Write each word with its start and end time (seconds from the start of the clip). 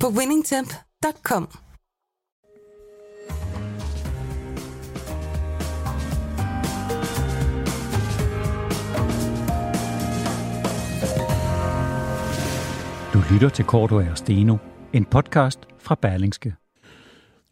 på 0.00 0.08
winningtemp.com. 0.08 1.48
Du 13.12 13.22
lytter 13.32 13.48
til 13.48 13.64
Korto 13.64 13.96
og 13.96 14.18
Steno, 14.18 14.56
en 14.92 15.04
podcast 15.04 15.60
fra 15.78 15.94
Berlingske. 16.02 16.54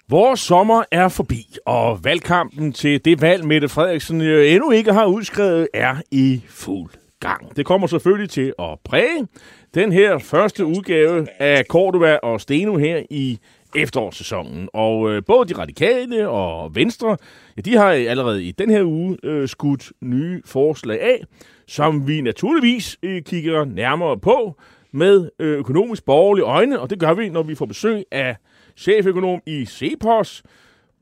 Vores 0.09 0.41
sommer 0.41 0.85
er 0.91 1.09
forbi, 1.09 1.57
og 1.67 2.05
valgkampen 2.05 2.73
til 2.73 3.05
det 3.05 3.21
valg, 3.21 3.47
Mette 3.47 3.69
Frederiksen 3.69 4.21
endnu 4.21 4.71
ikke 4.71 4.93
har 4.93 5.07
udskrevet, 5.07 5.69
er 5.75 5.97
i 6.11 6.43
fuld 6.49 6.91
gang. 7.21 7.57
Det 7.57 7.67
kommer 7.67 7.87
selvfølgelig 7.87 8.31
til 8.31 8.55
at 8.59 8.79
præge 8.85 9.29
den 9.75 9.93
her 9.93 10.19
første 10.19 10.67
udgave 10.67 11.27
af 11.39 11.65
Cordova 11.65 12.17
og 12.17 12.41
Steno 12.41 12.77
her 12.77 13.03
i 13.11 13.39
efterårssæsonen. 13.77 14.69
Og 14.73 15.11
øh, 15.11 15.23
både 15.27 15.49
de 15.49 15.59
radikale 15.59 16.29
og 16.29 16.75
Venstre, 16.75 17.17
ja, 17.57 17.61
de 17.61 17.77
har 17.77 17.91
allerede 17.91 18.45
i 18.45 18.53
den 18.53 18.71
her 18.71 18.85
uge 18.85 19.19
øh, 19.23 19.49
skudt 19.49 19.93
nye 20.01 20.43
forslag 20.45 21.01
af, 21.01 21.25
som 21.67 22.09
vi 22.09 22.21
naturligvis 22.21 22.99
øh, 23.03 23.23
kigger 23.23 23.65
nærmere 23.65 24.19
på 24.19 24.57
med 24.93 25.31
øh, 25.39 25.59
økonomisk 25.59 26.05
borgerlige 26.05 26.45
øjne, 26.45 26.81
og 26.81 26.91
det 26.91 26.99
gør 26.99 27.15
vi, 27.15 27.29
når 27.29 27.43
vi 27.43 27.55
får 27.55 27.67
besøg 27.67 28.05
af 28.11 28.37
cheføkonom 28.77 29.41
i 29.47 29.67
Cepos, 29.67 30.43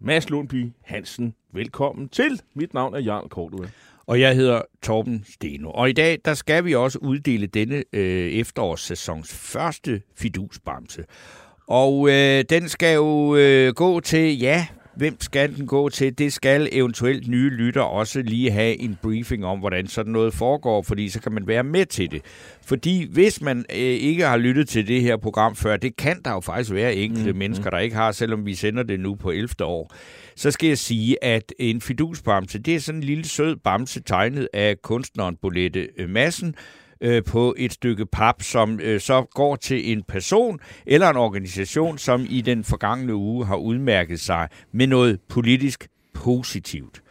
Mads 0.00 0.30
Lundby 0.30 0.72
Hansen. 0.82 1.34
Velkommen 1.52 2.08
til. 2.08 2.40
Mit 2.54 2.74
navn 2.74 2.94
er 2.94 3.00
Jarl 3.00 3.28
Cordova. 3.28 3.68
Og 4.06 4.20
jeg 4.20 4.36
hedder 4.36 4.62
Torben 4.82 5.24
Steno. 5.34 5.70
Og 5.70 5.90
i 5.90 5.92
dag, 5.92 6.18
der 6.24 6.34
skal 6.34 6.64
vi 6.64 6.74
også 6.74 6.98
uddele 6.98 7.46
denne 7.46 7.84
øh, 7.92 8.32
efterårssæsons 8.32 9.34
første 9.34 10.02
fidusbamse. 10.16 11.04
Og 11.68 12.08
øh, 12.10 12.44
den 12.50 12.68
skal 12.68 12.94
jo 12.94 13.36
øh, 13.36 13.74
gå 13.74 14.00
til, 14.00 14.38
ja, 14.38 14.66
hvem 14.96 15.20
skal 15.20 15.56
den 15.56 15.66
gå 15.66 15.88
til? 15.88 16.18
Det 16.18 16.32
skal 16.32 16.68
eventuelt 16.72 17.28
nye 17.28 17.50
lytter 17.50 17.82
også 17.82 18.22
lige 18.22 18.50
have 18.50 18.80
en 18.80 18.98
briefing 19.02 19.44
om, 19.44 19.58
hvordan 19.58 19.86
sådan 19.86 20.12
noget 20.12 20.34
foregår, 20.34 20.82
fordi 20.82 21.08
så 21.08 21.20
kan 21.20 21.32
man 21.32 21.46
være 21.46 21.64
med 21.64 21.86
til 21.86 22.10
det. 22.10 22.22
Fordi 22.64 23.08
hvis 23.12 23.40
man 23.40 23.64
øh, 23.70 23.76
ikke 23.78 24.24
har 24.24 24.36
lyttet 24.36 24.68
til 24.68 24.88
det 24.88 25.02
her 25.02 25.16
program 25.16 25.56
før, 25.56 25.76
det 25.76 25.96
kan 25.96 26.20
der 26.24 26.30
jo 26.30 26.40
faktisk 26.40 26.72
være 26.72 26.94
enkelte 26.94 27.32
mm. 27.32 27.38
mennesker, 27.38 27.70
der 27.70 27.78
ikke 27.78 27.96
har, 27.96 28.12
selvom 28.12 28.46
vi 28.46 28.54
sender 28.54 28.82
det 28.82 29.00
nu 29.00 29.14
på 29.14 29.30
11. 29.30 29.48
år, 29.60 29.94
så 30.36 30.50
skal 30.50 30.68
jeg 30.68 30.78
sige, 30.78 31.24
at 31.24 31.52
en 31.58 31.80
fidusbamse, 31.80 32.58
det 32.58 32.74
er 32.74 32.80
sådan 32.80 33.00
en 33.00 33.04
lille 33.04 33.24
sød 33.24 33.56
bamse 33.56 34.02
tegnet 34.02 34.48
af 34.52 34.82
kunstneren 34.82 35.36
Bolette 35.42 35.88
Massen, 36.08 36.48
øh, 36.48 36.54
på 37.26 37.54
et 37.58 37.72
stykke 37.72 38.06
pap, 38.06 38.42
som 38.42 38.80
øh, 38.80 39.00
så 39.00 39.22
går 39.34 39.56
til 39.56 39.92
en 39.92 40.02
person 40.08 40.60
eller 40.86 41.10
en 41.10 41.16
organisation, 41.16 41.98
som 41.98 42.26
i 42.30 42.40
den 42.40 42.64
forgangne 42.64 43.14
uge 43.14 43.46
har 43.46 43.56
udmærket 43.56 44.20
sig 44.20 44.48
med 44.72 44.86
noget 44.86 45.20
politisk 45.28 45.88
positivt. 46.14 47.02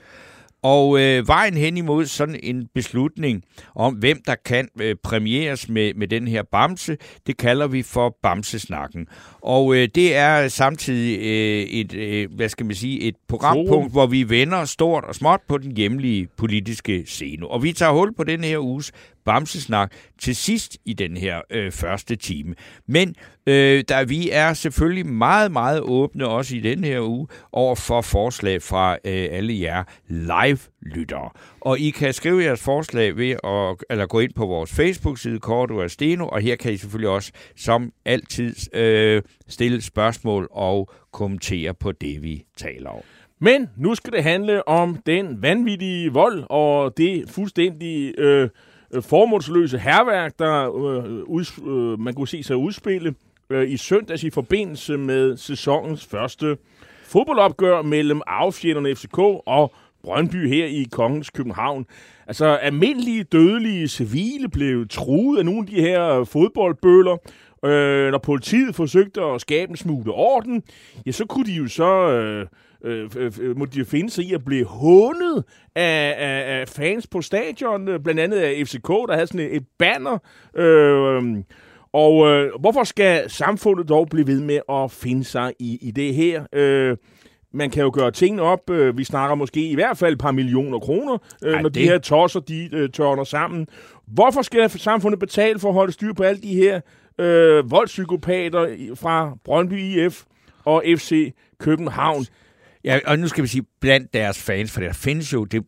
Og 0.64 1.00
øh, 1.02 1.28
vejen 1.28 1.54
hen 1.54 1.78
imod 1.78 2.06
sådan 2.06 2.40
en 2.44 2.68
beslutning 2.74 3.44
om, 3.76 3.94
hvem 3.94 4.22
der 4.26 4.36
kan 4.46 4.68
øh, 4.82 4.96
premieres 5.04 5.70
med, 5.70 5.94
med 5.94 6.08
den 6.08 6.28
her 6.28 6.44
bamse, 6.52 6.98
det 7.28 7.38
kalder 7.38 7.68
vi 7.68 7.84
for 7.84 8.18
bamsesnakken. 8.24 9.08
Og 9.42 9.76
øh, 9.76 9.90
det 9.96 10.16
er 10.16 10.48
samtidig 10.48 11.20
øh, 11.20 11.64
et, 11.64 11.94
øh, 11.94 12.28
hvad 12.36 12.50
skal 12.50 12.66
man 12.66 12.76
sige, 12.76 13.02
et 13.02 13.16
programpunkt, 13.28 13.92
hvor 13.92 14.08
vi 14.08 14.30
vender 14.30 14.66
stort 14.66 15.04
og 15.04 15.16
småt 15.16 15.40
på 15.48 15.58
den 15.58 15.76
hjemlige 15.78 16.28
politiske 16.38 17.04
scene. 17.06 17.48
Og 17.48 17.64
vi 17.64 17.74
tager 17.74 17.92
hul 17.92 18.14
på 18.14 18.24
den 18.24 18.44
her 18.44 18.60
uges 18.60 18.92
Bamsesnak 19.26 19.92
til 20.20 20.36
sidst 20.36 20.78
i 20.86 20.94
den 20.94 21.18
her 21.18 21.42
øh, 21.50 21.72
første 21.72 22.16
time. 22.16 22.56
Men 22.88 23.16
øh, 23.48 23.84
der 23.88 24.06
vi 24.06 24.30
er 24.30 24.54
selvfølgelig 24.54 25.06
meget, 25.06 25.52
meget 25.52 25.82
åbne 25.82 26.28
også 26.28 26.56
i 26.56 26.60
den 26.60 26.84
her 26.84 27.00
uge 27.00 27.28
over 27.52 27.76
for 27.76 28.02
forslag 28.02 28.62
fra 28.62 28.94
øh, 28.94 29.28
alle 29.32 29.60
jer 29.60 29.84
live-lyttere. 30.08 31.30
Og 31.62 31.80
I 31.80 31.90
kan 31.90 32.14
skrive 32.14 32.44
jeres 32.44 32.64
forslag 32.64 33.18
ved 33.18 33.32
at 33.32 33.76
eller 33.90 34.06
gå 34.06 34.20
ind 34.20 34.34
på 34.34 34.46
vores 34.46 34.74
Facebook-side, 34.74 35.40
Korto 35.40 35.78
og 35.78 35.92
Steno, 35.92 36.28
og 36.28 36.42
her 36.42 36.56
kan 36.56 36.74
I 36.74 36.78
selvfølgelig 36.78 37.10
også 37.10 37.32
som 37.56 37.92
altid 38.06 38.76
øh, 38.76 39.22
stille 39.48 39.82
spørgsmål 39.82 40.48
og 40.52 40.90
kommentere 41.12 41.74
på 41.74 41.92
det, 41.92 42.24
vi 42.24 42.46
taler 42.58 42.90
om. 42.90 43.02
Men 43.40 43.70
nu 43.78 43.96
skal 43.96 44.14
det 44.14 44.24
handle 44.24 44.68
om 44.68 44.98
den 45.06 45.42
vanvittige 45.42 46.14
vold 46.14 46.44
og 46.50 46.98
det 46.98 47.30
fuldstændig 47.30 48.20
øh, 48.20 48.50
Øh, 48.94 49.04
formålsløse 49.04 49.78
herværk, 49.78 50.40
der 50.40 50.76
øh, 50.86 51.24
uds, 51.24 51.60
øh, 51.68 52.00
man 52.00 52.14
kunne 52.14 52.28
se 52.28 52.44
sig 52.44 52.56
udspille 52.56 53.16
øh, 53.50 53.70
i 53.70 53.78
søndags 53.78 54.24
i 54.24 54.30
forbindelse 54.30 54.98
med 54.98 55.38
sæsonens 55.38 56.06
første 56.06 56.58
fodboldopgør 57.04 57.82
mellem 57.82 58.22
affjenderne 58.28 58.96
FCK 58.96 59.18
og 59.46 59.74
Brøndby 60.04 60.48
her 60.48 60.66
i 60.66 60.88
Kongens 60.92 61.30
København. 61.30 61.86
Altså, 62.28 62.46
almindelige 62.46 63.24
dødelige 63.24 63.88
civile 63.88 64.50
blev 64.50 64.88
truet 64.88 65.40
af 65.40 65.46
nogle 65.46 65.60
af 65.60 65.68
de 65.68 65.82
her 65.82 66.24
fodboldbøller. 66.24 67.18
Øh, 67.66 68.12
når 68.12 68.18
politiet 68.18 68.76
forsøgte 68.76 69.22
at 69.22 69.42
skabe 69.42 69.70
en 69.70 69.78
smule 69.78 70.12
orden, 70.12 70.64
ja, 71.06 71.12
så 71.12 71.26
kunne 71.26 71.46
de 71.46 71.54
jo 71.54 71.68
så... 71.68 72.12
Øh, 72.12 72.48
øh, 72.84 73.10
øh, 73.16 73.58
må 73.58 73.66
de 73.66 73.86
finde 73.86 74.10
sig 74.10 74.26
i 74.26 74.34
at 74.34 74.46
blive 74.46 74.66
hånet 74.66 75.44
af, 75.76 76.16
af, 76.18 76.60
af 76.60 76.68
fans 76.68 77.08
på 77.08 77.22
stadion, 77.22 77.86
blandt 78.04 78.20
andet 78.20 78.38
af 78.38 78.64
FCK, 78.68 78.88
der 78.88 79.14
havde 79.14 79.28
sådan 79.28 79.42
et, 79.42 79.56
et 79.56 79.66
banner. 79.80 80.18
Øh, 80.56 81.44
og 81.94 82.28
øh, 82.28 82.52
hvorfor 82.60 82.84
skal 82.84 83.30
samfundet 83.30 83.90
dog 83.90 84.08
blive 84.10 84.28
ved 84.28 84.42
med 84.42 84.60
at 84.70 84.92
finde 84.92 85.24
sig 85.24 85.54
i, 85.60 85.78
i 85.82 85.92
det 85.92 86.14
her? 86.14 86.44
Øh, 86.54 86.98
man 87.54 87.70
kan 87.70 87.84
jo 87.84 87.92
gøre 87.94 88.12
tingene 88.12 88.42
op. 88.42 88.70
Øh, 88.70 88.98
vi 88.98 89.04
snakker 89.04 89.36
måske 89.36 89.70
i 89.70 89.76
hvert 89.76 89.98
fald 89.98 90.14
et 90.14 90.20
par 90.20 90.32
millioner 90.32 90.80
kroner, 90.80 91.18
øh, 91.44 91.54
Ej, 91.54 91.62
når 91.62 91.70
det... 91.70 91.76
de 91.76 91.84
her 91.84 91.98
tosser, 91.98 92.40
de 92.40 92.70
øh, 92.74 92.90
tørner 92.90 93.24
sammen. 93.24 93.68
Hvorfor 94.08 94.42
skal 94.42 94.70
samfundet 94.70 95.20
betale 95.20 95.60
for 95.60 95.70
at 95.70 95.74
holde 95.74 95.92
styr 95.92 96.14
på 96.14 96.24
alle 96.24 96.42
de 96.42 96.54
her 96.54 96.82
øh, 97.20 97.72
voldspsykopater 97.72 98.68
fra 98.96 99.38
Brøndby 99.44 99.80
IF 99.80 100.24
og 100.66 100.84
FC 100.98 101.34
København? 101.60 102.26
Ja, 102.84 103.00
og 103.06 103.20
nu 103.20 103.28
skal 103.28 103.44
vi 103.44 103.48
sige 103.48 103.64
blandt 103.82 104.14
deres 104.14 104.40
fans, 104.40 104.72
for 104.72 104.82
der 104.82 104.94
findes 104.94 105.34
jo 105.34 105.44
det 105.44 105.64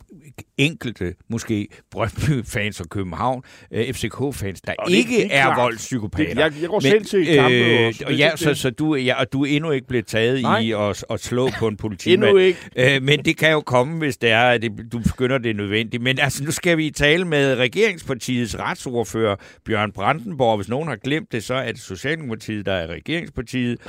enkelte, 0.58 1.14
måske 1.30 1.68
Brøndby-fans 1.92 2.80
og 2.80 2.90
København, 2.90 3.44
øh, 3.72 3.94
FCK-fans, 3.94 4.62
der 4.62 4.74
og 4.80 4.92
ikke 4.92 5.10
det, 5.10 5.24
det 5.24 5.36
er, 5.36 5.48
er 5.48 5.62
voldspsykopater. 5.62 6.42
jeg, 6.42 6.54
jeg 6.62 6.70
går 6.70 6.82
Men, 6.84 6.92
selv 6.92 7.06
til 7.06 7.36
kampe 7.36 7.56
øh. 7.56 7.94
Og 8.06 8.16
ja, 8.16 8.36
så, 8.36 8.54
så 8.54 8.70
du, 8.70 8.96
ja, 8.96 9.20
og 9.20 9.34
du 9.34 9.46
er 9.46 9.48
endnu 9.56 9.72
ikke 9.72 9.88
blevet 9.88 10.08
taget 10.08 10.42
Nej. 10.42 10.60
i 10.60 10.72
at, 10.72 11.06
at 11.10 11.20
slå 11.20 11.50
på 11.60 11.68
en 11.68 11.78
politimand. 11.78 12.24
endnu 12.30 12.38
ikke. 12.38 12.60
Øh, 12.76 13.04
men 13.04 13.26
det 13.26 13.38
kan 13.38 13.52
jo 13.52 13.62
komme, 13.62 13.98
hvis 13.98 14.18
det 14.18 14.30
er, 14.30 14.44
at 14.44 14.62
det, 14.62 14.72
du 14.92 15.00
begynder 15.00 15.38
det 15.38 15.50
er 15.50 15.54
nødvendigt. 15.54 16.04
Men 16.04 16.20
altså, 16.20 16.44
nu 16.44 16.52
skal 16.52 16.78
vi 16.78 16.92
tale 16.92 17.26
med 17.26 17.56
regeringspartiets 17.56 18.60
retsordfører, 18.60 19.36
Bjørn 19.66 19.92
Brandenborg. 19.92 20.58
Hvis 20.58 20.70
nogen 20.70 20.88
har 20.88 20.96
glemt 20.96 21.32
det, 21.32 21.44
så 21.44 21.54
er 21.54 21.72
det 21.72 21.82
Socialdemokratiet, 21.82 22.66
der 22.66 22.74
er 22.74 22.88
regeringspartiet. 22.88 23.80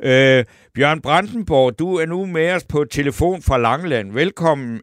Øh, 0.00 0.44
Bjørn 0.74 1.00
Brandenborg, 1.00 1.78
du 1.78 1.96
er 1.96 2.06
nu 2.06 2.26
med 2.26 2.52
os 2.52 2.64
på 2.64 2.84
telefon 2.84 3.42
fra 3.42 3.58
Langeland. 3.58 4.12
Velkommen. 4.12 4.80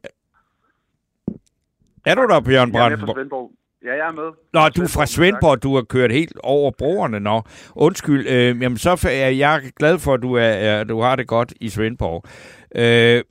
Er 2.05 2.15
du 2.15 2.21
der, 2.21 2.39
Bjørn 2.39 2.71
Brandenborg? 2.71 3.51
Ja, 3.85 3.91
jeg 3.91 4.07
er 4.07 4.11
med. 4.11 4.31
Nå, 4.53 4.69
du 4.69 4.81
er 4.81 4.87
fra 4.87 5.05
Svendborg, 5.05 5.63
du 5.63 5.75
har 5.75 5.81
kørt 5.81 6.11
helt 6.11 6.37
over 6.43 6.71
broerne 6.71 7.19
nå. 7.19 7.41
Undskyld, 7.75 8.27
øh, 8.27 8.61
jamen 8.61 8.77
så 8.77 9.07
er 9.09 9.29
jeg 9.29 9.71
glad 9.75 9.99
for, 9.99 10.13
at 10.13 10.21
du, 10.21 10.33
er, 10.33 10.41
er, 10.41 10.83
du 10.83 11.01
har 11.01 11.15
det 11.15 11.27
godt 11.27 11.53
i 11.61 11.69
Svendborg. 11.69 12.25
Øh, 12.75 13.23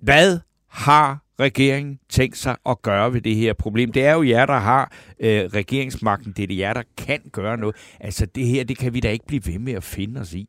hvad 0.00 0.38
har 0.68 1.18
regeringen 1.40 1.98
tænkt 2.08 2.36
sig 2.36 2.56
at 2.66 2.82
gøre 2.82 3.12
ved 3.12 3.20
det 3.20 3.36
her 3.36 3.52
problem? 3.52 3.92
Det 3.92 4.04
er 4.04 4.12
jo 4.14 4.22
jer, 4.22 4.46
der 4.46 4.58
har 4.58 4.92
øh, 5.20 5.44
regeringsmagten. 5.44 6.32
Det 6.36 6.42
er 6.42 6.46
det 6.46 6.58
jer, 6.58 6.72
der 6.72 6.82
kan 6.96 7.20
gøre 7.32 7.56
noget. 7.56 7.76
Altså 8.00 8.26
det 8.26 8.46
her, 8.46 8.64
det 8.64 8.78
kan 8.78 8.94
vi 8.94 9.00
da 9.00 9.10
ikke 9.10 9.26
blive 9.26 9.42
ved 9.46 9.58
med 9.58 9.72
at 9.72 9.84
finde 9.84 10.20
os 10.20 10.34
i. 10.34 10.48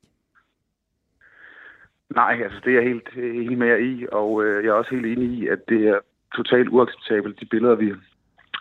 Nej, 2.09 2.39
altså 2.44 2.59
det 2.65 2.71
er 2.71 2.81
jeg 2.81 2.83
helt 2.83 3.09
enig 3.17 3.57
med 3.57 3.67
jer 3.67 3.75
i, 3.75 4.05
og 4.11 4.44
øh, 4.44 4.63
jeg 4.63 4.69
er 4.69 4.73
også 4.73 4.95
helt 4.95 5.05
enig 5.05 5.29
i, 5.29 5.47
at 5.47 5.59
det 5.69 5.88
er 5.88 6.00
totalt 6.35 6.69
uacceptabelt, 6.69 7.39
de 7.39 7.45
billeder, 7.45 7.75
vi, 7.75 7.94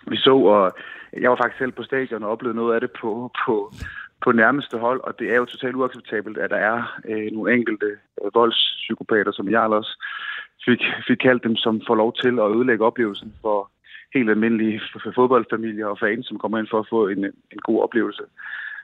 vi 0.06 0.16
så, 0.16 0.36
og 0.36 0.72
jeg 1.12 1.30
var 1.30 1.36
faktisk 1.36 1.58
selv 1.58 1.72
på 1.72 1.82
stadion 1.82 2.22
og 2.22 2.30
oplevede 2.30 2.56
noget 2.56 2.74
af 2.74 2.80
det 2.80 2.90
på, 3.00 3.30
på, 3.46 3.72
på 4.24 4.32
nærmeste 4.32 4.78
hold, 4.78 5.00
og 5.04 5.18
det 5.18 5.32
er 5.32 5.36
jo 5.36 5.44
totalt 5.44 5.76
uacceptabelt, 5.76 6.38
at 6.38 6.50
der 6.50 6.56
er 6.56 7.00
øh, 7.08 7.32
nogle 7.32 7.54
enkelte 7.54 7.86
øh, 8.24 8.34
voldspsykopater, 8.34 9.32
som 9.32 9.50
jeg 9.50 9.60
også 9.60 10.04
fik, 10.64 10.82
fik 11.08 11.16
kaldt 11.16 11.44
dem, 11.44 11.56
som 11.56 11.82
får 11.86 11.94
lov 11.94 12.14
til 12.14 12.38
at 12.38 12.50
ødelægge 12.56 12.84
oplevelsen 12.84 13.34
for 13.42 13.70
helt 14.14 14.30
almindelige 14.30 14.80
fodboldfamilier 15.14 15.86
og 15.86 15.98
fans, 15.98 16.26
som 16.26 16.38
kommer 16.38 16.58
ind 16.58 16.66
for 16.70 16.78
at 16.80 16.86
få 16.90 17.08
en, 17.08 17.24
en 17.24 17.60
god 17.62 17.82
oplevelse. 17.82 18.22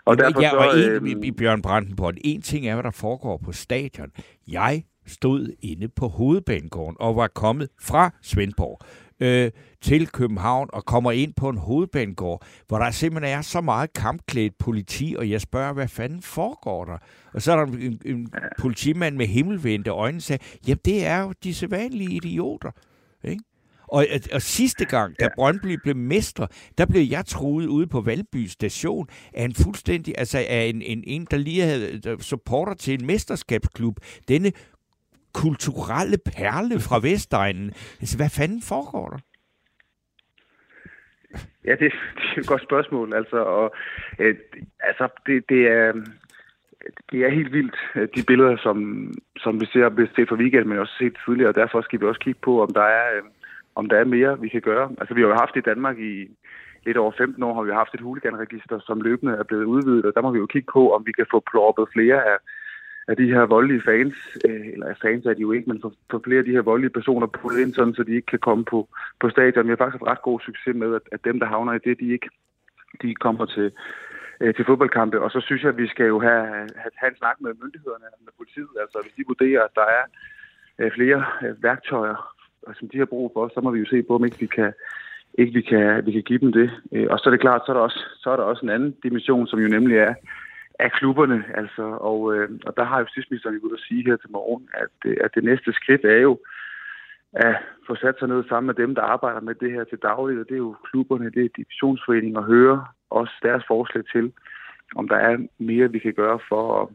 Og 0.09 0.19
derfor 0.19 0.43
ja, 0.43 0.57
og 0.57 0.75
så, 0.75 1.01
en, 1.01 1.19
øh, 1.19 1.25
i 1.25 1.31
Bjørn 1.31 1.63
Brandenborg, 1.63 2.15
en 2.25 2.43
ting 2.43 2.67
er, 2.67 2.75
hvad 2.75 2.85
der 2.85 2.91
foregår 2.91 3.37
på 3.37 3.53
stadion. 3.53 4.11
Jeg 4.49 4.83
stod 5.07 5.53
inde 5.61 5.89
på 5.89 6.09
hovedbanegården 6.09 6.97
og 7.01 7.17
var 7.17 7.29
kommet 7.29 7.69
fra 7.81 8.11
Svendborg 8.23 8.81
øh, 9.21 9.51
til 9.81 10.07
København 10.07 10.69
og 10.73 10.85
kommer 10.85 11.13
ind 11.13 11.35
på 11.35 11.49
en 11.49 11.59
hovedbanegård, 11.59 12.47
hvor 12.69 12.79
der 12.79 12.91
simpelthen 12.91 13.39
er 13.39 13.43
så 13.43 13.61
meget 13.61 13.93
kampklædt 13.93 14.59
politi, 14.59 15.15
og 15.19 15.31
jeg 15.31 15.41
spørger, 15.41 15.73
hvad 15.73 15.89
fanden 15.89 16.23
foregår 16.23 16.85
der? 16.85 16.99
Og 17.35 17.43
så 17.43 17.53
er 17.53 17.57
der 17.57 17.73
en, 17.73 18.01
en 18.05 18.33
politimand 18.59 19.17
med 19.17 19.27
himmelvendte 19.27 19.91
øjne, 19.91 20.17
der 20.17 20.23
sagde, 20.23 20.45
jamen 20.67 20.81
det 20.85 21.07
er 21.07 21.23
jo 21.23 21.33
de 21.45 21.55
sædvanlige 21.55 22.11
idioter. 22.11 22.71
Ikke? 23.25 23.45
Og, 23.89 24.07
og 24.33 24.43
sidste 24.43 24.85
gang, 24.85 25.21
da 25.21 25.29
Brøndby 25.37 25.79
blev 25.83 25.97
mestre, 25.97 26.49
der 26.79 26.87
blev 26.87 27.03
jeg 27.11 27.27
troet 27.27 27.67
ude 27.67 27.87
på 27.87 28.01
Valby 28.01 28.47
station 28.47 29.09
af 29.35 29.45
en 29.45 29.55
fuldstændig, 29.65 30.15
altså 30.19 30.39
af 30.39 30.65
en, 30.65 30.83
en, 30.83 31.05
en 31.07 31.27
der 31.31 31.37
lige 31.37 31.63
havde 31.63 32.17
supporter 32.21 32.75
til 32.75 32.95
en 32.95 33.07
mesterskabsklub. 33.07 33.97
Denne 34.29 34.53
kulturelle 35.35 36.19
perle 36.27 36.81
fra 36.81 36.99
Vestegnen. 37.07 37.69
Altså, 38.01 38.17
hvad 38.17 38.31
fanden 38.39 38.63
foregår 38.63 39.09
der? 39.09 39.19
Ja, 41.65 41.73
det, 41.73 41.93
det 42.19 42.37
er 42.37 42.41
et 42.41 42.47
godt 42.47 42.63
spørgsmål. 42.63 43.15
Altså, 43.15 43.37
og, 43.37 43.75
øh, 44.19 44.37
altså 44.81 45.09
det, 45.27 45.45
det, 45.49 45.63
er, 45.69 45.93
det 47.11 47.19
er 47.25 47.31
helt 47.31 47.53
vildt, 47.53 47.77
øh, 47.95 48.09
de 48.17 48.23
billeder, 48.27 48.57
som, 48.57 48.79
som 49.37 49.61
vi 49.61 49.67
ser 49.67 50.07
set 50.17 50.29
for 50.29 50.37
weekend, 50.37 50.65
men 50.65 50.79
også 50.79 50.95
set 50.99 51.17
tidligere, 51.25 51.51
og 51.51 51.55
derfor 51.55 51.81
skal 51.83 52.01
vi 52.01 52.07
også 52.07 52.21
kigge 52.21 52.41
på, 52.43 52.63
om 52.63 52.73
der 52.75 52.83
er, 52.83 53.17
øh, 53.17 53.23
om 53.79 53.89
der 53.89 53.97
er 53.99 54.05
mere, 54.17 54.41
vi 54.41 54.49
kan 54.49 54.61
gøre. 54.61 54.87
Altså, 55.01 55.15
vi 55.15 55.21
har 55.21 55.29
jo 55.29 55.43
haft 55.43 55.57
i 55.57 55.69
Danmark 55.71 55.99
i 55.99 56.13
lidt 56.87 56.97
over 56.97 57.13
15 57.19 57.43
år, 57.43 57.55
har 57.55 57.63
vi 57.63 57.81
haft 57.81 57.95
et 57.95 58.01
huliganregister, 58.01 58.79
som 58.87 59.01
løbende 59.01 59.33
er 59.33 59.43
blevet 59.43 59.65
udvidet, 59.65 60.05
og 60.05 60.13
der 60.15 60.23
må 60.23 60.31
vi 60.31 60.39
jo 60.39 60.47
kigge 60.47 60.69
på, 60.73 60.83
om 60.95 61.07
vi 61.07 61.13
kan 61.13 61.27
få 61.31 61.39
ploppet 61.51 61.89
flere 61.95 62.19
af 62.33 62.39
af 63.09 63.17
de 63.17 63.33
her 63.35 63.43
voldelige 63.55 63.83
fans, 63.91 64.17
øh, 64.49 64.67
eller 64.73 64.95
fans 65.03 65.27
er 65.27 65.35
de 65.35 65.41
jo 65.47 65.53
ikke, 65.53 65.71
men 65.71 65.81
for, 65.81 65.93
for 66.11 66.21
flere 66.25 66.39
af 66.39 66.45
de 66.45 66.57
her 66.57 66.63
voldelige 66.71 66.97
personer 66.99 67.27
på 67.27 67.51
ind, 67.63 67.75
sådan, 67.75 67.95
så 67.95 68.03
de 68.03 68.15
ikke 68.15 68.31
kan 68.35 68.39
komme 68.49 68.65
på, 68.65 68.89
på 69.21 69.31
stadion. 69.31 69.67
Vi 69.67 69.71
har 69.71 69.77
faktisk 69.77 69.99
haft 69.99 70.11
ret 70.13 70.23
god 70.23 70.41
succes 70.41 70.75
med, 70.75 70.95
at, 70.95 71.05
at 71.13 71.25
dem, 71.25 71.41
der 71.41 71.47
havner 71.47 71.73
i 71.73 71.85
det, 71.87 72.01
de 72.01 72.13
ikke 72.13 72.31
de 73.03 73.15
kommer 73.15 73.47
til, 73.47 73.73
øh, 74.41 74.55
til 74.55 74.65
fodboldkampe. 74.65 75.21
Og 75.21 75.31
så 75.31 75.41
synes 75.41 75.63
jeg, 75.63 75.69
at 75.69 75.77
vi 75.83 75.89
skal 75.89 76.07
jo 76.07 76.21
have, 76.21 76.43
have, 76.83 76.93
have 77.01 77.11
en 77.11 77.17
snak 77.17 77.37
med 77.41 77.53
myndighederne, 77.63 78.07
med 78.27 78.33
politiet. 78.37 78.75
Altså 78.81 78.99
hvis 79.03 79.15
de 79.17 79.25
vurderer, 79.27 79.63
at 79.63 79.75
der 79.75 79.87
er 79.99 80.05
øh, 80.79 80.91
flere 80.97 81.25
øh, 81.45 81.63
værktøjer, 81.63 82.19
som 82.79 82.89
de 82.89 82.99
har 82.99 83.05
brug 83.05 83.31
for, 83.35 83.51
så 83.55 83.61
må 83.61 83.71
vi 83.71 83.79
jo 83.79 83.87
se 83.91 84.03
på, 84.03 84.15
om 84.15 84.25
ikke 84.25 84.41
vi 84.41 84.47
kan, 84.47 84.73
ikke 85.35 85.53
vi 85.53 85.61
kan, 85.61 86.07
vi 86.07 86.13
kan 86.13 86.23
give 86.23 86.39
dem 86.39 86.53
det. 86.53 86.71
Øh, 86.93 87.07
og 87.11 87.19
så 87.19 87.25
er 87.27 87.31
det 87.31 87.41
klart, 87.41 87.63
så 87.67 87.73
er 87.73 87.77
der 87.77 87.83
også, 87.83 88.05
så 88.17 88.31
er 88.31 88.37
der 88.37 88.43
også 88.43 88.63
en 88.65 88.71
anden 88.77 88.95
dimension, 89.03 89.47
som 89.47 89.59
jo 89.59 89.69
nemlig 89.69 89.97
er, 89.97 90.15
af 90.79 90.93
klubberne. 90.93 91.45
Altså, 91.55 91.83
og, 91.83 92.35
øh, 92.35 92.49
og 92.67 92.77
der 92.77 92.85
har 92.85 92.99
justitsministeren 93.01 93.55
jo 93.55 93.69
at 93.69 93.81
sige 93.81 94.05
her 94.05 94.17
til 94.17 94.31
morgen, 94.31 94.69
at, 94.75 95.11
øh, 95.11 95.17
at 95.25 95.31
det 95.35 95.45
næste 95.45 95.73
skridt 95.73 96.05
er 96.05 96.21
jo 96.29 96.39
at 97.33 97.57
få 97.87 97.97
sat 97.97 98.15
sig 98.19 98.29
ned 98.29 98.45
sammen 98.49 98.67
med 98.67 98.75
dem, 98.75 98.95
der 98.95 99.03
arbejder 99.03 99.41
med 99.41 99.55
det 99.55 99.73
her 99.73 99.85
til 99.85 99.99
dagligt, 99.99 100.41
og 100.41 100.47
det 100.49 100.55
er 100.55 100.67
jo 100.69 100.77
klubberne, 100.91 101.31
det 101.31 101.45
er 101.45 101.49
divisionsforeningen, 101.57 102.37
og 102.37 102.45
høre 102.45 102.87
også 103.11 103.35
deres 103.43 103.65
forslag 103.69 104.05
til, 104.13 104.33
om 104.97 105.09
der 105.09 105.17
er 105.17 105.37
mere, 105.59 105.93
vi 105.93 105.99
kan 105.99 106.15
gøre 106.15 106.39
for 106.49 106.83
at, 106.83 106.89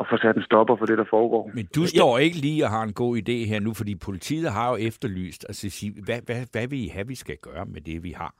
at 0.00 0.06
få 0.10 0.16
sat 0.16 0.36
en 0.36 0.42
stopper 0.42 0.76
for 0.76 0.86
det, 0.86 0.98
der 0.98 1.04
foregår. 1.10 1.50
Men 1.54 1.68
du 1.76 1.86
står 1.86 2.18
ikke 2.18 2.36
lige 2.36 2.64
og 2.64 2.70
har 2.70 2.82
en 2.82 2.92
god 2.92 3.16
idé 3.16 3.36
her 3.50 3.60
nu, 3.60 3.74
fordi 3.74 3.94
politiet 3.94 4.52
har 4.52 4.70
jo 4.70 4.76
efterlyst, 4.76 5.44
altså 5.48 5.92
hvad, 6.04 6.20
hvad, 6.26 6.40
hvad 6.52 6.68
vil 6.68 6.84
I 6.84 6.88
have, 6.88 7.06
vi 7.06 7.14
skal 7.14 7.36
gøre 7.36 7.64
med 7.66 7.80
det, 7.80 8.02
vi 8.02 8.10
har? 8.10 8.34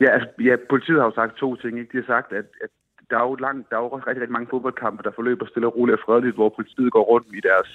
Ja, 0.00 0.10
altså, 0.10 0.28
ja, 0.40 0.56
politiet 0.70 0.98
har 0.98 1.06
jo 1.06 1.14
sagt 1.14 1.36
to 1.36 1.56
ting. 1.56 1.78
Ikke? 1.78 1.92
De 1.92 2.02
har 2.02 2.14
sagt, 2.14 2.32
at, 2.32 2.46
at 2.64 2.70
der 3.10 3.16
er 3.18 3.26
jo 3.28 3.34
langt, 3.34 3.70
der 3.70 3.76
er 3.76 3.82
jo 3.82 3.88
også 3.88 4.06
rigtig, 4.06 4.20
rigtig 4.22 4.36
mange 4.38 4.50
fodboldkampe, 4.50 5.02
der 5.02 5.10
forløber 5.18 5.46
stille 5.46 5.66
og 5.66 5.76
roligt 5.76 5.98
og 5.98 6.04
fredeligt, 6.06 6.34
hvor 6.34 6.48
politiet 6.48 6.92
går 6.92 7.04
rundt 7.12 7.28
i 7.38 7.40
deres 7.40 7.70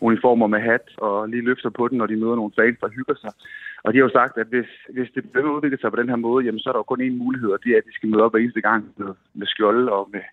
uniformer 0.00 0.46
med 0.46 0.60
hat 0.60 0.86
og 0.98 1.28
lige 1.28 1.48
løfter 1.48 1.70
på 1.70 1.88
den, 1.88 1.98
når 1.98 2.06
de 2.06 2.16
møder 2.16 2.36
nogle 2.36 2.56
fans, 2.58 2.78
der 2.80 2.88
hygger 2.88 3.14
sig. 3.14 3.32
Og 3.84 3.92
de 3.92 3.98
har 3.98 4.04
jo 4.04 4.18
sagt, 4.18 4.38
at 4.38 4.46
hvis, 4.46 4.70
hvis 4.96 5.10
det 5.14 5.30
bliver 5.30 5.56
udviklet 5.56 5.80
sig 5.80 5.90
på 5.90 6.00
den 6.00 6.08
her 6.08 6.16
måde, 6.16 6.44
jamen, 6.44 6.60
så 6.60 6.68
er 6.68 6.72
der 6.72 6.78
jo 6.78 6.90
kun 6.92 7.06
én 7.06 7.22
mulighed, 7.24 7.50
og 7.50 7.58
det 7.64 7.70
er, 7.72 7.78
at 7.78 7.86
de 7.88 7.94
skal 7.94 8.08
møde 8.08 8.22
op 8.22 8.32
hver 8.32 8.40
eneste 8.40 8.60
gang 8.60 8.80
med, 8.96 9.14
med 9.34 9.46
skjolde 9.46 9.92
og 9.92 10.08
med, 10.12 10.24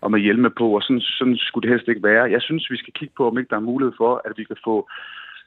og 0.00 0.10
med 0.10 0.20
hjelme 0.20 0.50
på, 0.50 0.66
og 0.76 0.82
sådan, 0.82 1.00
sådan 1.00 1.36
skulle 1.36 1.62
det 1.62 1.74
helst 1.74 1.88
ikke 1.88 2.02
være. 2.02 2.30
Jeg 2.30 2.42
synes, 2.42 2.70
vi 2.70 2.76
skal 2.76 2.92
kigge 2.92 3.14
på, 3.16 3.28
om 3.28 3.38
ikke 3.38 3.50
der 3.50 3.56
er 3.56 3.70
mulighed 3.70 3.94
for, 3.96 4.22
at 4.24 4.32
vi 4.36 4.44
kan 4.44 4.56
få 4.64 4.88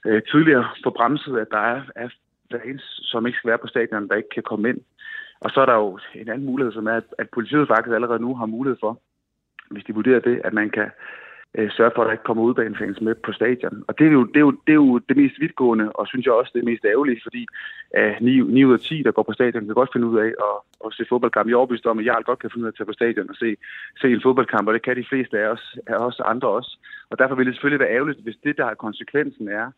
øh, 0.06 0.22
tidligere 0.32 0.68
på 0.84 0.90
bremset, 0.90 1.38
at 1.38 1.48
der 1.52 1.58
er, 1.58 1.82
er 1.96 2.10
fans, 2.52 2.84
som 3.12 3.26
ikke 3.28 3.38
skal 3.38 3.50
være 3.50 3.64
på 3.64 3.68
stadion, 3.68 4.08
der 4.08 4.16
ikke 4.16 4.34
kan 4.34 4.44
komme 4.44 4.70
ind. 4.70 4.82
Og 5.40 5.50
så 5.52 5.62
er 5.62 5.66
der 5.66 5.76
jo 5.76 6.00
en 6.16 6.30
anden 6.30 6.46
mulighed, 6.46 6.74
som 6.74 6.88
er, 6.88 7.00
at 7.18 7.30
politiet 7.34 7.68
faktisk 7.68 7.94
allerede 7.94 8.20
nu 8.20 8.36
har 8.36 8.46
mulighed 8.46 8.78
for, 8.80 9.00
hvis 9.72 9.84
de 9.84 9.94
vurderer 9.94 10.20
det, 10.20 10.42
at 10.44 10.54
man 10.54 10.70
kan 10.70 10.90
øh, 11.58 11.72
sørge 11.72 11.92
for, 11.96 12.02
at 12.02 12.06
der 12.08 12.12
ikke 12.12 12.24
kommer 12.24 12.44
udbanefans 12.44 13.02
med 13.02 13.16
på 13.16 13.32
stadion. 13.32 13.84
Og 13.88 14.00
det 14.00 14.08
er, 14.08 14.12
jo, 14.12 14.24
det, 14.26 14.36
er 14.36 14.46
jo, 14.48 14.52
det 14.52 14.72
er 14.72 14.82
jo 14.86 14.98
det 15.10 15.18
mest 15.18 15.36
vidtgående, 15.40 15.92
og 15.92 16.08
synes 16.08 16.26
jeg 16.26 16.34
også 16.34 16.52
det 16.56 16.64
mest 16.64 16.86
ærgerlige, 16.86 17.22
fordi 17.24 17.48
øh, 17.98 18.16
9, 18.22 18.40
9 18.40 18.66
ud 18.66 18.74
af 18.74 18.80
10, 18.80 19.04
der 19.04 19.12
går 19.12 19.24
på 19.24 19.34
stadion, 19.34 19.66
kan 19.66 19.74
godt 19.74 19.94
finde 19.94 20.08
ud 20.08 20.18
af 20.20 20.32
at, 20.48 20.56
at 20.86 20.94
se 20.94 21.06
fodboldkamp. 21.10 21.48
Jeg 21.48 21.54
er 21.54 21.58
overbevist 21.58 21.86
om, 21.86 22.00
at 22.00 22.06
jeg 22.06 22.18
godt 22.26 22.40
kan 22.40 22.50
finde 22.50 22.64
ud 22.64 22.68
af 22.68 22.72
at 22.72 22.78
tage 22.78 22.92
på 22.92 22.94
stadion 23.00 23.30
og 23.30 23.36
se, 23.36 23.56
se 24.02 24.08
en 24.08 24.22
fodboldkamp, 24.26 24.68
og 24.68 24.74
det 24.74 24.82
kan 24.82 24.96
de 24.98 25.10
fleste 25.10 25.40
af 25.40 25.48
os, 25.48 25.78
af 25.88 25.96
os 26.08 26.20
andre 26.20 26.48
også. 26.48 26.78
Og 27.10 27.20
derfor 27.20 27.36
vil 27.36 27.46
det 27.46 27.56
selvfølgelig 27.56 27.84
være 27.84 27.96
ærgerligt, 27.98 28.24
hvis 28.24 28.38
det, 28.44 28.58
der 28.58 28.66
er 28.66 28.84
konsekvensen 28.86 29.48
er, 29.48 29.72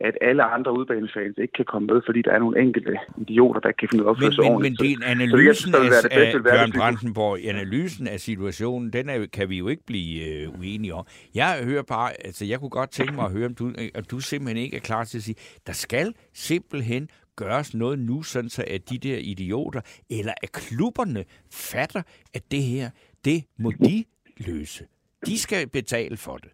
at 0.00 0.18
alle 0.20 0.42
andre 0.42 0.78
udbanefans 0.78 1.38
ikke 1.38 1.52
kan 1.52 1.64
komme 1.64 1.86
med, 1.86 2.00
fordi 2.06 2.22
der 2.22 2.30
er 2.30 2.38
nogle 2.38 2.60
enkelte 2.60 2.98
idioter, 3.16 3.60
der 3.60 3.68
ikke 3.68 3.78
kan 3.78 3.88
finde 3.88 4.04
ud 4.04 4.08
af 4.08 4.16
men, 4.20 4.32
men, 4.38 4.62
men 4.62 4.72
det 4.74 4.92
er 4.92 5.10
analysen 5.10 5.72
så, 5.72 5.78
det, 5.78 6.10
af, 6.10 6.36
af 6.36 6.42
Bjørn 6.42 6.72
Brandenborg, 6.72 7.38
analysen 7.44 8.06
af 8.06 8.20
situationen, 8.20 8.92
den 8.92 9.08
er, 9.08 9.26
kan 9.26 9.48
vi 9.48 9.58
jo 9.58 9.68
ikke 9.68 9.86
blive 9.86 10.42
øh, 10.42 10.60
uenige 10.60 10.94
om. 10.94 11.06
Jeg 11.34 11.60
hører 11.64 11.82
bare, 11.82 12.10
altså 12.24 12.44
jeg 12.44 12.60
kunne 12.60 12.70
godt 12.70 12.90
tænke 12.90 13.14
mig 13.14 13.24
at 13.24 13.32
høre, 13.32 13.46
om 13.46 13.54
du, 13.54 13.72
at 13.94 14.10
du 14.10 14.20
simpelthen 14.20 14.64
ikke 14.64 14.76
er 14.76 14.80
klar 14.80 15.04
til 15.04 15.18
at 15.18 15.22
sige, 15.22 15.36
der 15.66 15.72
skal 15.72 16.14
simpelthen 16.32 17.08
gøres 17.36 17.74
noget 17.74 17.98
nu, 17.98 18.22
sådan 18.22 18.50
så 18.50 18.64
at 18.66 18.90
de 18.90 18.98
der 18.98 19.18
idioter, 19.18 19.80
eller 20.10 20.32
at 20.42 20.52
klubberne 20.52 21.24
fatter, 21.52 22.02
at 22.34 22.42
det 22.50 22.62
her, 22.62 22.90
det 23.24 23.44
må 23.58 23.70
de 23.70 24.04
løse. 24.36 24.84
De 25.26 25.38
skal 25.38 25.68
betale 25.68 26.16
for 26.16 26.36
det. 26.36 26.50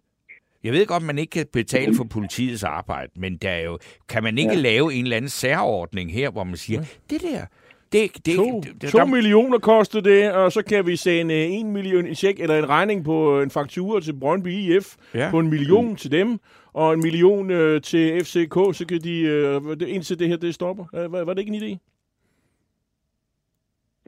Jeg 0.65 0.73
ved 0.73 0.85
godt, 0.85 1.01
at 1.01 1.07
man 1.07 1.17
ikke 1.17 1.31
kan 1.31 1.45
betale 1.53 1.95
for 1.95 2.03
politiets 2.03 2.63
arbejde, 2.63 3.11
men 3.15 3.37
der 3.37 3.49
er 3.49 3.61
jo, 3.61 3.79
kan 4.09 4.23
man 4.23 4.37
ikke 4.37 4.53
ja. 4.53 4.59
lave 4.59 4.93
en 4.93 5.03
eller 5.03 5.17
anden 5.17 5.29
særordning 5.29 6.13
her, 6.13 6.29
hvor 6.29 6.43
man 6.43 6.57
siger, 6.57 6.83
det 7.09 7.21
der, 7.21 7.45
det, 7.91 8.25
det, 8.25 8.35
to, 8.35 8.61
det, 8.81 8.89
to 8.89 8.97
der... 8.97 9.05
millioner 9.05 9.59
koster 9.59 10.01
det, 10.01 10.31
og 10.31 10.51
så 10.51 10.61
kan 10.61 10.87
vi 10.87 10.95
sende 10.95 11.45
en 11.45 11.71
million 11.71 12.05
en 12.05 12.15
check 12.15 12.39
eller 12.39 12.59
en 12.59 12.69
regning 12.69 13.05
på 13.05 13.41
en 13.41 13.49
faktura 13.49 14.01
til 14.01 14.13
Brøndby 14.13 14.47
IF 14.47 14.95
ja. 15.13 15.29
på 15.31 15.39
en 15.39 15.49
million 15.49 15.89
mm. 15.89 15.95
til 15.95 16.11
dem, 16.11 16.39
og 16.73 16.93
en 16.93 17.01
million 17.01 17.51
øh, 17.51 17.81
til 17.81 18.25
FCK, 18.25 18.77
så 18.77 18.85
kan 18.89 19.01
de, 19.01 19.19
øh, 19.19 19.61
indtil 19.87 20.19
det 20.19 20.27
her 20.27 20.37
det 20.37 20.55
stopper. 20.55 20.85
Var, 21.07 21.23
var 21.23 21.33
det 21.33 21.39
ikke 21.41 21.53
en 21.53 21.63
idé? 21.63 21.94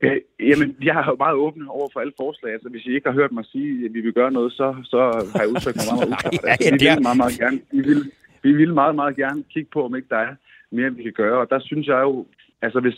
Øh, 0.03 0.21
jamen, 0.39 0.75
jeg 0.83 0.95
er 1.01 1.05
jo 1.11 1.15
meget 1.25 1.35
åben 1.35 1.67
over 1.67 1.87
for 1.93 1.99
alle 1.99 2.13
forslag. 2.17 2.53
Altså, 2.53 2.69
hvis 2.69 2.85
I 2.85 2.95
ikke 2.95 3.09
har 3.09 3.19
hørt 3.19 3.31
mig 3.31 3.45
sige, 3.45 3.85
at 3.85 3.93
vi 3.93 4.01
vil 4.01 4.13
gøre 4.13 4.31
noget, 4.31 4.51
så, 4.53 4.75
så 4.83 4.99
har 5.33 5.41
jeg 5.41 5.49
udtrykt 5.49 5.77
mig 5.77 5.87
meget, 5.91 6.09
meget 6.15 6.33
uklart. 6.33 6.51
Altså, 6.53 6.71
vi, 6.71 6.87
vil 6.89 7.01
meget, 7.07 7.17
meget 7.23 7.37
gerne, 7.41 7.59
vi, 7.71 7.81
vil, 7.89 8.11
vi 8.45 8.51
vil 8.59 8.73
meget, 8.73 8.95
meget 8.95 9.15
gerne 9.15 9.43
kigge 9.53 9.69
på, 9.73 9.85
om 9.85 9.95
ikke 9.95 10.09
der 10.09 10.21
er 10.27 10.33
mere, 10.71 10.95
vi 10.95 11.03
kan 11.03 11.17
gøre. 11.23 11.37
Og 11.43 11.49
der 11.49 11.59
synes 11.59 11.87
jeg 11.87 11.99
jo, 12.07 12.25
altså 12.61 12.79
hvis, 12.79 12.97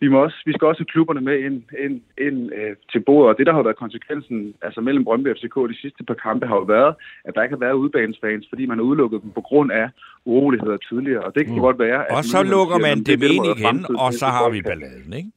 vi, 0.00 0.08
må 0.08 0.16
også, 0.26 0.38
vi 0.46 0.52
skal 0.52 0.68
også 0.68 0.80
have 0.80 0.92
klubberne 0.94 1.20
med 1.20 1.36
ind, 1.46 1.62
ind, 1.84 1.96
ind 2.26 2.38
øh, 2.58 2.76
til 2.92 3.00
bordet, 3.06 3.28
og 3.30 3.38
det, 3.38 3.46
der 3.46 3.52
har 3.52 3.62
været 3.62 3.82
konsekvensen 3.84 4.54
altså 4.62 4.80
mellem 4.80 5.04
Brøndby 5.04 5.28
og 5.30 5.36
FCK 5.36 5.56
de 5.72 5.80
sidste 5.80 6.04
par 6.04 6.18
kampe, 6.26 6.46
har 6.46 6.56
jo 6.56 6.66
været, 6.76 6.94
at 7.24 7.34
der 7.34 7.42
ikke 7.42 7.56
har 7.56 7.64
været 7.66 7.80
udbanesfans, 7.82 8.46
fordi 8.50 8.66
man 8.66 8.78
har 8.78 8.84
udelukket 8.84 9.22
dem 9.22 9.30
på 9.30 9.40
grund 9.40 9.72
af 9.72 9.86
uroligheder 10.24 10.76
tidligere, 10.76 11.24
og 11.24 11.34
det 11.34 11.46
kan 11.46 11.54
mm. 11.54 11.60
godt 11.60 11.78
være... 11.78 12.00
At 12.10 12.16
og 12.16 12.24
så 12.24 12.42
lukker 12.42 12.78
man 12.78 12.96
dem 13.10 13.20
ind 13.22 13.44
igen, 13.54 13.78
og 14.04 14.12
så 14.12 14.26
har 14.26 14.50
vi 14.50 14.62
balladen, 14.62 15.12
ikke? 15.12 15.30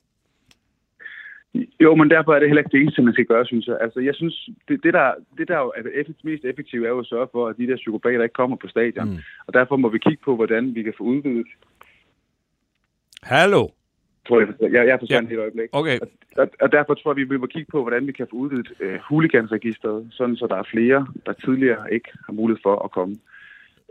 Jo, 1.56 1.96
men 1.96 2.10
derfor 2.10 2.34
er 2.34 2.40
det 2.40 2.48
heller 2.48 2.62
ikke 2.62 2.72
det 2.72 2.82
eneste, 2.82 3.02
man 3.02 3.14
skal 3.14 3.26
gøre, 3.26 3.46
synes 3.46 3.68
jeg. 3.68 3.78
Altså, 3.82 4.00
jeg 4.00 4.16
synes, 4.16 4.50
det, 4.68 4.84
det 4.84 4.94
der, 4.94 5.14
det 5.38 5.48
der 5.48 5.58
er 5.58 5.72
effektivt, 5.94 6.26
mest 6.26 6.46
effektivt, 6.46 6.86
er 6.86 6.90
jo 6.90 7.00
at 7.00 7.06
sørge 7.06 7.28
for, 7.32 7.48
at 7.48 7.58
de 7.58 7.68
der 7.68 7.76
psykopater 7.76 8.24
ikke 8.24 8.34
kommer 8.34 8.58
på 8.58 8.68
stadion. 8.68 9.10
Mm. 9.10 9.18
Og 9.48 9.54
derfor 9.54 9.76
må 9.78 9.90
vi 9.90 9.98
kigge 9.98 10.24
på, 10.26 10.36
hvordan 10.36 10.76
vi 10.76 10.84
kan 10.84 10.94
få 10.98 11.04
udvidet. 11.04 11.48
Hallo? 13.24 13.68
Tror 14.28 14.40
jeg, 14.40 14.48
jeg, 14.62 14.72
jeg 14.72 14.88
er 14.88 15.00
forstand 15.00 15.28
ja. 15.28 15.34
et 15.34 15.40
øjeblik. 15.40 15.70
Okay. 15.72 16.00
Og, 16.38 16.50
og, 16.62 16.72
derfor 16.72 16.94
tror 16.94 17.14
jeg, 17.18 17.30
vi 17.30 17.38
må 17.38 17.46
kigge 17.46 17.72
på, 17.72 17.82
hvordan 17.82 18.08
vi 18.08 18.12
kan 18.12 18.28
få 18.30 18.36
udvidet 18.36 18.72
uh, 18.86 18.96
huligansregisteret, 19.10 20.08
sådan 20.12 20.36
så 20.36 20.48
der 20.48 20.56
er 20.56 20.72
flere, 20.72 21.08
der 21.26 21.34
tidligere 21.34 21.94
ikke 21.94 22.10
har 22.26 22.34
mulighed 22.34 22.62
for 22.64 22.76
at 22.86 22.92
komme 22.92 23.18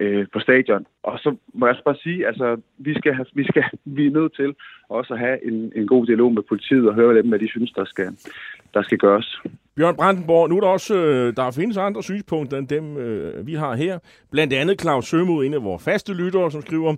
øh, 0.00 0.26
på 0.32 0.38
stadion. 0.40 0.86
Og 1.02 1.18
så 1.18 1.36
må 1.54 1.66
jeg 1.66 1.72
også 1.74 1.84
bare 1.84 1.96
sige, 2.02 2.26
altså, 2.26 2.56
vi, 2.78 2.94
skal 2.94 3.14
have, 3.14 3.26
vi, 3.34 3.44
skal, 3.44 3.64
vi 3.96 4.06
er 4.06 4.10
nødt 4.10 4.36
til 4.36 4.54
også 4.88 5.14
at 5.14 5.20
have 5.20 5.46
en, 5.46 5.72
en 5.76 5.86
god 5.86 6.06
dialog 6.06 6.32
med 6.32 6.42
politiet 6.42 6.88
og 6.88 6.94
høre 6.94 7.16
dem, 7.18 7.28
hvad 7.28 7.38
de 7.38 7.48
synes, 7.48 7.72
der 7.72 7.84
skal, 7.84 8.08
der 8.74 8.82
skal 8.82 8.98
gøres. 8.98 9.42
Bjørn 9.76 9.96
Brandenborg, 9.96 10.48
nu 10.48 10.56
er 10.56 10.60
der 10.60 10.68
også, 10.68 10.96
øh, 10.96 11.36
der 11.36 11.50
findes 11.50 11.76
andre 11.76 12.02
synspunkter 12.02 12.58
end 12.58 12.68
dem, 12.68 12.96
øh, 12.96 13.46
vi 13.46 13.54
har 13.54 13.76
her. 13.76 13.98
Blandt 14.30 14.52
andet 14.52 14.80
Claus 14.80 15.06
Sømod, 15.06 15.44
en 15.44 15.54
af 15.54 15.64
vores 15.64 15.84
faste 15.84 16.14
lyttere, 16.14 16.50
som 16.50 16.62
skriver, 16.62 16.96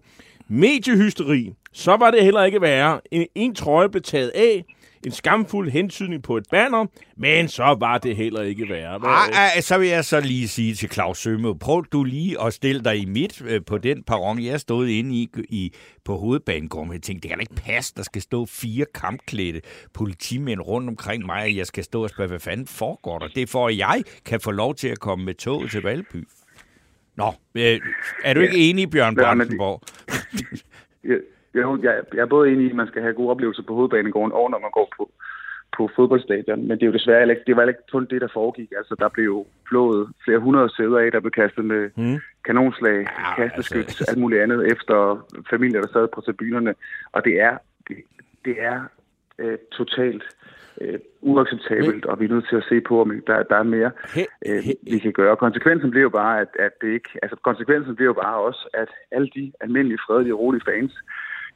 mediehysteri, 0.49 1.53
så 1.73 1.97
var 1.97 2.11
det 2.11 2.25
heller 2.25 2.45
ikke 2.45 2.61
værre. 2.61 3.01
En, 3.11 3.27
en 3.35 3.55
trøje 3.55 3.89
blev 3.89 4.03
taget 4.03 4.31
af, 4.35 4.65
en 5.07 5.13
skamfuld 5.13 5.71
hentydning 5.71 6.23
på 6.23 6.37
et 6.37 6.45
banner, 6.51 6.87
men 7.17 7.49
så 7.49 7.77
var 7.81 7.99
det 7.99 8.17
heller 8.17 8.43
ikke 8.43 8.69
værre. 8.69 9.01
Ej, 9.05 9.51
ej, 9.55 9.61
så 9.61 9.79
vil 9.79 9.89
jeg 9.89 10.05
så 10.05 10.21
lige 10.21 10.49
sige 10.49 10.75
til 10.75 10.91
Claus 10.93 11.19
Sømme, 11.19 11.59
prøv 11.59 11.85
du 11.93 12.05
lige 12.05 12.43
at 12.43 12.55
stille 12.55 12.85
dig 12.85 12.99
i 12.99 13.05
midt 13.05 13.43
øh, 13.47 13.61
på 13.67 13.79
den 13.79 14.03
perron, 14.03 14.43
jeg 14.43 14.61
stod 14.61 14.89
inde 14.89 15.17
i, 15.17 15.31
i 15.49 15.75
på 16.05 16.17
hovedbanegården. 16.17 16.93
Jeg 16.93 17.03
tænkte, 17.03 17.23
det 17.23 17.29
kan 17.29 17.39
da 17.39 17.41
ikke 17.41 17.55
passe, 17.55 17.93
der 17.97 18.03
skal 18.03 18.23
stå 18.23 18.47
fire 18.47 18.87
kampklædte 18.95 19.61
politimænd 19.95 20.61
rundt 20.61 20.89
omkring 20.89 21.27
mig, 21.27 21.43
og 21.43 21.57
jeg 21.57 21.67
skal 21.67 21.85
stå 21.85 22.03
og 22.03 22.11
spørge, 22.11 22.29
hvad 22.29 22.41
fanden 22.41 22.67
foregår 22.67 23.19
der? 23.19 23.29
Det 23.29 23.43
er 23.43 23.47
for, 23.47 23.69
at 23.69 23.79
jeg 23.79 24.03
kan 24.25 24.41
få 24.41 24.51
lov 24.51 24.75
til 24.75 24.89
at 24.89 24.99
komme 25.01 25.25
med 25.25 25.35
toget 25.35 25.71
til 25.71 25.83
Valby. 25.83 26.29
Nå, 27.17 27.33
øh, 27.55 27.81
er 28.25 28.35
du 28.35 28.41
ikke 28.41 28.57
enig, 28.71 28.91
Bjørn 28.91 29.17
Brandenborg? 29.17 29.83
Ja, 31.05 31.15
jo, 31.55 31.79
jeg, 31.83 32.03
jeg 32.15 32.21
er 32.21 32.27
både 32.27 32.51
enig 32.51 32.67
i, 32.67 32.71
at 32.71 32.77
man 32.77 32.87
skal 32.87 33.03
have 33.03 33.15
gode 33.15 33.31
oplevelser 33.31 33.63
på 33.63 33.75
hovedbanegården, 33.75 34.33
og 34.33 34.51
når 34.51 34.59
man 34.59 34.71
går 34.71 34.93
på, 34.97 35.11
på 35.77 35.91
fodboldstadion. 35.97 36.69
Men 36.69 36.71
det 36.71 36.83
er 36.83 36.87
jo 36.87 36.93
desværre 36.93 37.31
ikke, 37.31 37.43
det 37.47 37.57
var 37.57 37.69
ikke 37.69 37.81
kun 37.93 38.07
det, 38.11 38.21
der 38.21 38.29
foregik. 38.33 38.73
Altså, 38.77 38.95
der 38.99 39.09
blev 39.09 39.25
jo 39.25 39.47
flået 39.69 40.09
flere 40.25 40.39
hundrede 40.39 40.77
sæder 40.77 40.99
af, 40.99 41.13
der 41.13 41.21
blev 41.21 41.31
kastet 41.31 41.65
med 41.65 41.91
mm. 41.97 42.19
kanonslag, 42.45 42.99
ja, 42.99 43.35
kasteskyt, 43.37 43.79
altså... 43.79 44.05
alt 44.09 44.19
muligt 44.19 44.43
andet 44.43 44.73
efter 44.73 45.27
familier, 45.51 45.81
der 45.81 45.89
sad 45.93 46.09
på 46.15 46.21
tribunerne. 46.21 46.75
Og 47.13 47.25
det 47.25 47.41
er, 47.41 47.59
det, 47.89 47.97
det 48.45 48.57
er 48.59 48.83
øh, 49.39 49.59
totalt 49.73 50.23
øh, 50.81 50.99
uacceptabelt, 51.21 52.07
og 52.07 52.21
vi 52.21 52.25
er 52.25 52.29
nødt 52.29 52.49
til 52.49 52.57
at 52.57 52.67
se 52.69 52.81
på, 52.81 53.01
om 53.01 53.23
der, 53.27 53.43
der 53.43 53.57
er 53.57 53.63
mere, 53.63 53.91
øh, 54.47 54.63
vi 54.83 54.99
kan 54.99 55.13
gøre. 55.13 55.37
Konsekvensen 55.37 55.91
bliver 55.91 56.03
jo 56.03 56.09
bare, 56.09 56.41
at, 56.41 56.49
at 56.59 56.73
det 56.81 56.89
ikke, 56.89 57.11
altså 57.23 57.37
konsekvensen 57.37 57.97
bliver 57.97 58.09
jo 58.09 58.21
bare 58.23 58.37
også, 58.37 58.69
at 58.75 58.89
alle 59.11 59.29
de 59.35 59.53
almindelige, 59.61 59.99
fredelige, 60.07 60.35
rolige 60.35 60.65
fans, 60.65 60.95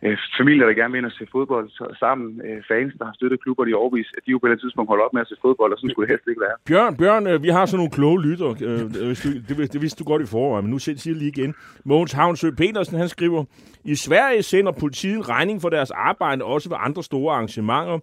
øh, 0.05 0.19
familier, 0.39 0.67
der 0.67 0.75
gerne 0.81 0.93
vil 0.93 0.99
ind 0.99 1.07
og 1.07 1.17
se 1.19 1.27
fodbold 1.33 1.67
sammen, 2.05 2.41
øh, 2.47 2.59
fans, 2.71 2.93
der 2.99 3.05
har 3.05 3.15
støttet 3.19 3.43
klubber 3.43 3.67
i 3.67 3.73
årvis, 3.73 4.09
at 4.17 4.23
de 4.27 4.31
jo 4.31 4.39
på 4.39 4.47
et 4.47 4.61
tidspunkt 4.61 4.89
holder 4.89 5.05
op 5.05 5.15
med 5.15 5.21
at 5.21 5.29
se 5.29 5.37
fodbold, 5.43 5.73
og 5.73 5.79
sådan 5.79 5.91
skulle 5.91 6.07
det 6.07 6.13
helst 6.15 6.29
ikke 6.29 6.41
være. 6.47 6.57
Bjørn, 6.69 6.97
Bjørn 6.97 7.27
øh, 7.27 7.43
vi 7.43 7.49
har 7.49 7.67
sådan 7.67 7.79
nogle 7.79 7.97
kloge 7.99 8.23
lytter, 8.23 8.51
øh, 8.69 8.81
øh 9.03 9.17
du, 9.23 9.29
det, 9.49 9.73
det 9.73 9.81
vidste 9.83 9.99
du 10.05 10.09
godt 10.11 10.23
i 10.23 10.27
forvejen, 10.27 10.65
men 10.65 10.71
nu 10.71 10.79
siger 10.79 11.03
jeg 11.07 11.17
lige 11.17 11.33
igen. 11.37 11.55
Mogens 11.85 12.13
Havnsø 12.13 12.51
Petersen, 12.51 12.99
han 12.99 13.09
skriver, 13.09 13.45
i 13.85 13.95
Sverige 13.95 14.43
sender 14.43 14.73
politiet 14.73 15.29
regning 15.29 15.63
for 15.63 15.69
deres 15.69 15.91
arbejde, 15.91 16.45
også 16.45 16.69
ved 16.69 16.77
andre 16.81 17.03
store 17.03 17.35
arrangementer. 17.35 17.99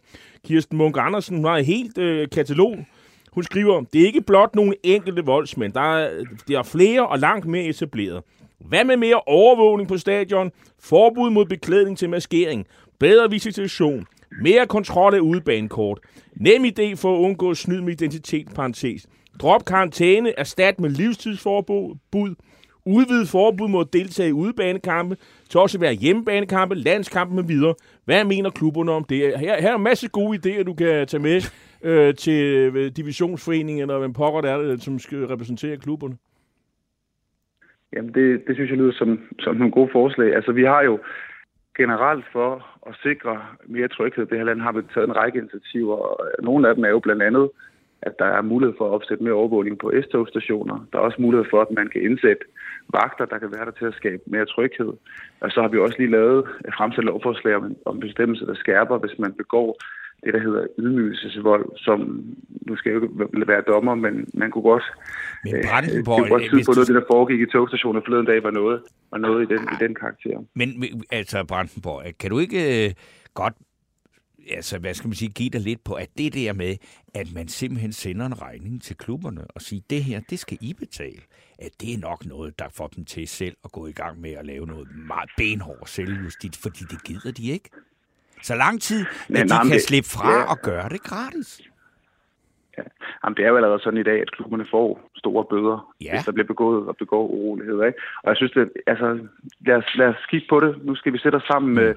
Kirsten 0.47 0.77
Munk 0.77 0.97
Andersen 0.99 1.43
var 1.43 1.57
helt 1.57 1.97
øh, 1.97 2.27
katalog, 2.29 2.85
hun 3.33 3.43
skriver, 3.43 3.81
det 3.93 4.01
er 4.01 4.05
ikke 4.05 4.21
blot 4.21 4.55
nogle 4.55 4.75
enkelte 4.83 5.25
voldsmænd, 5.25 5.73
der 5.73 5.81
er, 5.81 6.23
der 6.47 6.59
er 6.59 6.63
flere 6.63 7.07
og 7.07 7.19
langt 7.19 7.45
mere 7.45 7.63
etableret. 7.63 8.23
Hvad 8.67 8.85
med 8.85 8.97
mere 8.97 9.21
overvågning 9.27 9.89
på 9.89 9.97
stadion? 9.97 10.51
Forbud 10.79 11.29
mod 11.29 11.45
beklædning 11.45 11.97
til 11.97 12.09
maskering? 12.09 12.65
Bedre 12.99 13.29
visitation? 13.29 14.05
Mere 14.41 14.67
kontrol 14.67 15.15
af 15.15 15.19
udebanekort? 15.19 15.99
Nem 16.35 16.65
idé 16.65 16.95
for 16.95 17.15
at 17.15 17.19
undgå 17.19 17.53
snyd 17.53 17.81
med 17.81 17.93
identitet, 17.93 18.47
parentes. 18.55 19.07
Drop 19.41 19.65
karantæne, 19.65 20.39
erstat 20.39 20.79
med 20.79 20.89
livstidsforbud, 20.89 22.35
udvidet 22.85 23.27
forbud 23.27 23.67
mod 23.67 23.85
at 23.85 23.93
deltage 23.93 24.29
i 24.29 24.33
udebanekampe, 24.33 25.17
til 25.49 25.59
også 25.59 25.77
at 25.77 25.81
være 25.81 25.93
hjemmebanekampe, 25.93 26.75
landskampe 26.75 27.35
med 27.35 27.43
videre. 27.43 27.75
Hvad 28.05 28.25
mener 28.25 28.49
klubberne 28.49 28.91
om 28.91 29.03
det? 29.03 29.39
Her, 29.39 29.61
her 29.61 29.71
er 29.71 29.75
en 29.75 29.83
masse 29.83 30.07
gode 30.07 30.39
idéer, 30.39 30.63
du 30.63 30.73
kan 30.73 31.07
tage 31.07 31.21
med 31.21 31.41
øh, 31.83 32.15
til 32.15 32.43
øh, 32.43 32.91
divisionsforeningen, 32.91 33.81
eller 33.81 33.99
hvem 33.99 34.13
pokker 34.13 34.41
det 34.41 34.51
er, 34.51 34.59
øh, 34.59 34.79
som 34.79 34.99
skal 34.99 35.27
repræsentere 35.27 35.77
klubberne. 35.77 36.17
Jamen, 37.93 38.13
det, 38.13 38.47
det 38.47 38.55
synes 38.55 38.69
jeg 38.69 38.77
lyder 38.77 38.91
som, 38.91 39.19
som 39.39 39.55
nogle 39.55 39.71
gode 39.71 39.89
forslag. 39.91 40.35
Altså, 40.35 40.51
vi 40.51 40.63
har 40.63 40.81
jo 40.81 40.99
generelt 41.77 42.25
for 42.31 42.67
at 42.87 42.95
sikre 43.03 43.41
mere 43.65 43.87
tryghed 43.87 44.25
det 44.25 44.37
her 44.37 44.45
land, 44.45 44.61
har 44.61 44.71
vi 44.71 44.81
taget 44.93 45.07
en 45.07 45.15
række 45.15 45.39
initiativer, 45.39 45.95
og 45.95 46.19
nogle 46.43 46.69
af 46.69 46.75
dem 46.75 46.83
er 46.83 46.89
jo 46.89 46.99
blandt 46.99 47.23
andet, 47.23 47.49
at 48.01 48.19
der 48.19 48.25
er 48.25 48.41
mulighed 48.41 48.75
for 48.77 48.85
at 48.85 48.93
opsætte 48.93 49.23
mere 49.23 49.33
overvågning 49.33 49.79
på 49.79 49.91
S-togstationer. 50.01 50.85
Der 50.91 50.97
er 50.99 51.03
også 51.03 51.21
mulighed 51.21 51.45
for, 51.49 51.61
at 51.61 51.71
man 51.71 51.87
kan 51.87 52.01
indsætte 52.01 52.43
vagter, 52.93 53.25
der 53.25 53.37
kan 53.37 53.51
være 53.51 53.65
der 53.65 53.71
til 53.71 53.85
at 53.85 53.93
skabe 53.93 54.23
mere 54.25 54.45
tryghed. 54.45 54.93
Og 55.41 55.51
så 55.51 55.61
har 55.61 55.67
vi 55.67 55.77
også 55.77 55.95
lige 55.99 56.11
lavet 56.11 56.45
fremsat 56.77 57.03
lovforslag 57.03 57.55
om, 57.55 57.75
om 57.85 57.99
bestemmelser, 57.99 58.45
der 58.45 58.53
skærper, 58.53 58.97
hvis 58.97 59.19
man 59.19 59.33
begår 59.33 59.77
det, 60.23 60.33
der 60.33 60.39
hedder 60.39 60.67
ydmygelsesvold, 60.77 61.65
som 61.77 61.99
nu 62.67 62.75
skal 62.75 62.89
jeg 62.91 63.01
jo 63.01 63.03
ikke 63.03 63.47
være 63.47 63.63
dommer, 63.67 63.95
men 63.95 64.29
man 64.33 64.51
kunne 64.51 64.61
godt, 64.61 64.83
men 65.43 65.55
øh, 65.55 65.63
Brandenborg, 65.63 66.23
øh, 66.23 66.29
godt 66.29 66.43
tyde 66.43 66.63
på 66.65 66.71
noget, 66.75 66.87
det 66.87 66.95
der 66.95 67.11
foregik 67.11 67.39
i 67.41 67.45
togstationen 67.45 68.01
forleden 68.05 68.25
dag, 68.25 68.43
var 68.43 68.51
noget, 68.51 68.81
var 69.11 69.17
noget 69.17 69.39
i, 69.45 69.53
den, 69.53 69.63
i 69.63 69.75
den 69.83 69.95
karakter. 69.95 70.37
Men 70.55 70.67
altså, 71.11 71.43
Brandenborg, 71.43 72.03
kan 72.19 72.29
du 72.29 72.39
ikke 72.39 72.87
øh, 72.87 72.93
godt 73.33 73.53
altså, 74.49 74.79
hvad 74.79 74.93
skal 74.93 75.07
man 75.07 75.15
sige, 75.15 75.29
give 75.29 75.49
dig 75.49 75.61
lidt 75.61 75.83
på, 75.83 75.93
at 75.93 76.09
det 76.17 76.33
der 76.33 76.53
med, 76.53 76.77
at 77.13 77.33
man 77.33 77.47
simpelthen 77.47 77.93
sender 77.93 78.25
en 78.25 78.41
regning 78.41 78.81
til 78.81 78.97
klubberne 78.97 79.45
og 79.47 79.61
siger, 79.61 79.81
det 79.89 80.03
her, 80.03 80.19
det 80.29 80.39
skal 80.39 80.57
I 80.61 80.73
betale, 80.73 81.21
at 81.59 81.71
det 81.81 81.93
er 81.93 81.97
nok 81.97 82.25
noget, 82.25 82.59
der 82.59 82.69
får 82.69 82.87
dem 82.87 83.05
til 83.05 83.27
selv 83.27 83.57
at 83.63 83.71
gå 83.71 83.87
i 83.87 83.91
gang 83.91 84.21
med 84.21 84.31
at 84.31 84.45
lave 84.45 84.67
noget 84.67 84.87
meget 85.07 85.29
benhård 85.37 85.87
selvjustit, 85.87 86.55
fordi 86.55 86.83
det 86.89 87.03
gider 87.03 87.31
de 87.31 87.51
ikke. 87.51 87.69
Så 88.41 88.55
lang 88.55 88.81
tid, 88.81 89.01
at 89.01 89.29
Men, 89.29 89.49
de 89.49 89.57
kan 89.63 89.71
det, 89.71 89.81
slippe 89.81 90.09
fra 90.09 90.31
ja. 90.31 90.43
og 90.51 90.57
gøre 90.59 90.89
det 90.89 91.01
gratis. 91.03 91.61
Ja. 92.77 92.83
Jamen, 93.23 93.37
det 93.37 93.45
er 93.45 93.49
jo 93.49 93.55
allerede 93.55 93.79
sådan 93.83 93.99
i 93.99 94.03
dag, 94.03 94.21
at 94.21 94.31
klubberne 94.31 94.65
får 94.71 95.11
store 95.17 95.45
bøder, 95.51 95.93
ja. 96.01 96.11
hvis 96.11 96.25
der 96.25 96.31
bliver 96.31 96.47
begået 96.47 96.87
og 96.87 96.95
begår 96.97 97.27
uroligheder. 97.27 97.85
Ikke? 97.85 97.99
Og 98.23 98.29
jeg 98.29 98.37
synes, 98.37 98.51
det, 98.51 98.71
altså, 98.87 99.19
lad 99.67 99.75
os, 99.75 99.95
lad 99.95 100.07
os 100.07 100.25
kigge 100.29 100.47
på 100.49 100.59
det. 100.59 100.85
Nu 100.85 100.95
skal 100.95 101.13
vi 101.13 101.19
sætte 101.19 101.35
os 101.35 101.47
sammen 101.51 101.73
med, 101.75 101.95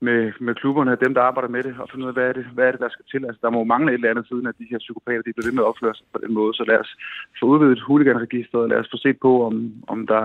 med, 0.00 0.32
med 0.40 0.54
klubberne, 0.54 1.02
dem 1.04 1.14
der 1.14 1.22
arbejder 1.28 1.48
med 1.56 1.62
det, 1.62 1.74
og 1.78 1.88
finde 1.90 2.04
ud 2.04 2.10
af, 2.12 2.14
hvad 2.14 2.28
er 2.28 2.32
det, 2.32 2.46
hvad 2.54 2.66
er 2.66 2.72
det 2.72 2.80
der 2.80 2.92
skal 2.96 3.04
til. 3.12 3.22
Altså, 3.28 3.40
der 3.42 3.50
må 3.50 3.64
mangle 3.64 3.90
et 3.90 3.94
eller 3.94 4.10
andet 4.10 4.26
siden, 4.28 4.46
at 4.46 4.58
de 4.58 4.66
her 4.70 4.78
psykopater 4.78 5.22
de 5.26 5.32
bliver 5.32 5.48
ved 5.48 5.56
med 5.56 5.62
at 5.62 5.70
opføre 5.72 5.94
sig 5.94 6.06
på 6.14 6.18
den 6.24 6.32
måde. 6.38 6.52
Så 6.54 6.64
lad 6.70 6.78
os 6.84 6.90
få 7.40 7.44
udvidet 7.52 7.80
huliganregisteret, 7.88 8.70
lad 8.72 8.78
os 8.82 8.90
få 8.92 8.96
set 8.96 9.18
på, 9.26 9.32
om, 9.48 9.54
om, 9.92 10.06
der, 10.06 10.24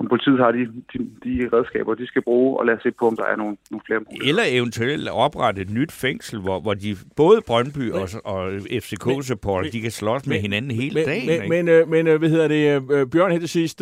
om 0.00 0.06
politiet 0.12 0.38
har 0.44 0.50
de, 0.56 0.62
de, 0.92 0.98
de 1.24 1.34
redskaber, 1.54 1.94
de 1.94 2.06
skal 2.06 2.22
bruge, 2.22 2.58
og 2.58 2.66
lad 2.66 2.74
os 2.76 2.82
se 2.82 2.90
på, 2.90 3.06
om 3.10 3.16
der 3.16 3.26
er 3.32 3.36
nogle, 3.36 3.56
nogle 3.70 3.82
flere 3.86 4.00
muligheder. 4.00 4.28
Eller 4.28 4.44
eventuelt 4.58 5.08
oprette 5.08 5.62
et 5.62 5.70
nyt 5.70 5.92
fængsel, 5.92 6.40
hvor, 6.40 6.60
hvor 6.60 6.74
de 6.74 6.90
både 7.16 7.38
Brøndby 7.46 7.86
og, 7.92 8.06
og 8.24 8.40
FCK-support, 8.84 9.64
de 9.72 9.80
kan 9.80 9.90
slås 9.90 10.26
med 10.26 10.38
hinanden 10.40 10.70
hele 10.70 10.94
men, 10.94 11.04
dagen. 11.04 11.26
Men, 11.40 11.48
men, 11.48 11.68
øh, 11.68 11.88
men, 11.88 12.06
øh, 12.06 12.18
hvad 12.18 12.28
hedder 12.28 12.48
det, 12.48 12.92
øh, 12.92 13.06
Bjørn 13.12 13.32
her 13.32 13.38
til 13.38 13.48
sidst, 13.48 13.78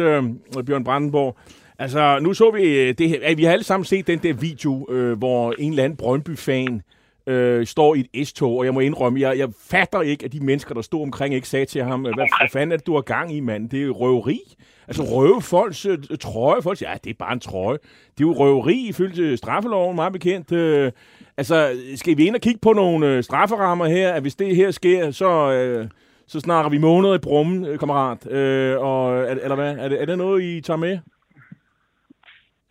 Bjørn 0.67 0.85
Brandenborg, 0.85 1.39
Altså, 1.79 2.19
nu 2.23 2.35
så 2.35 2.51
vi 2.51 2.81
øh, 2.81 2.95
det 2.99 3.09
her. 3.09 3.35
Vi 3.35 3.45
har 3.45 3.53
alle 3.53 3.65
sammen 3.65 3.85
set 3.85 4.07
den 4.07 4.19
der 4.19 4.33
video, 4.33 4.87
øh, 4.91 5.19
hvor 5.19 5.55
en 5.59 5.71
eller 5.71 5.85
anden 5.85 5.97
Brøndby-fan 5.97 6.83
øh, 7.27 7.67
står 7.67 7.95
i 7.95 8.07
et 8.15 8.29
S-tog, 8.29 8.59
og 8.59 8.65
jeg 8.65 8.75
må 8.75 8.81
indrømme, 8.81 9.21
jeg, 9.21 9.39
jeg 9.39 9.49
fatter 9.71 10.03
ikke, 10.03 10.25
at 10.25 10.33
de 10.33 10.41
mennesker, 10.41 10.75
der 10.75 10.83
stod 10.83 11.03
omkring, 11.03 11.35
ikke 11.35 11.49
sagde 11.49 11.67
til 11.67 11.83
ham, 11.83 12.01
hvad, 12.01 12.13
hvad 12.13 12.49
fanden 12.53 12.73
er 12.73 12.77
det, 12.77 12.87
du 12.87 12.95
har 12.95 13.01
gang 13.01 13.35
i, 13.35 13.41
mand? 13.41 13.71
Det 13.71 13.83
er 13.83 13.91
røveri. 13.91 14.41
Altså 14.89 15.03
røve 15.03 15.43
folks 15.43 15.87
øh, 15.87 15.99
trøje. 16.21 16.63
Folk 16.63 16.79
siger, 16.79 16.91
ja, 16.91 16.97
det 17.05 17.11
er 17.11 17.15
bare 17.19 17.33
en 17.33 17.41
trøje. 17.41 17.79
Det 18.19 18.25
er 18.25 18.29
jo 18.29 18.33
røveri 18.33 18.87
ifølge 18.89 19.37
straffeloven, 19.37 19.97
meget 19.97 20.13
bekendt. 20.13 20.53
Øh, 20.53 20.93
altså, 21.37 21.77
skal 21.97 22.17
vi 22.17 22.27
ind 22.27 22.35
og 22.35 22.41
kigge 22.41 22.61
på 22.63 22.73
nogle 22.73 23.07
øh, 23.07 23.23
strafferammer 23.23 23.87
her, 23.87 24.13
at 24.13 24.23
hvis 24.23 24.35
det 24.35 24.57
her 24.57 24.71
sker, 24.71 25.11
så... 25.11 25.53
Øh, 25.53 25.89
så 26.27 26.41
snakker 26.41 26.71
vi 26.71 26.79
måneder 26.79 27.15
i 27.15 27.19
brummen, 27.19 27.65
øh, 27.65 27.79
kammerat. 27.79 28.31
Øh, 28.31 28.81
og, 28.81 29.21
eller 29.31 29.55
hvad? 29.55 29.77
Er 29.79 29.89
det, 29.89 30.03
er 30.03 30.07
det 30.07 30.19
noget, 30.19 30.43
I 30.43 30.61
tager 30.61 30.77
med? 30.77 30.99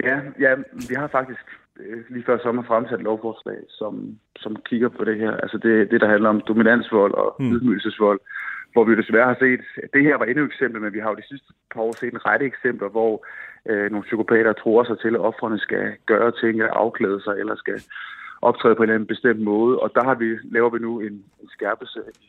Ja, 0.03 0.19
ja, 0.39 0.55
vi 0.89 0.95
har 0.95 1.07
faktisk 1.07 1.45
øh, 1.79 2.03
lige 2.09 2.25
før 2.25 2.37
sommer 2.37 2.63
fremsat 2.63 3.01
lovforslag, 3.01 3.57
som, 3.69 4.19
som 4.35 4.55
kigger 4.55 4.89
på 4.89 5.03
det 5.03 5.17
her. 5.17 5.31
Altså 5.31 5.57
det, 5.57 5.91
det 5.91 6.01
der 6.01 6.07
handler 6.07 6.29
om 6.29 6.41
dominansvold 6.41 7.13
og 7.13 7.35
mm. 7.39 7.51
ydmygelsesvold, 7.53 8.19
hvor 8.73 8.83
vi 8.83 8.95
desværre 8.95 9.27
har 9.27 9.37
set, 9.39 9.61
det 9.93 10.03
her 10.03 10.17
var 10.17 10.25
endnu 10.25 10.43
et 10.43 10.47
eksempel, 10.47 10.81
men 10.81 10.93
vi 10.93 10.99
har 10.99 11.09
jo 11.09 11.15
de 11.15 11.27
sidste 11.27 11.53
par 11.73 11.81
år 11.81 11.95
set 11.99 12.13
en 12.13 12.25
række 12.25 12.45
eksempler, 12.45 12.89
hvor 12.89 13.25
øh, 13.69 13.91
nogle 13.91 14.03
psykopater 14.03 14.53
tror 14.53 14.83
sig 14.83 14.99
til, 14.99 15.13
at 15.15 15.25
offrene 15.29 15.59
skal 15.59 15.93
gøre 16.05 16.31
ting, 16.41 16.61
afklæde 16.61 17.21
sig 17.23 17.35
eller 17.39 17.55
skal 17.55 17.81
optræde 18.41 18.75
på 18.75 18.83
en 18.83 18.89
anden 18.89 19.07
bestemt 19.13 19.41
måde. 19.41 19.79
Og 19.79 19.91
der 19.95 20.03
har 20.03 20.15
vi, 20.15 20.37
laver 20.43 20.69
vi 20.69 20.79
nu 20.79 20.99
en, 20.99 21.13
en 21.41 21.49
skærpelse 21.49 21.99
i, 22.21 22.27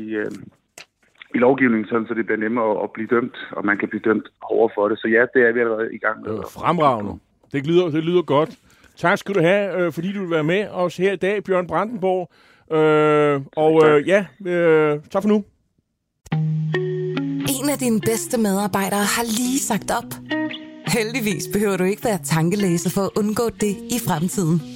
i, 0.00 0.14
øh, 0.14 0.32
i 1.36 1.38
lovgivningen, 1.46 1.86
sådan, 1.88 2.06
så 2.08 2.14
det 2.14 2.26
bliver 2.26 2.42
nemmere 2.46 2.82
at 2.84 2.88
blive 2.96 3.08
dømt, 3.14 3.36
og 3.56 3.62
man 3.68 3.76
kan 3.78 3.88
blive 3.88 4.04
dømt 4.08 4.26
hårdere 4.48 4.70
for 4.76 4.88
det. 4.88 4.98
Så 4.98 5.06
ja, 5.16 5.22
det 5.34 5.40
er 5.48 5.52
vi 5.52 5.60
allerede 5.60 5.88
i 5.98 5.98
gang 5.98 6.16
med. 6.24 6.32
Øh, 6.32 6.44
fremragende. 6.58 7.12
Det 7.52 7.66
lyder, 7.66 7.86
det 7.96 8.04
lyder 8.04 8.22
godt. 8.22 8.50
Tak 8.96 9.18
skal 9.18 9.34
du 9.34 9.40
have, 9.40 9.64
øh, 9.78 9.92
fordi 9.92 10.12
du 10.12 10.20
vil 10.20 10.30
være 10.30 10.44
med 10.44 10.68
os 10.70 10.96
her 10.96 11.12
i 11.12 11.16
dag, 11.16 11.44
Bjørn 11.44 11.66
Brandenborg. 11.66 12.22
Øh, 12.76 13.40
og 13.56 13.72
øh, 13.86 14.08
ja, 14.08 14.20
øh, 14.52 15.00
tak 15.10 15.22
for 15.22 15.28
nu. 15.28 15.44
En 17.58 17.66
af 17.74 17.78
dine 17.78 18.00
bedste 18.00 18.40
medarbejdere 18.40 19.06
har 19.16 19.24
lige 19.40 19.58
sagt 19.58 19.90
op. 19.98 20.10
Heldigvis 20.86 21.44
behøver 21.52 21.76
du 21.76 21.84
ikke 21.84 22.04
være 22.04 22.18
tankelæser 22.24 22.90
for 22.90 23.02
at 23.08 23.10
undgå 23.16 23.44
det 23.60 23.74
i 23.96 23.98
fremtiden. 24.06 24.75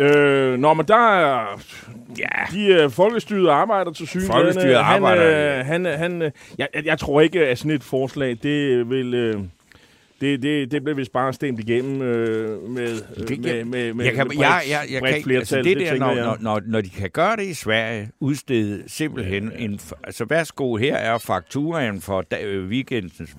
øh, 0.00 0.58
når 0.58 0.74
man 0.74 0.86
der 0.86 1.08
er... 1.16 1.60
Ja, 2.18 2.26
de 2.52 2.66
øh, 2.66 2.90
folkestyret 2.90 3.50
arbejder 3.50 3.92
til 3.92 4.06
syne. 4.06 4.22
Folkestyret 4.26 4.74
arbejder, 4.74 5.62
Han, 5.62 5.86
øh, 5.86 5.92
han, 5.94 5.94
øh, 5.94 5.98
han, 5.98 6.22
øh, 6.22 6.30
jeg, 6.58 6.68
jeg- 6.74 6.86
jeg 6.86 6.98
tror 6.98 7.20
ikke, 7.20 7.46
at 7.46 7.58
sådan 7.58 7.70
et 7.70 7.82
forslag, 7.82 8.36
det 8.42 8.90
vil... 8.90 9.14
Øh, 9.14 9.34
det, 10.20 10.42
det, 10.42 10.70
det 10.70 10.82
bliver 10.82 10.96
vist 10.96 11.12
bare 11.12 11.32
stemt 11.32 11.60
igennem 11.60 12.02
øh, 12.02 12.70
med, 12.70 12.82
øh, 13.16 13.28
Det 13.28 13.40
med, 13.40 13.64
med, 13.64 13.92
med, 13.94 14.04
jeg 14.04 14.14
kan, 14.14 14.28
med 14.28 14.36
jeg, 14.38 14.48
bredt- 14.62 14.70
jeg, 14.70 14.80
jeg 14.92 15.00
bredt 15.00 15.14
kan 15.14 15.22
flertal. 15.24 15.38
altså 15.38 15.56
det, 15.56 15.76
der, 15.76 15.90
tænker 15.90 16.06
når, 16.06 16.14
jeg. 16.14 16.24
når, 16.24 16.36
når, 16.40 16.60
når 16.66 16.80
de 16.80 16.88
kan 16.90 17.10
gøre 17.10 17.36
det 17.36 17.42
i 17.42 17.54
Sverige, 17.54 18.10
udstede 18.20 18.82
simpelthen 18.86 19.52
en, 19.58 19.74
f- 19.82 20.00
altså 20.04 20.24
værsgo, 20.24 20.76
her 20.76 20.96
er 20.96 21.18
fakturaen 21.18 22.00
for 22.00 22.22
da, 22.22 22.42
øh, 22.42 22.68
weekendens 22.68 23.30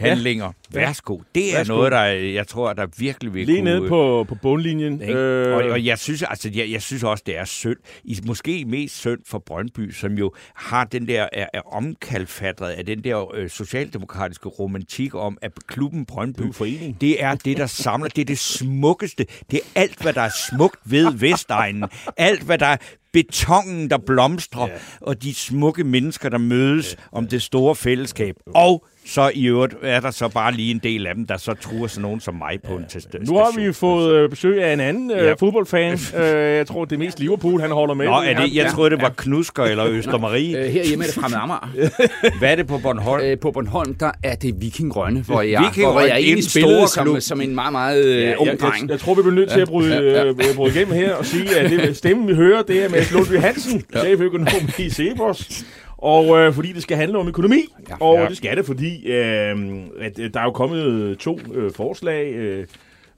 voldshandlinger. 0.00 0.44
Ja. 0.74 0.78
Værsgo. 0.78 1.18
Det 1.34 1.52
er 1.52 1.56
Værsgo. 1.56 1.74
noget, 1.74 1.92
der, 1.92 2.04
jeg 2.04 2.46
tror, 2.48 2.72
der 2.72 2.86
virkelig 2.98 3.34
vil 3.34 3.46
Lige 3.46 3.58
kunne... 3.58 3.70
nede 3.70 3.88
på, 3.88 4.24
på 4.28 4.34
bundlinjen. 4.42 5.02
Øh, 5.02 5.56
Og, 5.56 5.62
og 5.62 5.84
jeg 5.84 5.98
synes 5.98 6.22
altså, 6.22 6.50
jeg, 6.54 6.70
jeg 6.70 6.82
synes 6.82 7.02
også, 7.04 7.22
det 7.26 7.38
er 7.38 7.44
synd. 7.44 7.76
I, 8.04 8.18
måske 8.26 8.64
mest 8.64 8.96
synd 8.96 9.20
for 9.26 9.38
Brøndby, 9.38 9.90
som 9.92 10.12
jo 10.12 10.32
har 10.54 10.84
den 10.84 11.08
der, 11.08 11.28
er, 11.32 11.46
er 11.54 11.60
omkalfatret 11.74 12.70
af 12.70 12.86
den 12.86 13.04
der 13.04 13.34
øh, 13.34 13.50
socialdemokratiske 13.50 14.48
romantik 14.48 15.14
om, 15.14 15.38
at 15.42 15.52
klubben 15.66 16.06
Brøndby, 16.06 16.42
Du 16.42 16.48
er 16.48 16.52
forening. 16.52 17.00
det 17.00 17.22
er 17.22 17.34
det, 17.34 17.56
der 17.56 17.66
samler, 17.66 18.08
det 18.08 18.20
er 18.20 18.26
det 18.26 18.38
smukkeste, 18.38 19.26
det 19.50 19.56
er 19.74 19.80
alt, 19.80 20.02
hvad 20.02 20.12
der 20.12 20.20
er 20.20 20.30
smukt 20.50 20.76
ved 20.84 21.12
Vestegnen, 21.12 21.84
alt, 22.16 22.42
hvad 22.42 22.58
der 22.58 22.66
er 22.66 22.76
betongen, 23.12 23.90
der 23.90 23.98
blomstrer, 24.06 24.66
ja. 24.66 24.72
og 25.00 25.22
de 25.22 25.34
smukke 25.34 25.84
mennesker, 25.84 26.28
der 26.28 26.38
mødes 26.38 26.96
ja. 26.98 27.02
om 27.18 27.26
det 27.28 27.42
store 27.42 27.74
fællesskab. 27.74 28.34
Og 28.54 28.86
så 29.06 29.30
i 29.34 29.46
øvrigt 29.46 29.74
er 29.82 30.00
der 30.00 30.10
så 30.10 30.28
bare 30.28 30.52
lige 30.52 30.70
en 30.70 30.80
del 30.82 31.06
af 31.06 31.14
dem, 31.14 31.26
der 31.26 31.36
så 31.36 31.54
truer 31.54 31.86
sådan 31.86 32.02
nogen 32.02 32.20
som 32.20 32.34
mig 32.34 32.58
på 32.68 32.72
en 32.76 32.84
test. 32.88 33.08
Nu 33.28 33.34
har 33.36 33.60
vi 33.60 33.72
fået 33.72 34.14
øh, 34.14 34.30
besøg 34.30 34.62
af 34.64 34.72
en 34.72 34.80
anden 34.80 35.10
øh, 35.10 35.16
Ja. 35.24 35.32
fodboldfan. 35.32 35.92
øh, 36.22 36.56
jeg 36.56 36.66
tror, 36.66 36.84
det 36.84 36.94
er 36.94 36.98
mest 36.98 37.20
Liverpool, 37.20 37.60
han 37.60 37.70
holder 37.70 37.94
med. 37.94 38.06
Nå, 38.06 38.12
er 38.12 38.34
det, 38.34 38.54
jeg 38.54 38.64
Ja. 38.64 38.68
troede, 38.70 38.90
det 38.90 39.02
var 39.02 39.08
Knusker 39.16 39.62
eller 39.64 39.86
Østermarie. 39.86 40.58
Øh, 40.58 40.72
herhjemme 40.72 41.04
er 41.04 41.08
det 41.08 41.14
fremmed 41.14 41.38
Amager. 41.38 41.68
Hvad 42.38 42.50
er 42.52 42.56
det 42.56 42.66
på 42.66 42.78
Bornholm? 42.78 43.24
Øh, 43.24 43.38
på 43.38 43.50
Bornholm, 43.50 43.94
der 43.94 44.10
er 44.22 44.34
det 44.34 44.54
Viking 44.60 44.96
Rønne, 44.96 45.20
hvor 45.20 45.42
jeg, 45.42 45.60
Viking 45.68 45.90
hvor 45.90 46.00
jeg 46.00 46.18
en 46.20 46.24
egentlig 46.24 46.44
stor 46.44 46.50
spillede 46.60 46.78
klub. 47.02 47.14
som, 47.14 47.20
som 47.20 47.40
en 47.40 47.54
meget, 47.54 47.72
meget 47.72 48.04
øh, 48.04 48.22
Ja, 48.22 48.34
ung 48.36 48.48
jeg, 48.48 48.58
dreng. 48.60 48.82
jeg, 48.82 48.90
jeg 48.90 49.00
tror, 49.00 49.14
vi 49.14 49.22
bliver 49.22 49.34
nødt 49.34 49.50
til 49.50 49.60
at 49.60 49.68
bryde, 49.68 49.96
øh, 49.96 50.54
bryde 50.56 50.74
igennem 50.74 50.94
her 50.94 51.14
og 51.14 51.26
sige, 51.26 51.56
at 51.58 51.70
det 51.70 51.96
stemme, 51.96 52.26
vi 52.26 52.34
hører, 52.34 52.62
det 52.62 52.84
er 52.84 52.88
Mads 52.88 53.12
Lundby 53.12 53.38
Hansen, 53.40 53.82
cheføkonom 53.96 54.46
i 54.78 54.90
Cepos. 54.90 55.64
Og 56.04 56.38
øh, 56.38 56.52
fordi 56.52 56.72
det 56.72 56.82
skal 56.82 56.96
handle 56.96 57.18
om 57.18 57.28
økonomi, 57.28 57.64
ja, 57.88 57.94
og 58.00 58.18
Ja. 58.18 58.28
det 58.28 58.36
skal 58.36 58.56
det, 58.56 58.66
fordi 58.66 59.06
øh, 59.06 59.56
at, 60.00 60.18
øh, 60.18 60.30
der 60.34 60.40
er 60.40 60.44
jo 60.44 60.50
kommet 60.50 61.18
to 61.18 61.38
øh, 61.54 61.72
forslag, 61.72 62.32
øh, 62.34 62.66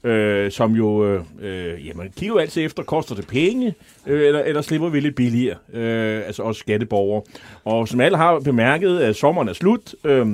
øh, 0.05 0.51
som 0.51 0.73
jo, 0.73 1.05
øh, 1.07 1.21
øh, 1.43 1.87
jamen, 1.87 2.13
kigger 2.17 2.35
jo 2.35 2.39
altid 2.39 2.65
efter, 2.65 2.83
koster 2.83 3.15
det 3.15 3.27
penge, 3.27 3.75
øh, 4.07 4.27
eller, 4.27 4.41
eller 4.41 4.63
slipper 4.63 4.89
vi 4.89 5.01
lidt 5.01 5.15
billigere, 5.15 5.57
øh, 5.73 6.23
altså 6.27 6.43
også 6.43 6.59
skatteborgere. 6.59 7.23
Og 7.65 7.89
som 7.89 8.01
alle 8.01 8.17
har 8.17 8.39
bemærket, 8.39 8.99
at 8.99 9.17
sommeren 9.17 9.49
er 9.49 9.53
slut, 9.53 9.95
øh, 10.05 10.27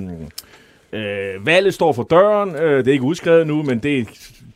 øh, 0.93 1.47
valget 1.47 1.75
står 1.75 1.93
for 1.93 2.03
døren, 2.03 2.57
øh, 2.57 2.79
det 2.79 2.89
er 2.89 2.93
ikke 2.93 3.05
udskrevet 3.05 3.47
nu, 3.47 3.63
men 3.63 3.79
det, 3.79 4.09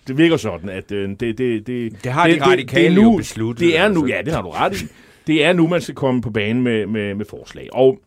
det 0.09 0.19
virker 0.19 0.37
sådan, 0.37 0.69
at 0.69 0.93
øh, 0.93 1.09
det, 1.09 1.21
det, 1.39 1.67
det, 1.67 1.93
Det 2.05 2.13
har 2.13 2.29
de 2.29 2.45
radikale 2.45 2.85
det 2.95 3.01
er 3.01 3.05
jo 3.05 3.11
nu, 3.11 3.17
besluttet, 3.17 3.61
Det 3.61 3.79
er 3.79 3.89
nu, 3.89 4.01
altså. 4.03 4.17
ja, 4.17 4.23
det 4.23 4.33
har 4.33 4.43
du 4.43 4.51
ret 4.51 4.83
i. 4.83 4.87
Det 5.27 5.45
er 5.45 5.53
nu, 5.53 5.67
man 5.67 5.81
skal 5.81 5.95
komme 5.95 6.23
på 6.23 6.31
banen 6.31 6.63
med, 6.63 6.87
med, 6.87 7.15
med 7.15 7.25
forslag. 7.31 7.69
Og 7.73 7.99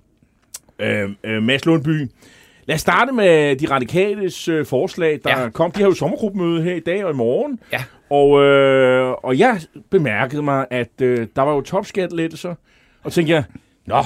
øh, 0.79 1.09
øh, 1.23 1.43
Mads 1.43 1.65
Lundby, 1.65 2.09
lad 2.65 2.75
os 2.75 2.81
starte 2.81 3.11
med 3.11 3.55
de 3.55 3.69
radikales 3.71 4.47
øh, 4.47 4.65
forslag, 4.65 5.19
der 5.23 5.41
ja. 5.41 5.49
Kom. 5.49 5.71
De 5.71 5.79
har 5.79 5.87
jo 5.87 5.93
sommergruppemøde 5.93 6.63
her 6.63 6.75
i 6.75 6.79
dag 6.79 7.05
og 7.05 7.11
i 7.11 7.15
morgen. 7.15 7.59
Ja. 7.71 7.83
Og, 8.09 8.41
øh, 8.43 9.11
og 9.11 9.39
jeg 9.39 9.61
bemærkede 9.89 10.41
mig, 10.41 10.65
at 10.69 11.01
øh, 11.01 11.27
der 11.35 11.41
var 11.41 11.53
jo 11.53 11.61
topskattelettelser. 11.61 12.55
Og 13.03 13.11
tænkte 13.11 13.33
jeg, 13.33 13.43
nå, 13.85 14.03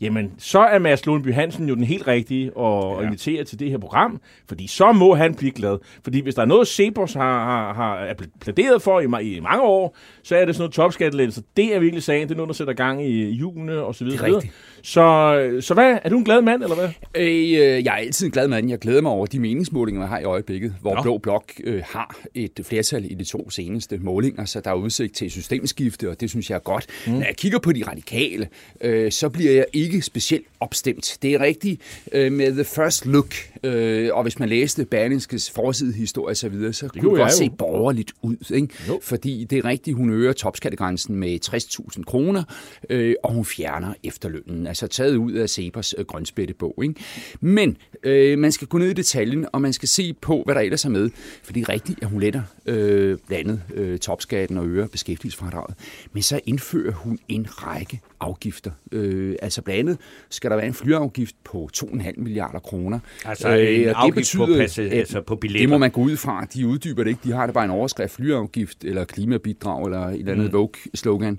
jamen, 0.00 0.32
så 0.38 0.58
er 0.58 0.78
Mads 0.78 1.06
Lundby 1.06 1.32
Hansen 1.32 1.68
jo 1.68 1.74
den 1.74 1.84
helt 1.84 2.06
rigtige 2.06 2.46
at 2.46 2.62
ja. 2.62 3.00
invitere 3.00 3.44
til 3.44 3.58
det 3.58 3.70
her 3.70 3.78
program, 3.78 4.20
fordi 4.48 4.66
så 4.66 4.92
må 4.92 5.14
han 5.14 5.34
blive 5.34 5.52
glad. 5.52 5.78
Fordi 6.04 6.20
hvis 6.20 6.34
der 6.34 6.42
er 6.42 6.46
noget, 6.46 6.68
Cepos 6.68 7.12
har, 7.12 7.44
har, 7.44 7.74
har 7.74 7.96
er 7.96 8.14
plæderet 8.40 8.82
for 8.82 9.00
i, 9.00 9.36
i 9.36 9.40
mange 9.40 9.62
år, 9.62 9.96
så 10.22 10.36
er 10.36 10.44
det 10.44 10.54
sådan 10.54 10.62
noget 10.62 10.74
topskattelettelser. 10.74 11.42
Det 11.56 11.74
er 11.74 11.78
virkelig 11.78 12.02
sagen. 12.02 12.28
Det 12.28 12.34
er 12.34 12.36
noget, 12.36 12.48
der 12.48 12.54
sætter 12.54 12.74
gang 12.74 13.06
i 13.06 13.30
julene 13.30 13.82
og 13.82 13.94
så 13.94 14.04
videre. 14.04 14.26
Det 14.28 14.34
er. 14.34 14.40
Så, 14.82 15.58
så 15.60 15.74
hvad? 15.74 15.98
Er 16.04 16.08
du 16.08 16.18
en 16.18 16.24
glad 16.24 16.42
mand, 16.42 16.62
eller 16.62 16.76
hvad? 16.76 16.88
Øh, 17.14 17.26
øh, 17.26 17.84
jeg 17.84 17.92
er 17.92 17.98
altid 17.98 18.26
en 18.26 18.32
glad 18.32 18.48
mand. 18.48 18.70
Jeg 18.70 18.78
glæder 18.78 19.02
mig 19.02 19.12
over 19.12 19.26
de 19.26 19.40
meningsmålinger, 19.40 20.00
man 20.00 20.08
har 20.08 20.18
i 20.18 20.24
øjeblikket, 20.24 20.74
hvor 20.80 20.94
Nå. 20.94 21.02
Blå 21.02 21.18
Blok 21.18 21.52
øh, 21.64 21.82
har 21.86 22.16
et 22.34 22.60
flertal 22.64 23.10
i 23.10 23.14
de 23.14 23.24
to 23.24 23.50
seneste 23.50 23.98
målinger, 23.98 24.44
så 24.44 24.60
der 24.60 24.70
er 24.70 24.74
udsigt 24.74 25.14
til 25.14 25.30
systemskifte, 25.30 26.10
og 26.10 26.20
det 26.20 26.30
synes 26.30 26.50
jeg 26.50 26.56
er 26.56 26.60
godt. 26.60 26.86
Mm. 27.06 27.12
Når 27.12 27.20
jeg 27.20 27.36
kigger 27.36 27.58
på 27.58 27.72
de 27.72 27.84
radikale, 27.86 28.48
øh, 28.80 29.12
så 29.12 29.28
bliver 29.28 29.52
jeg 29.52 29.64
ikke 29.72 29.85
specielt 30.02 30.46
opstemt. 30.60 31.18
Det 31.22 31.34
er 31.34 31.40
rigtigt 31.40 31.80
øh, 32.12 32.32
med 32.32 32.52
the 32.52 32.64
first 32.64 33.06
look, 33.06 33.34
øh, 33.62 34.10
og 34.12 34.22
hvis 34.22 34.38
man 34.38 34.48
læste 34.48 34.84
Berlingskes 34.84 35.50
forsidehistorie 35.50 36.32
og 36.32 36.36
så 36.36 36.48
videre, 36.48 36.72
så 36.72 36.88
kunne 36.88 37.00
gjorde 37.00 37.16
det 37.16 37.22
godt 37.22 37.32
se 37.32 37.50
borgerligt 37.58 38.12
ud. 38.22 38.36
Ikke? 38.54 38.74
Fordi 39.02 39.44
det 39.50 39.58
er 39.58 39.64
rigtigt, 39.64 39.96
hun 39.96 40.10
øger 40.10 40.32
topskattegrænsen 40.32 41.16
med 41.16 41.38
60.000 41.46 42.02
kroner, 42.02 42.42
øh, 42.90 43.14
og 43.22 43.32
hun 43.32 43.44
fjerner 43.44 43.94
efterlønnen, 44.04 44.66
altså 44.66 44.86
taget 44.86 45.16
ud 45.16 45.32
af 45.32 45.50
Cepers 45.50 45.94
øh, 45.98 46.04
grønspættebog. 46.04 46.74
Ikke? 46.82 46.94
Men 47.40 47.76
øh, 48.02 48.38
man 48.38 48.52
skal 48.52 48.68
gå 48.68 48.78
ned 48.78 48.88
i 48.88 48.92
detaljen, 48.92 49.46
og 49.52 49.60
man 49.60 49.72
skal 49.72 49.88
se 49.88 50.14
på, 50.20 50.42
hvad 50.44 50.54
der 50.54 50.60
ellers 50.60 50.84
er 50.84 50.88
med. 50.88 51.10
For 51.42 51.52
det 51.52 51.62
er 51.62 51.68
rigtigt, 51.68 52.02
at 52.02 52.08
hun 52.08 52.20
letter 52.20 52.42
øh, 52.66 53.18
blandt 53.26 53.46
andet 53.48 53.62
øh, 53.74 53.98
topskatten 53.98 54.58
og 54.58 54.66
øger 54.66 54.86
beskæftigelsesfradraget. 54.86 55.74
Men 56.12 56.22
så 56.22 56.40
indfører 56.46 56.92
hun 56.92 57.18
en 57.28 57.46
række 57.48 58.00
afgifter. 58.20 58.70
Øh, 58.92 59.36
altså 59.42 59.62
blandt 59.62 59.78
andet 59.80 59.98
skal 60.30 60.50
der 60.50 60.56
være 60.56 60.66
en 60.66 60.74
flyafgift 60.74 61.34
på 61.44 61.68
2,5 61.76 62.12
milliarder 62.16 62.58
kroner. 62.58 62.98
Altså 63.24 63.48
en 63.48 63.88
og 63.88 64.02
afgift 64.04 64.36
på 64.36 64.46
passe- 64.46 64.82
at 64.82 64.92
altså 64.92 65.20
på 65.20 65.36
billetter. 65.36 65.62
Det 65.62 65.68
må 65.70 65.78
man 65.78 65.90
gå 65.90 66.00
ud 66.00 66.16
fra. 66.16 66.46
De 66.54 66.66
uddyber 66.66 67.02
det 67.02 67.10
ikke. 67.10 67.20
De 67.24 67.32
har 67.32 67.46
det 67.46 67.54
bare 67.54 67.64
en 67.64 67.70
overskrift, 67.70 68.12
flyafgift 68.14 68.84
eller 68.84 69.04
klimabidrag 69.04 69.84
eller 69.84 70.00
et 70.06 70.18
eller 70.18 70.32
andet 70.32 70.46
mm. 70.46 70.52
Vogue-slogan. 70.52 71.38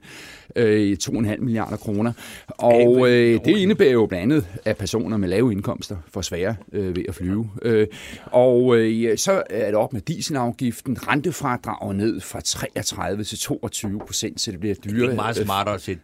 Øh, 0.56 0.98
2,5 1.04 1.38
milliarder 1.40 1.78
kroner. 1.78 2.14
Og 2.48 3.10
øh, 3.12 3.40
det 3.46 3.58
indebærer 3.58 3.92
jo 3.92 4.06
blandt 4.06 4.24
andet, 4.34 4.48
at 4.66 4.78
personer 4.78 5.18
med 5.18 5.30
lave 5.30 5.52
indkomster 5.52 5.98
får 6.14 6.22
svære 6.22 6.56
øh, 6.74 6.96
ved 6.96 7.04
at 7.08 7.16
flyve. 7.16 7.50
Øh, 7.62 7.88
og 8.26 8.78
øh, 8.78 9.18
så 9.18 9.44
er 9.50 9.66
det 9.66 9.76
op 9.76 9.94
med 9.94 10.02
dieselafgiften. 10.02 11.08
Rentefradrag 11.08 11.96
ned 11.96 12.22
fra 12.22 12.42
33 12.42 13.24
til 13.24 13.38
22 13.40 14.00
procent, 14.00 14.42
så 14.42 14.52
det 14.52 14.60
bliver 14.60 14.76
Det 14.76 14.86
er 14.86 14.90
dyrere. 14.90 15.04
ikke 15.04 15.16
meget 15.16 15.36
smartere 15.36 15.76
at 15.76 15.82
sætte 15.82 16.02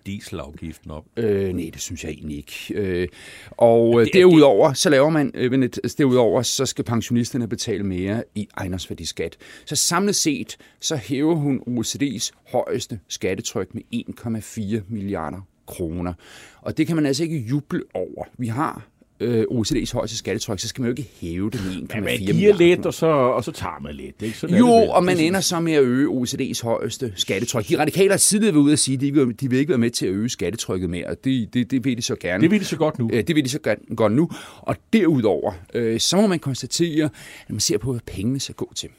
dieselafgiften 0.64 0.92
op. 0.92 1.06
Øh, 1.18 1.54
nej, 1.54 1.70
det 1.74 1.82
synes 1.82 2.04
jeg 2.04 2.12
egentlig 2.12 2.38
ikke. 2.38 2.74
Øh, 2.76 3.08
og 3.52 4.00
øh, 4.00 4.06
det- 4.06 4.14
derudover, 4.14 4.74
så 4.74 4.90
laver 4.90 5.10
man, 5.10 5.32
øh, 5.34 5.62
altså, 5.64 5.96
derudover, 5.98 6.42
så 6.42 6.66
skal 6.66 6.84
pensionisterne 6.86 7.48
betale 7.48 7.84
mere 7.84 8.24
i 8.36 8.48
ejendomsværdiskat. 8.58 9.38
Så 9.66 9.76
samlet 9.76 10.16
set, 10.16 10.58
så 10.80 10.96
hæver 10.96 11.36
hun 11.36 11.62
OECD's 11.68 12.30
højeste 12.52 13.00
skattetryk 13.08 13.76
med 13.76 13.82
1,4 13.94 14.82
milliarder 14.88 15.48
kroner. 15.68 16.14
Og 16.62 16.78
det 16.78 16.88
kan 16.88 16.96
man 16.96 17.06
altså 17.06 17.24
ikke 17.24 17.38
juble 17.38 17.82
over. 17.94 18.26
Vi 18.38 18.48
har 18.48 18.88
øh, 19.24 19.46
OECD's 19.52 19.94
højeste 19.94 20.18
skattetryk, 20.18 20.60
så 20.60 20.68
skal 20.68 20.82
man 20.82 20.92
jo 20.92 20.96
ikke 20.98 21.10
hæve 21.22 21.50
det 21.50 21.62
med 21.66 21.72
1,4 21.72 21.96
Man 21.96 22.04
milliarder 22.04 22.34
giver 22.34 22.56
lidt, 22.58 22.86
og 22.86 22.94
så, 22.94 23.06
og 23.08 23.44
så 23.44 23.52
tager 23.52 23.80
man 23.82 23.96
lidt. 23.96 24.22
Ikke? 24.22 24.38
Sådan 24.38 24.58
Jo, 24.58 24.68
det 24.82 24.90
og 24.90 25.04
man 25.04 25.18
ender 25.20 25.40
så 25.40 25.60
med 25.60 25.74
at 25.74 25.84
øge 25.84 26.08
OECD's 26.08 26.64
højeste 26.64 27.14
skattetryk. 27.16 27.68
De 27.70 27.80
radikale 27.80 28.10
har 28.10 28.18
tidligere 28.18 28.54
været 28.54 28.64
ude 28.64 28.74
at 28.74 28.80
sige, 28.80 28.96
at 28.96 29.02
de, 29.02 29.14
vil, 29.14 29.40
de 29.40 29.50
vil 29.50 29.60
ikke 29.60 29.70
være 29.70 29.78
med 29.78 29.90
til 29.90 30.06
at 30.06 30.12
øge 30.12 30.30
skattetrykket 30.30 30.90
mere, 30.90 31.08
og 31.08 31.24
det, 31.24 31.54
det, 31.54 31.72
det 31.72 31.86
vil 31.86 31.98
de 31.98 32.02
så 32.02 32.16
gerne. 32.16 32.42
Det 32.42 32.52
vil 32.52 32.60
de 32.60 32.66
så 32.66 32.78
godt 32.78 33.00
nu. 33.00 33.10
Det 33.14 33.36
vil 33.36 33.44
de 33.46 33.50
så 33.50 33.60
godt- 33.60 33.80
godt 33.98 34.14
nu. 34.14 34.30
Og 34.62 34.76
derudover, 34.94 35.54
øh, 35.74 36.00
så 36.00 36.18
må 36.18 36.28
man 36.28 36.40
konstatere, 36.40 37.06
at 37.48 37.50
man 37.50 37.60
ser 37.60 37.78
på, 37.78 37.92
hvad 37.92 38.02
pengene 38.06 38.40
skal 38.40 38.56
gå 38.56 38.72
til, 38.76 38.90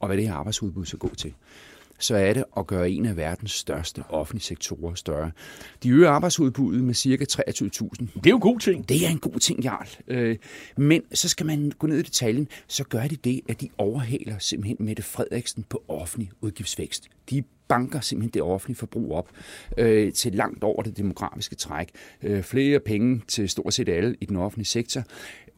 og 0.00 0.06
hvad 0.06 0.16
det 0.16 0.26
her 0.26 0.34
arbejdsudbud 0.34 0.84
skal 0.86 0.98
gå 0.98 1.10
til. 1.16 1.32
Så 2.00 2.16
er 2.16 2.32
det 2.32 2.44
at 2.56 2.66
gøre 2.66 2.90
en 2.90 3.06
af 3.06 3.16
verdens 3.16 3.52
største 3.52 4.02
offentlige 4.08 4.44
sektorer 4.44 4.94
større. 4.94 5.30
De 5.82 5.88
øger 5.90 6.10
arbejdsudbuddet 6.10 6.84
med 6.84 6.94
ca. 6.94 7.42
23.000. 7.42 8.06
Det 8.14 8.26
er 8.26 8.30
jo 8.30 8.38
god 8.42 8.58
ting. 8.58 8.88
Det 8.88 9.06
er 9.06 9.10
en 9.10 9.18
god 9.18 9.38
ting, 9.38 9.64
Jarl. 9.64 9.88
Øh, 10.08 10.36
men 10.76 11.02
så 11.12 11.28
skal 11.28 11.46
man 11.46 11.72
gå 11.78 11.86
ned 11.86 11.98
i 11.98 12.02
detaljen, 12.02 12.48
så 12.68 12.84
gør 12.84 13.06
de 13.06 13.16
det, 13.16 13.40
at 13.48 13.60
de 13.60 13.68
overhaler 13.78 14.38
simpelthen 14.38 14.76
Mette 14.80 15.02
Frederiksen 15.02 15.64
på 15.68 15.82
offentlig 15.88 16.30
udgiftsvækst. 16.40 17.08
De 17.30 17.42
banker 17.68 18.00
simpelthen 18.00 18.30
det 18.34 18.42
offentlige 18.42 18.76
forbrug 18.76 19.12
op 19.12 19.30
øh, 19.78 20.12
til 20.12 20.32
langt 20.32 20.64
over 20.64 20.82
det 20.82 20.96
demografiske 20.96 21.54
træk. 21.54 21.88
Øh, 22.22 22.42
flere 22.42 22.80
penge 22.80 23.22
til 23.28 23.48
stort 23.48 23.74
set 23.74 23.88
alle 23.88 24.16
i 24.20 24.24
den 24.24 24.36
offentlige 24.36 24.66
sektor. 24.66 25.02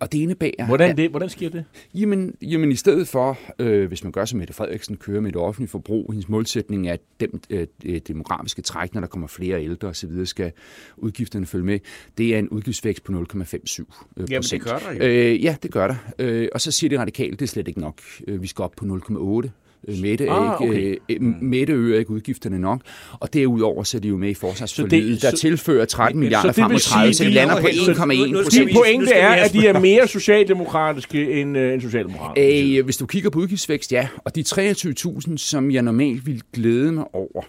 Og 0.02 0.12
det 0.12 0.18
indebærer... 0.18 0.66
Hvordan, 0.66 0.96
det, 0.96 1.10
hvordan 1.10 1.28
sker 1.28 1.48
det? 1.48 1.64
Jamen, 1.94 2.34
jamen 2.42 2.72
i 2.72 2.76
stedet 2.76 3.08
for, 3.08 3.38
øh, 3.58 3.88
hvis 3.88 4.04
man 4.04 4.12
gør 4.12 4.24
som 4.24 4.38
Mette 4.38 4.54
Frederiksen, 4.54 4.96
kører 4.96 5.20
med 5.20 5.32
det 5.32 5.40
offentlige 5.40 5.68
forbrug, 5.68 6.12
hendes 6.12 6.28
målsætning 6.28 6.88
er, 6.88 6.92
at 6.92 7.00
dem, 7.20 7.40
øh, 7.50 7.66
det 7.82 8.08
demografiske 8.08 8.62
træk, 8.62 8.94
når 8.94 9.00
der 9.00 9.08
kommer 9.08 9.28
flere 9.28 9.64
ældre 9.64 9.88
osv., 9.88 10.24
skal 10.24 10.52
udgifterne 10.96 11.46
følge 11.46 11.64
med. 11.64 11.78
Det 12.18 12.34
er 12.34 12.38
en 12.38 12.48
udgiftsvækst 12.48 13.04
på 13.04 13.12
0,57 13.12 13.24
procent. 13.24 13.88
Jamen, 14.16 14.42
det 14.42 14.62
gør 14.62 14.78
der 14.78 14.92
jo. 14.92 14.98
Øh, 15.00 15.44
ja, 15.44 15.56
det 15.62 15.70
gør 15.70 15.86
der. 15.86 15.96
Øh, 16.18 16.48
og 16.52 16.60
så 16.60 16.70
siger 16.70 16.88
de 16.88 17.00
radikale, 17.00 17.30
det 17.30 17.42
er 17.42 17.46
slet 17.46 17.68
ikke 17.68 17.80
nok. 17.80 18.00
Øh, 18.28 18.42
vi 18.42 18.46
skal 18.46 18.62
op 18.62 18.72
på 18.76 18.84
0,8 18.84 19.18
Øh, 19.46 19.50
Mette, 19.88 20.26
er 20.26 20.32
Ah, 20.32 20.62
ikke, 20.68 20.72
okay. 21.08 21.16
øh, 21.20 21.22
Mette 21.42 21.72
øger 21.72 21.98
ikke 21.98 22.10
udgifterne 22.10 22.58
nok, 22.58 22.80
og 23.20 23.32
derudover 23.32 23.82
så 23.82 23.96
er 23.96 24.00
de 24.00 24.08
jo 24.08 24.16
med 24.16 24.30
i 24.30 24.34
Så 24.34 24.40
forsvarsforliget, 24.40 25.12
det- 25.14 25.22
der 25.22 25.30
så- 25.30 25.36
tilfører 25.36 25.84
13 25.84 26.20
milliarder 26.20 26.48
det 26.48 26.54
frem 26.56 26.70
vil 26.70 26.74
mod 26.74 26.80
30, 26.80 27.14
sige, 27.14 27.16
så 27.16 27.24
de 27.24 27.28
de 27.28 27.34
lander 27.34 27.60
på 27.60 27.66
helt- 27.66 27.88
1,1 27.88 28.18
nu- 28.18 28.24
nu 28.38 28.44
skal 28.44 28.44
procent. 28.44 28.72
pointe 28.74 29.04
vi 29.06 29.10
er, 29.14 29.28
at 29.28 29.52
de 29.52 29.66
er 29.66 29.80
mere 29.80 30.08
socialdemokratiske 30.08 31.32
end, 31.40 31.58
øh, 31.58 31.72
end 31.74 31.80
socialdemokrater. 31.82 32.76
Øh, 32.78 32.84
hvis 32.84 32.96
du 32.96 33.06
kigger 33.06 33.30
på 33.30 33.38
udgiftsvækst, 33.38 33.92
ja. 33.92 34.08
Og 34.24 34.34
de 34.34 34.42
23.000, 34.42 35.38
som 35.38 35.70
jeg 35.70 35.82
normalt 35.82 36.26
vil 36.26 36.42
glæde 36.52 36.92
mig 36.92 37.04
over 37.14 37.42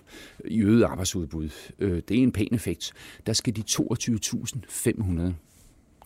i 0.45 0.61
øget 0.61 0.83
arbejdsudbud, 0.83 1.49
øh, 1.79 1.91
det 2.09 2.19
er 2.19 2.23
en 2.23 2.31
pæn 2.31 2.47
effekt. 2.51 2.91
Der 3.25 3.33
skal 3.33 3.55
de 3.55 3.61
22.500 3.61 5.33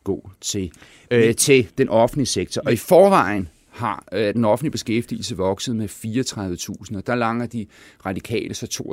gå 0.04 0.30
til, 0.42 0.72
øh, 1.12 1.36
til 1.36 1.68
den 1.78 1.90
offentlige 1.90 2.26
sektor. 2.26 2.62
Og 2.66 2.74
i 2.74 2.76
forvejen 2.76 3.48
har 3.78 4.08
øh, 4.12 4.34
den 4.34 4.46
offentlige 4.46 4.72
beskæftigelse 4.72 5.38
vokset 5.38 5.76
med 5.76 5.90
34.000, 5.90 6.98
og 6.98 7.08
der 7.08 7.16
langer 7.16 7.46
de 7.46 7.66
radikale 8.06 8.54
så 8.54 8.84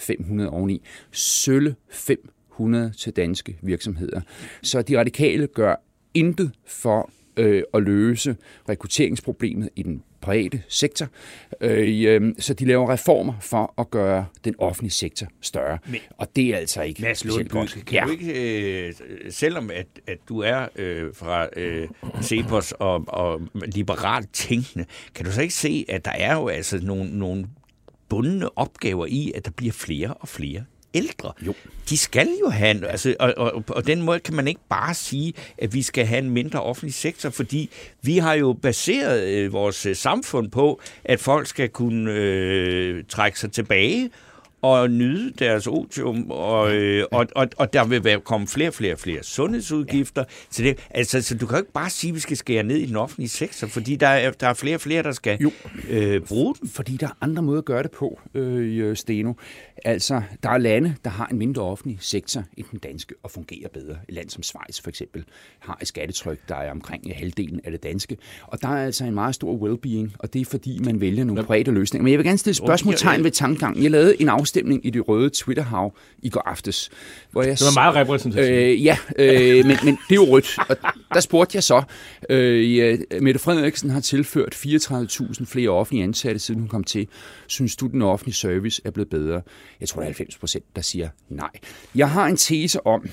22.500 0.00 0.46
oveni. 0.46 0.82
Sølle 1.12 1.76
500 1.90 2.92
til 2.98 3.12
danske 3.12 3.58
virksomheder. 3.62 4.20
Så 4.62 4.82
de 4.82 4.98
radikale 4.98 5.46
gør 5.46 5.74
intet 6.14 6.52
for 6.66 7.10
øh, 7.36 7.62
at 7.74 7.82
løse 7.82 8.36
rekrutteringsproblemet 8.68 9.68
i 9.76 9.82
den 9.82 10.02
private 10.26 10.62
sektor. 10.68 11.06
Øh, 11.60 12.04
øh, 12.06 12.34
så 12.38 12.54
de 12.54 12.64
laver 12.64 12.92
reformer 12.92 13.32
for 13.40 13.74
at 13.78 13.90
gøre 13.90 14.26
den 14.44 14.54
offentlige 14.58 14.92
sektor 14.92 15.26
større. 15.40 15.78
Men, 15.86 16.00
og 16.18 16.36
det 16.36 16.44
er 16.48 16.56
altså 16.56 16.82
ikke 16.82 17.02
Mads 17.02 17.24
Lundby, 17.24 17.50
godt. 17.50 17.78
kan 17.86 17.94
ja. 17.94 18.04
du 18.04 18.10
ikke, 18.10 18.86
øh, 18.86 18.94
selvom 19.30 19.70
at, 19.70 19.86
at 20.06 20.18
du 20.28 20.40
er 20.40 20.68
øh, 20.76 21.14
fra 21.14 21.48
øh, 21.56 21.88
Cepos 22.22 22.72
og, 22.72 23.04
og 23.08 23.40
liberalt 23.54 24.32
tænkende, 24.32 24.84
kan 25.14 25.24
du 25.24 25.32
så 25.32 25.42
ikke 25.42 25.54
se, 25.54 25.84
at 25.88 26.04
der 26.04 26.10
er 26.10 26.34
jo 26.34 26.48
altså 26.48 26.78
nogle, 26.82 27.18
nogle 27.18 27.46
bundne 28.08 28.58
opgaver 28.58 29.06
i, 29.06 29.32
at 29.34 29.44
der 29.44 29.50
bliver 29.50 29.72
flere 29.72 30.14
og 30.14 30.28
flere 30.28 30.64
ældre. 30.96 31.32
Jo. 31.46 31.54
De 31.88 31.96
skal 31.98 32.28
jo 32.40 32.48
have, 32.48 32.70
en- 32.70 32.84
altså, 32.84 33.14
og, 33.20 33.34
og, 33.36 33.64
og 33.68 33.86
den 33.86 34.02
måde 34.02 34.20
kan 34.20 34.34
man 34.34 34.48
ikke 34.48 34.60
bare 34.68 34.94
sige, 34.94 35.32
at 35.58 35.74
vi 35.74 35.82
skal 35.82 36.06
have 36.06 36.18
en 36.18 36.30
mindre 36.30 36.62
offentlig 36.62 36.94
sektor, 36.94 37.30
fordi 37.30 37.70
vi 38.02 38.18
har 38.18 38.34
jo 38.34 38.52
baseret 38.62 39.28
øh, 39.28 39.52
vores 39.52 39.86
øh, 39.86 39.96
samfund 39.96 40.50
på, 40.50 40.80
at 41.04 41.20
folk 41.20 41.46
skal 41.46 41.68
kunne 41.68 42.10
øh, 42.12 43.04
trække 43.08 43.40
sig 43.40 43.52
tilbage 43.52 44.10
og 44.66 44.90
nyde 44.90 45.32
deres 45.38 45.66
otium, 45.66 46.30
og, 46.30 46.74
øh, 46.74 47.04
og, 47.12 47.26
og, 47.34 47.48
og 47.56 47.72
der 47.72 47.84
vil 47.84 48.04
være, 48.04 48.20
komme 48.20 48.46
flere 48.46 48.68
og 48.68 48.74
flere 48.74 48.96
flere 48.96 49.22
sundhedsudgifter. 49.22 50.20
Ja. 50.28 50.34
Så, 50.50 50.62
det, 50.62 50.78
altså, 50.90 51.22
så 51.22 51.36
du 51.36 51.46
kan 51.46 51.56
jo 51.56 51.60
ikke 51.60 51.72
bare 51.72 51.90
sige, 51.90 52.08
at 52.10 52.14
vi 52.14 52.20
skal 52.20 52.36
skære 52.36 52.62
ned 52.62 52.76
i 52.76 52.86
den 52.86 52.96
offentlige 52.96 53.28
sektor, 53.28 53.66
fordi 53.66 53.96
der 53.96 54.06
er, 54.08 54.30
der 54.30 54.48
er 54.48 54.54
flere 54.54 54.74
og 54.74 54.80
flere, 54.80 55.02
der 55.02 55.12
skal 55.12 55.38
Jo. 55.40 55.50
øh, 55.88 56.20
bruge 56.20 56.54
den. 56.60 56.68
Fordi 56.68 56.96
der 56.96 57.06
er 57.06 57.16
andre 57.20 57.42
måder 57.42 57.58
at 57.58 57.64
gøre 57.64 57.82
det 57.82 57.90
på, 57.90 58.20
øh, 58.34 58.96
Steno. 58.96 59.32
Altså, 59.84 60.22
der 60.42 60.50
er 60.50 60.58
lande, 60.58 60.94
der 61.04 61.10
har 61.10 61.26
en 61.26 61.38
mindre 61.38 61.62
offentlig 61.62 61.98
sektor 62.00 62.42
end 62.56 62.66
den 62.70 62.78
danske, 62.78 63.14
og 63.22 63.30
fungerer 63.30 63.68
bedre. 63.74 63.96
Et 64.08 64.14
land 64.14 64.30
som 64.30 64.42
Schweiz 64.42 64.80
for 64.80 64.88
eksempel 64.88 65.24
har 65.58 65.78
et 65.82 65.88
skattetryk, 65.88 66.38
der 66.48 66.56
er 66.56 66.70
omkring 66.70 67.12
halvdelen 67.16 67.60
af 67.64 67.70
det 67.70 67.82
danske. 67.82 68.16
Og 68.46 68.62
der 68.62 68.68
er 68.68 68.84
altså 68.84 69.04
en 69.04 69.14
meget 69.14 69.34
stor 69.34 69.56
well-being, 69.56 70.16
og 70.18 70.32
det 70.32 70.40
er 70.40 70.44
fordi, 70.44 70.80
man 70.84 71.00
vælger 71.00 71.24
nogle 71.24 71.44
private 71.44 71.70
løsninger. 71.70 72.02
Men 72.02 72.10
jeg 72.10 72.18
vil 72.18 72.26
gerne 72.26 72.38
stille 72.38 72.54
spørgsmålstegn 72.54 73.24
ved 73.24 73.30
tankegangen. 73.30 73.82
Jeg 73.82 73.90
lavede 73.90 74.20
en 74.20 74.28
afstemning 74.28 74.55
i 74.82 74.90
det 74.90 75.08
røde 75.08 75.30
Twitter-hav 75.30 75.94
i 76.22 76.28
går 76.28 76.42
aftes, 76.46 76.90
hvor 77.30 77.42
jeg 77.42 77.58
Det 77.58 77.60
var 77.60 77.80
meget 77.80 77.94
repræsentativt. 77.94 78.50
Øh, 78.50 78.84
ja, 78.84 78.96
øh, 79.18 79.66
men, 79.66 79.76
men 79.84 79.98
det 80.08 80.10
er 80.10 80.14
jo 80.14 80.24
rødt. 80.24 80.58
Og 80.68 80.76
der 81.14 81.20
spurgte 81.20 81.56
jeg 81.56 81.62
så, 81.62 81.82
øh, 82.30 82.76
ja, 82.76 82.96
Mette 83.20 83.40
Frederiksen 83.40 83.90
har 83.90 84.00
tilført 84.00 84.54
34.000 84.54 85.44
flere 85.46 85.70
offentlige 85.70 86.04
ansatte, 86.04 86.38
siden 86.38 86.60
hun 86.60 86.68
kom 86.68 86.84
til. 86.84 87.08
Synes 87.46 87.76
du, 87.76 87.86
den 87.86 88.02
offentlige 88.02 88.34
service 88.34 88.82
er 88.84 88.90
blevet 88.90 89.08
bedre? 89.08 89.42
Jeg 89.80 89.88
tror, 89.88 90.00
der 90.00 90.04
er 90.04 90.08
90 90.08 90.36
procent, 90.36 90.64
der 90.76 90.82
siger 90.82 91.08
nej. 91.28 91.50
Jeg 91.94 92.10
har 92.10 92.26
en 92.26 92.36
tese 92.36 92.86
om, 92.86 93.08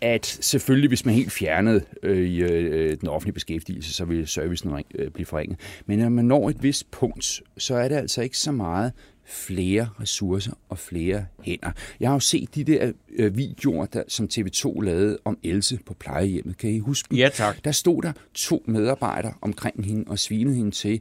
at 0.00 0.26
selvfølgelig, 0.40 0.88
hvis 0.88 1.04
man 1.04 1.14
helt 1.14 1.32
fjernede 1.32 1.84
øh, 2.02 2.28
i, 2.28 2.42
øh, 2.42 2.96
den 3.00 3.08
offentlige 3.08 3.34
beskæftigelse, 3.34 3.92
så 3.94 4.04
vil 4.04 4.26
servicen 4.26 4.72
øh, 4.94 5.10
blive 5.10 5.26
forringet. 5.26 5.58
Men 5.86 5.98
når 5.98 6.08
man 6.08 6.24
når 6.24 6.50
et 6.50 6.62
vist 6.62 6.90
punkt, 6.90 7.42
så 7.58 7.74
er 7.74 7.88
det 7.88 7.96
altså 7.96 8.22
ikke 8.22 8.38
så 8.38 8.52
meget 8.52 8.92
flere 9.28 9.88
ressourcer 10.00 10.52
og 10.68 10.78
flere 10.78 11.26
hænder. 11.42 11.70
Jeg 12.00 12.08
har 12.08 12.14
jo 12.14 12.20
set 12.20 12.54
de 12.54 12.64
der 12.64 12.92
øh, 13.12 13.36
videoer, 13.36 13.86
der, 13.86 14.02
som 14.08 14.28
TV2 14.32 14.80
lavede 14.80 15.18
om 15.24 15.38
Else 15.42 15.78
på 15.86 15.94
plejehjemmet. 15.94 16.58
Kan 16.58 16.70
I 16.70 16.78
huske 16.78 17.08
dem? 17.10 17.18
Ja, 17.18 17.28
tak. 17.32 17.64
Der 17.64 17.72
stod 17.72 18.02
der 18.02 18.12
to 18.34 18.64
medarbejdere 18.66 19.34
omkring 19.40 19.84
hende 19.84 20.04
og 20.06 20.18
svinede 20.18 20.56
hende 20.56 20.70
til 20.70 21.00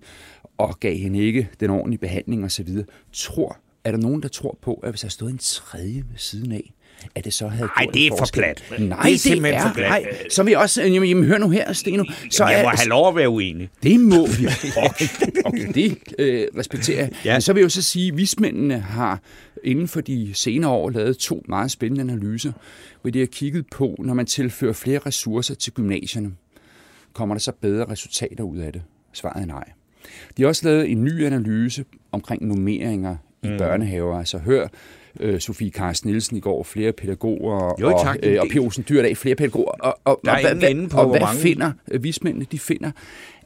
og 0.57 0.79
gav 0.79 0.97
hende 0.97 1.19
ikke 1.19 1.49
den 1.59 1.69
ordentlige 1.69 1.99
behandling 1.99 2.45
osv. 2.45 2.69
Tror, 3.13 3.57
er 3.83 3.91
der 3.91 3.97
nogen, 3.97 4.21
der 4.21 4.27
tror 4.27 4.57
på, 4.61 4.73
at 4.73 4.89
hvis 4.89 5.01
der 5.01 5.07
stod 5.07 5.29
en 5.29 5.37
tredje 5.37 5.95
ved 5.95 6.17
siden 6.17 6.51
af, 6.51 6.73
at 7.15 7.25
det 7.25 7.33
så 7.33 7.47
havde 7.47 7.69
Ej, 7.77 7.83
gjort 7.83 7.93
det 7.93 8.07
er 8.07 8.17
for 8.17 8.29
plat. 8.33 8.63
Nej, 8.79 9.03
Det 9.03 9.13
er 9.13 9.17
simpelthen 9.17 9.61
for 9.61 9.73
plat. 9.73 9.89
Nej, 9.89 10.05
så 10.29 10.43
vil 10.43 10.51
jeg 10.51 10.59
også... 10.59 10.83
Jamen, 10.83 11.09
jamen, 11.09 11.23
hør 11.23 11.37
nu 11.37 11.49
her, 11.49 11.73
Steno. 11.73 12.03
Så 12.29 12.47
jeg 12.47 12.63
må 12.63 12.69
er, 12.69 12.75
have 12.75 12.89
lov 12.89 13.07
at 13.07 13.15
være 13.15 13.29
uenig. 13.29 13.69
det 13.83 13.99
må 13.99 14.27
vi. 14.27 14.47
Okay, 14.77 15.07
okay 15.45 15.73
det 15.73 15.97
øh, 16.19 16.47
respekterer 16.57 16.99
jeg. 16.99 17.11
Ja. 17.25 17.33
Men 17.33 17.41
så 17.41 17.53
vil 17.53 17.59
jeg 17.59 17.63
jo 17.63 17.69
så 17.69 17.81
sige, 17.81 18.07
at 18.07 18.17
vismændene 18.17 18.79
har 18.79 19.19
inden 19.63 19.87
for 19.87 20.01
de 20.01 20.31
senere 20.33 20.71
år 20.71 20.89
lavet 20.89 21.17
to 21.17 21.43
meget 21.47 21.71
spændende 21.71 22.13
analyser, 22.13 22.51
hvor 23.01 23.11
de 23.11 23.19
har 23.19 23.25
kigget 23.25 23.65
på, 23.71 23.95
når 23.99 24.13
man 24.13 24.25
tilfører 24.25 24.73
flere 24.73 24.99
ressourcer 24.99 25.55
til 25.55 25.73
gymnasierne, 25.73 26.31
kommer 27.13 27.35
der 27.35 27.39
så 27.39 27.51
bedre 27.61 27.85
resultater 27.89 28.43
ud 28.43 28.57
af 28.57 28.73
det? 28.73 28.81
Svaret 29.13 29.41
er 29.41 29.45
nej. 29.45 29.63
De 30.37 30.41
har 30.41 30.47
også 30.47 30.67
lavet 30.67 30.91
en 30.91 31.03
ny 31.03 31.25
analyse 31.25 31.85
omkring 32.11 32.45
nummeringer 32.45 33.15
i 33.43 33.47
mm. 33.49 33.57
børnehaver. 33.57 34.19
Altså 34.19 34.37
hør 34.37 34.67
øh, 35.19 35.39
Sofie 35.39 35.69
Carsten 35.71 36.09
Nielsen 36.09 36.37
i 36.37 36.39
går, 36.39 36.63
flere 36.63 36.91
pædagoger, 36.91 37.75
Jo, 37.81 37.87
og, 37.93 38.01
tak. 38.05 38.17
øh, 38.23 38.37
og 38.41 38.47
P. 38.51 38.55
Olsen 38.59 38.85
Dyrdag, 38.89 39.17
flere 39.17 39.35
pædagoger. 39.35 39.71
Og, 39.71 39.99
og, 40.03 40.21
Der 40.25 40.31
er 40.31 40.35
og, 40.35 40.41
hvad- 40.41 40.73
hvad- 40.73 40.89
på, 40.89 40.97
og 40.97 41.09
hvad 41.09 41.19
mange- 41.19 41.41
finder 41.41 41.71
øh, 41.91 42.03
vismændene? 42.03 42.45
De 42.51 42.59
finder, 42.59 42.91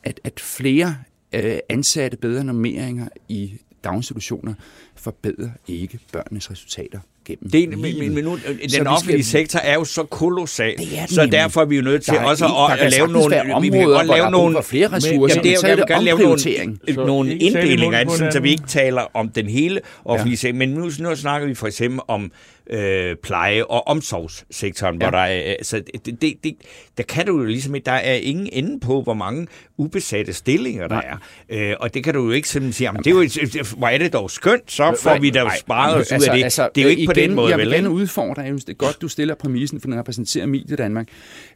at, 0.04 0.20
at 0.24 0.40
flere 0.40 0.96
øh, 1.36 1.58
ansatte 1.70 2.18
bedre 2.18 2.44
normeringer 2.44 3.08
i 3.30 3.54
daginstitutioner 3.84 4.54
forbedrer 4.96 5.50
ikke 5.68 6.00
børnenes 6.14 6.52
resultater 6.52 7.00
gennem 7.26 7.50
Det, 7.52 7.64
er- 7.64 7.68
men, 7.70 7.80
livet. 7.80 8.00
men, 8.00 8.16
men 8.16 8.24
nu, 8.24 8.38
Så 8.38 8.44
den 8.62 8.70
skal- 8.70 8.88
offentlige 8.88 9.24
sektor 9.24 9.60
er 9.60 9.74
jo 9.74 9.84
så 9.84 10.04
kolossal, 10.04 10.78
Det 10.78 10.98
er 10.98 11.06
den 11.06 11.16
så 11.16 11.26
derfor 11.32 11.62
er 11.62 11.66
vi 11.66 11.76
jo 11.76 11.82
nødt 11.82 12.04
til 12.04 12.18
også 12.18 12.46
ikke- 12.46 12.74
at, 12.74 12.80
at 12.80 12.92
lave 12.92 13.08
nogle... 13.08 13.32
være 13.32 13.62
vi 13.62 13.70
kan 13.70 13.80
områder, 13.80 13.98
godt 13.98 14.06
hvor 14.08 14.16
lave 14.16 14.32
nogle, 14.32 14.64
flere 14.64 14.88
ressourcer, 14.88 15.36
Jamen, 15.36 15.44
det 15.44 15.52
er, 15.52 15.56
men 15.56 15.58
så 15.62 15.68
vil 15.68 15.78
det 15.78 15.88
gerne 15.88 16.06
lave 16.06 16.18
nogle, 16.20 16.34
omprioritering. 16.34 16.80
Så 16.94 17.06
nogle 17.06 17.36
inddelinger, 17.38 18.10
sådan, 18.10 18.32
så 18.32 18.40
vi 18.40 18.50
ikke 18.52 18.64
taler 18.68 19.02
om 19.14 19.30
den 19.30 19.48
hele 19.48 19.80
offentlige 20.06 20.38
sektor. 20.38 20.58
Men 20.58 20.70
nu, 20.70 20.90
nu 21.00 21.16
snakker 21.16 21.48
vi 21.48 21.54
for 21.56 21.68
eksempel 21.68 22.00
om 22.08 22.32
øh, 22.72 23.16
pleje- 23.24 23.66
og 23.66 23.88
omsorgssektoren, 23.88 24.96
ja. 24.96 25.00
hvor 25.00 25.12
der 25.12 25.26
er... 25.26 25.52
Altså, 25.52 25.84
det, 26.06 26.22
det, 26.22 26.34
det, 26.44 26.56
der 26.98 27.04
kan 27.04 27.26
du 27.26 27.38
jo 27.38 27.46
ligesom. 27.46 27.76
Der 27.86 27.92
er 27.92 28.14
ingen 28.14 28.50
ende 28.52 28.80
på, 28.80 29.02
hvor 29.02 29.14
mange 29.14 29.48
ubesatte 29.78 30.34
stillinger 30.34 30.88
der 30.88 30.96
Nej. 30.96 31.18
er. 31.50 31.72
Øh, 31.72 31.76
og 31.80 31.94
det 31.94 32.04
kan 32.04 32.14
du 32.14 32.26
jo 32.26 32.32
ikke 32.32 32.50
simpelthen 32.50 32.74
sige, 32.74 32.86
jamen, 32.86 33.04
det 33.04 33.08
er 33.08 33.60
jo, 33.60 33.64
hvor 33.78 33.88
er 33.88 33.98
det 33.98 34.14
dog 34.14 34.32
skønt, 34.32 34.72
så 34.72 34.98
får 35.04 35.20
vi 35.20 35.30
da 35.30 35.50
sparet 35.60 35.96
os 35.96 36.12
ud 36.12 36.14
altså, 36.14 36.32
af 36.32 36.38
det. 36.38 36.44
Altså, 36.44 36.70
det 36.76 36.82
er 36.82 36.86
jo 36.86 36.90
ikke 36.90 37.02
igen, 37.02 37.10
på 37.10 37.14
den 37.14 37.34
måde, 37.34 37.50
jeg 37.50 37.58
vel? 37.58 37.66
vil 37.66 37.74
gerne 37.74 37.88
ikke? 37.88 38.02
udfordre, 38.02 38.42
jeg 38.42 38.50
synes, 38.50 38.66
det 38.66 38.74
er 38.74 38.78
godt, 38.78 39.02
du 39.02 39.08
stiller 39.08 39.36
præmissen, 39.36 39.82
for 39.82 39.88
den 39.88 40.00
repræsenterer 40.00 40.46
Medie 40.46 40.76
Danmark. 40.76 41.08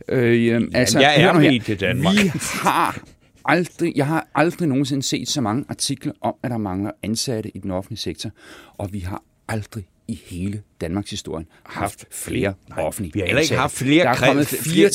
Øh, 0.09 0.61
altså, 0.73 0.99
jeg 0.99 1.21
er. 1.21 1.33
Medie 1.33 1.75
Danmark. 1.75 2.15
Vi 2.23 2.31
har 2.63 3.03
aldrig, 3.45 3.93
jeg 3.95 4.07
har 4.07 4.27
aldrig 4.35 4.67
nogensinde 4.67 5.03
set 5.03 5.29
så 5.29 5.41
mange 5.41 5.65
artikler 5.69 6.13
om, 6.21 6.35
at 6.43 6.51
der 6.51 6.57
mangler 6.57 6.91
ansatte 7.03 7.51
i 7.55 7.59
den 7.59 7.71
offentlige 7.71 7.99
sektor, 7.99 8.29
og 8.77 8.93
vi 8.93 8.99
har 8.99 9.23
aldrig 9.47 9.85
i 10.07 10.21
hele 10.25 10.61
Danmarks 10.81 11.09
historie 11.09 11.45
haft 11.63 12.05
flere 12.11 12.53
Nej, 12.69 12.83
offentlige 12.83 13.13
vi 13.13 13.19
har 13.19 13.25
heller 13.25 13.41
ikke 13.41 13.45
ansatte. 13.53 13.61
haft 13.61 13.73
flere 13.77 14.03
Der 14.03 14.09
er 14.09 14.15
kommet 14.15 14.47
flere- 14.47 14.89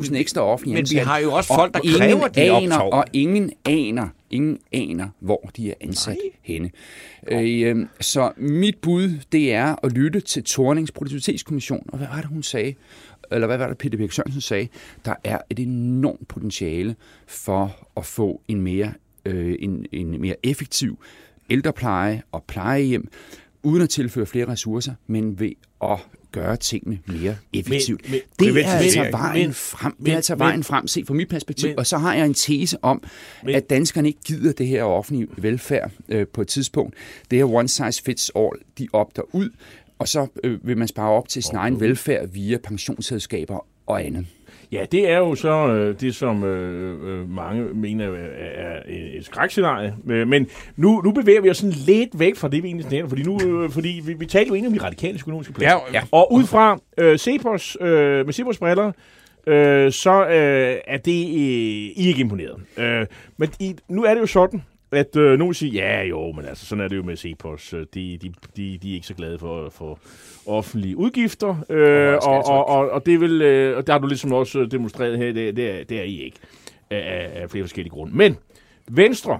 34.000 0.00 0.14
ekstra 0.16 0.40
offentlige 0.40 0.74
Men 0.74 0.76
vi 0.76 0.80
ansatte. 0.80 1.04
har 1.08 1.18
jo 1.18 1.32
også 1.32 1.52
og 1.52 1.56
folk, 1.58 1.74
der 1.74 1.80
ingen 1.84 1.98
kræver, 1.98 2.28
de 2.28 2.40
aner, 2.40 2.76
optog. 2.76 2.92
Og 2.92 3.04
ingen 3.12 3.52
aner, 3.64 4.08
Ingen 4.30 4.58
aner, 4.72 5.08
hvor 5.20 5.50
de 5.56 5.70
er 5.70 5.74
ansat 5.80 6.16
Nej. 6.22 6.32
henne. 6.42 6.70
Øh, 7.30 7.86
så 8.00 8.32
mit 8.36 8.76
bud, 8.82 9.10
det 9.32 9.52
er 9.52 9.76
at 9.84 9.92
lytte 9.92 10.20
til 10.20 10.44
Tornings 10.44 10.92
Produktivitetskommission. 10.92 11.86
Og 11.92 11.98
hvad 11.98 12.06
var 12.08 12.16
det, 12.16 12.24
hun 12.24 12.42
sagde? 12.42 12.74
Eller 13.32 13.46
hvad 13.46 13.58
var 13.58 13.68
det, 13.68 13.78
Peter 13.78 13.98
Birk 13.98 14.12
Sørensen 14.12 14.40
sagde? 14.40 14.68
Der 15.04 15.14
er 15.24 15.38
et 15.50 15.58
enormt 15.58 16.28
potentiale 16.28 16.96
for 17.26 17.88
at 17.96 18.06
få 18.06 18.42
en 18.48 18.60
mere, 18.60 18.92
øh, 19.24 19.56
en, 19.58 19.86
en 19.92 20.20
mere 20.20 20.34
effektiv 20.42 20.98
ældrepleje 21.50 22.22
og 22.32 22.44
plejehjem, 22.48 23.08
uden 23.66 23.82
at 23.82 23.88
tilføre 23.88 24.26
flere 24.26 24.48
ressourcer, 24.48 24.94
men 25.06 25.40
ved 25.40 25.52
at 25.82 25.98
gøre 26.32 26.56
tingene 26.56 26.98
mere 27.06 27.36
effektivt. 27.52 28.10
Men, 28.10 28.20
men, 28.40 28.54
det 28.54 28.64
er 28.64 28.70
altså 28.70 29.08
vejen 29.10 29.54
frem. 29.54 29.94
Men, 29.98 30.06
det 30.06 30.12
er 30.12 30.16
altså 30.16 30.34
vejen 30.34 30.64
frem, 30.64 30.86
set 30.86 31.06
fra 31.06 31.14
mit 31.14 31.28
perspektiv. 31.28 31.68
Men, 31.68 31.78
og 31.78 31.86
så 31.86 31.98
har 31.98 32.14
jeg 32.14 32.26
en 32.26 32.34
tese 32.34 32.84
om, 32.84 33.02
men, 33.44 33.54
at 33.54 33.70
danskerne 33.70 34.08
ikke 34.08 34.20
gider 34.24 34.52
det 34.52 34.66
her 34.66 34.82
offentlige 34.82 35.28
velfærd 35.36 35.90
øh, 36.08 36.26
på 36.26 36.40
et 36.40 36.48
tidspunkt. 36.48 36.94
Det 37.30 37.38
her 37.38 37.54
one 37.54 37.68
size 37.68 38.02
fits 38.02 38.30
all, 38.36 38.52
de 38.78 38.88
opter 38.92 39.22
ud, 39.32 39.50
og 39.98 40.08
så 40.08 40.26
øh, 40.44 40.66
vil 40.66 40.78
man 40.78 40.88
spare 40.88 41.10
op 41.10 41.28
til 41.28 41.42
sin 41.42 41.54
okay. 41.54 41.62
egen 41.62 41.80
velfærd 41.80 42.28
via 42.28 42.58
pensionsselskaber 42.58 43.66
og 43.86 44.04
andet. 44.04 44.26
Ja, 44.72 44.84
det 44.92 45.10
er 45.10 45.18
jo 45.18 45.34
så 45.34 45.68
øh, 45.68 46.00
det, 46.00 46.14
som 46.14 46.44
øh, 46.44 47.20
øh 47.20 47.30
mange 47.30 47.64
mener 47.74 48.04
er 48.54 48.82
et 48.88 49.24
skrækscenarie. 49.24 49.94
Øh, 50.08 50.28
men 50.28 50.46
nu, 50.76 51.00
nu 51.00 51.12
bevæger 51.12 51.40
vi 51.40 51.50
os 51.50 51.56
sådan 51.56 51.74
lidt 51.86 52.18
væk 52.18 52.36
fra 52.36 52.48
det, 52.48 52.62
vi 52.62 52.68
egentlig 52.68 52.86
snakker, 52.86 53.08
fordi, 53.08 53.22
nu, 53.22 53.38
øh, 53.46 53.70
fordi 53.70 54.02
vi, 54.04 54.12
vi 54.12 54.26
taler 54.26 54.46
jo 54.46 54.54
egentlig 54.54 54.72
om 54.72 54.78
de 54.78 54.84
radikale 54.84 55.18
økonomiske 55.20 55.52
planer. 55.52 55.72
Ja, 55.72 55.98
ja. 55.98 56.02
Og 56.12 56.32
ud 56.32 56.44
fra 56.44 56.78
øh, 56.98 57.18
Cepos, 57.18 57.76
øh, 57.80 58.26
med 58.26 58.32
Cepos 58.32 58.58
briller, 58.58 58.92
øh, 59.46 59.92
så 59.92 60.26
øh, 60.26 60.76
er 60.86 60.98
det 60.98 61.26
øh, 61.26 62.06
ikke 62.06 62.20
imponeret. 62.20 62.60
Øh, 62.76 63.06
men 63.36 63.50
i, 63.60 63.76
nu 63.88 64.04
er 64.04 64.14
det 64.14 64.20
jo 64.20 64.26
sådan, 64.26 64.62
at 64.96 65.16
øh, 65.16 65.38
nogen 65.38 65.54
siger, 65.54 65.86
ja 65.86 66.02
jo, 66.02 66.32
men 66.32 66.44
altså, 66.44 66.66
sådan 66.66 66.84
er 66.84 66.88
det 66.88 66.96
jo 66.96 67.02
med 67.02 67.16
Cepos. 67.16 67.74
De, 67.94 68.18
de, 68.22 68.32
de, 68.56 68.78
de 68.82 68.90
er 68.90 68.94
ikke 68.94 69.06
så 69.06 69.14
glade 69.14 69.38
for, 69.38 69.70
for 69.70 69.98
offentlige 70.46 70.96
udgifter, 70.96 71.56
øh, 71.70 72.14
og, 72.14 72.46
og, 72.46 72.68
og, 72.68 72.90
og 72.90 73.06
det 73.06 73.20
vil, 73.20 73.42
øh, 73.42 73.76
og 73.76 73.86
der 73.86 73.92
har 73.92 74.00
du 74.00 74.06
ligesom 74.06 74.32
også 74.32 74.64
demonstreret 74.64 75.18
her, 75.18 75.32
det, 75.32 75.56
det, 75.56 75.70
er, 75.70 75.84
det 75.84 75.98
er 75.98 76.02
I 76.02 76.20
ikke, 76.20 76.36
af, 76.90 77.30
af 77.34 77.50
flere 77.50 77.64
forskellige 77.64 77.92
grunde. 77.92 78.16
Men 78.16 78.36
Venstre 78.88 79.38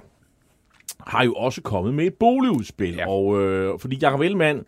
har 1.07 1.23
jo 1.23 1.33
også 1.33 1.61
kommet 1.61 1.93
med 1.93 2.05
et 2.05 2.13
boligudspil, 2.13 2.95
ja. 2.95 3.09
og 3.09 3.41
øh, 3.41 3.79
fordi 3.79 3.97
Jacob 4.01 4.21
Ellemann 4.21 4.65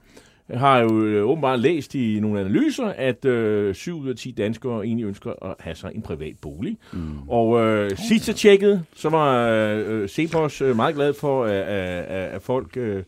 har 0.54 0.80
jo 0.80 1.04
øh, 1.04 1.26
åbenbart 1.26 1.60
læst 1.60 1.96
i 1.96 2.20
nogle 2.20 2.40
analyser, 2.40 2.86
at 2.86 3.26
øh, 3.26 3.76
7 3.76 4.00
ud 4.00 4.10
af 4.10 4.16
10 4.16 4.32
danskere 4.32 4.86
egentlig 4.86 5.06
ønsker 5.06 5.46
at 5.46 5.56
have 5.60 5.76
sig 5.76 5.92
en 5.96 6.02
privat 6.02 6.36
bolig. 6.42 6.78
Mm. 6.94 7.30
Og 7.30 7.60
øh, 7.60 7.92
sidst 7.98 8.28
jeg 8.28 8.36
tjekkede, 8.36 8.84
så 8.96 9.10
var 9.10 9.50
øh, 9.50 10.08
Cepos 10.08 10.62
øh, 10.62 10.76
meget 10.76 10.96
glad 10.96 11.14
for, 11.14 11.46
at, 11.46 11.52
at, 11.52 12.06
at 12.06 12.42
folk 12.42 12.78
øh, 12.78 13.04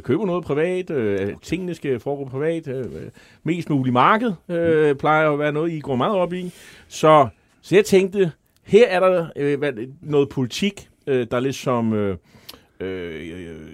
køber 0.00 0.26
noget 0.26 0.44
privat, 0.44 0.90
øh, 0.90 1.34
tingene 1.42 1.74
skal 1.74 2.00
foregå 2.00 2.24
privat, 2.24 2.68
øh, 2.68 2.84
mest 3.42 3.70
muligt 3.70 3.92
marked 3.92 4.32
øh, 4.48 4.94
plejer 4.94 5.30
at 5.30 5.38
være 5.38 5.52
noget, 5.52 5.72
I 5.72 5.80
går 5.80 5.96
meget 5.96 6.16
op 6.16 6.32
i. 6.32 6.52
Så, 6.88 7.28
så 7.62 7.74
jeg 7.74 7.84
tænkte, 7.84 8.32
her 8.64 8.88
er 8.88 9.00
der 9.00 9.26
øh, 9.36 9.88
noget 10.00 10.28
politik, 10.28 10.88
øh, 11.06 11.26
der 11.30 11.40
lidt 11.40 11.56
som, 11.56 11.92
øh, 11.92 12.16
øh, 12.80 13.20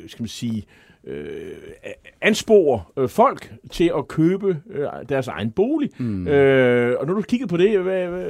skal 0.06 0.22
man 0.22 0.28
sige, 0.28 0.56
øh, 0.56 0.87
anspore 2.22 2.82
øh, 2.98 3.08
folk 3.08 3.52
til 3.72 3.90
at 3.98 4.08
købe 4.08 4.56
øh, 4.70 4.86
deres 5.08 5.28
egen 5.28 5.50
bolig. 5.50 5.90
Mm. 5.98 6.28
Øh, 6.28 6.96
og 7.00 7.06
når 7.06 7.14
du 7.14 7.22
kiggede 7.22 7.48
på 7.48 7.56
det, 7.56 7.78
hvad, 7.78 8.06
hvad, 8.06 8.24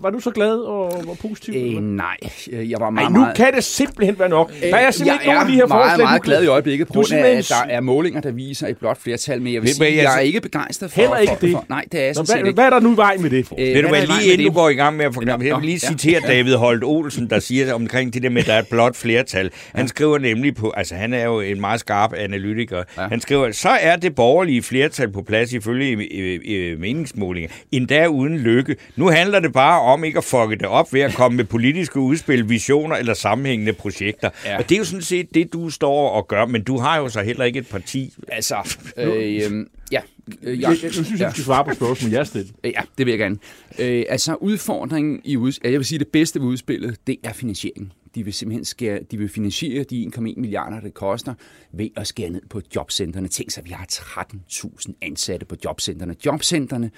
var 0.00 0.10
du 0.10 0.20
så 0.20 0.30
glad 0.30 0.56
og 0.56 1.02
var 1.06 1.14
positiv? 1.14 1.76
Øh, 1.76 1.82
nej, 1.82 2.16
jeg 2.52 2.80
var 2.80 2.90
meget, 2.90 3.06
Ej, 3.06 3.12
nu 3.12 3.26
kan 3.36 3.54
det 3.54 3.64
simpelthen 3.64 4.18
være 4.18 4.28
nok. 4.28 4.52
Øh, 4.64 4.70
der 4.70 4.76
er 4.76 4.90
simpelthen 4.90 5.20
ikke 5.20 5.26
nogen 5.26 5.40
af 5.40 5.46
de 5.46 5.54
her 5.54 5.66
meget, 5.66 5.82
forslag. 5.82 5.98
Jeg 5.98 6.04
er 6.04 6.08
meget 6.08 6.22
glad 6.22 6.44
i 6.44 6.46
øjeblikket 6.46 6.86
på 6.86 6.92
grund 6.92 7.12
af, 7.12 7.30
at 7.30 7.48
der 7.48 7.72
er 7.72 7.80
målinger, 7.80 8.20
der 8.20 8.30
viser 8.30 8.66
et 8.66 8.76
blot 8.76 9.02
flertal, 9.02 9.42
men 9.42 9.54
jeg 9.54 9.62
vil 9.62 9.74
sige, 9.74 9.96
jeg 9.96 10.16
er 10.16 10.20
ikke 10.20 10.40
begejstret 10.40 10.92
for... 10.92 11.00
Heller 11.00 11.16
ikke 11.16 11.32
for, 11.32 11.40
det? 11.40 11.52
For, 11.52 11.64
nej, 11.68 11.84
det 11.92 12.00
er 12.00 12.04
jeg 12.04 12.14
hvad, 12.26 12.36
ikke. 12.36 12.52
Hvad 12.52 12.64
er 12.64 12.70
der 12.70 12.80
nu 12.80 12.92
i 12.92 12.96
vej 12.96 13.16
med 13.16 13.30
det? 13.30 13.46
For? 13.46 13.54
Øh, 13.58 13.74
ved 13.74 13.82
du 13.82 13.88
hvad, 13.88 14.06
lige 14.06 14.32
inden 14.32 14.46
du 14.46 14.52
går 14.52 14.68
i 14.68 14.74
gang 14.74 14.96
med 14.96 15.04
at 15.04 15.14
forklare, 15.14 15.40
jeg 15.44 15.56
vil 15.56 15.64
lige 15.64 15.78
citere 15.78 16.20
David 16.20 16.54
Holt 16.54 16.84
Olsen, 16.84 17.30
der 17.30 17.38
siger 17.38 17.74
omkring 17.74 18.14
det 18.14 18.22
der 18.22 18.30
med, 18.30 18.40
at 18.40 18.46
der 18.46 18.54
er 18.54 18.58
et 18.58 18.68
blot 18.70 18.96
flertal. 18.96 19.50
Han 19.74 19.88
skriver 19.88 20.18
nemlig 20.18 20.54
på, 20.54 20.70
altså 20.76 20.94
han 20.94 21.14
er 21.14 21.24
jo 21.24 21.40
en 21.40 21.60
meget 21.60 21.80
skarp 21.80 22.11
analytiker, 22.16 22.82
han 22.96 23.20
skriver, 23.20 23.52
så 23.52 23.68
er 23.68 23.96
det 23.96 24.14
borgerlige 24.14 24.62
flertal 24.62 25.12
på 25.12 25.22
plads 25.22 25.52
ifølge 25.52 26.06
i, 26.44 26.74
meningsmålinger, 26.76 27.50
endda 27.72 28.06
uden 28.06 28.38
lykke. 28.38 28.76
Nu 28.96 29.08
handler 29.08 29.40
det 29.40 29.52
bare 29.52 29.80
om 29.80 30.04
ikke 30.04 30.18
at 30.18 30.24
fucke 30.24 30.56
det 30.56 30.66
op 30.66 30.92
ved 30.92 31.00
at 31.00 31.14
komme 31.14 31.36
med 31.36 31.44
politiske 31.44 32.00
udspil, 32.00 32.48
visioner 32.48 32.96
eller 32.96 33.14
sammenhængende 33.14 33.72
projekter. 33.72 34.30
Ja. 34.44 34.58
Og 34.58 34.68
det 34.68 34.74
er 34.74 34.78
jo 34.78 34.84
sådan 34.84 35.02
set 35.02 35.34
det, 35.34 35.52
du 35.52 35.70
står 35.70 36.10
og 36.10 36.28
gør, 36.28 36.46
men 36.46 36.62
du 36.62 36.78
har 36.78 36.98
jo 36.98 37.08
så 37.08 37.22
heller 37.22 37.44
ikke 37.44 37.58
et 37.58 37.68
parti. 37.68 38.14
Altså, 38.28 38.76
øh, 38.98 39.66
ja, 39.92 40.00
Øh, 40.42 40.60
jeg, 40.60 40.70
jeg, 40.70 40.76
jeg 40.82 40.92
synes, 40.92 41.20
ja. 41.20 41.26
du 41.26 41.30
skal 41.32 41.44
svare 41.44 41.64
på 41.64 41.74
spørgsmålet, 41.74 42.16
jeg 42.16 42.26
stiller. 42.26 42.52
Ja, 42.64 42.80
det 42.98 43.06
vil 43.06 43.12
jeg 43.12 43.18
gerne. 43.18 43.36
Øh, 43.78 44.04
altså, 44.08 44.34
udfordringen 44.34 45.20
i 45.24 45.36
udspillet, 45.36 45.72
jeg 45.72 45.78
vil 45.78 45.86
sige, 45.86 45.98
det 45.98 46.08
bedste 46.08 46.40
ved 46.40 46.46
udspillet, 46.46 46.96
det 47.06 47.16
er 47.24 47.32
finansieringen. 47.32 47.92
De 48.14 48.24
vil 48.24 48.32
simpelthen 48.32 48.64
skære, 48.64 48.98
de 49.10 49.18
vil 49.18 49.28
finansiere 49.28 49.84
de 49.84 50.10
1,1 50.16 50.20
milliarder, 50.20 50.80
det 50.80 50.94
koster, 50.94 51.34
ved 51.72 51.88
at 51.96 52.06
skære 52.06 52.30
ned 52.30 52.42
på 52.50 52.60
jobcentrene. 52.76 53.28
Tænk 53.28 53.50
sig, 53.50 53.60
at 53.60 53.68
vi 53.68 53.70
har 53.70 53.86
13.000 53.92 54.92
ansatte 55.02 55.46
på 55.46 55.56
jobcentrene. 55.64 56.14
Jobcentrene, 56.26 56.90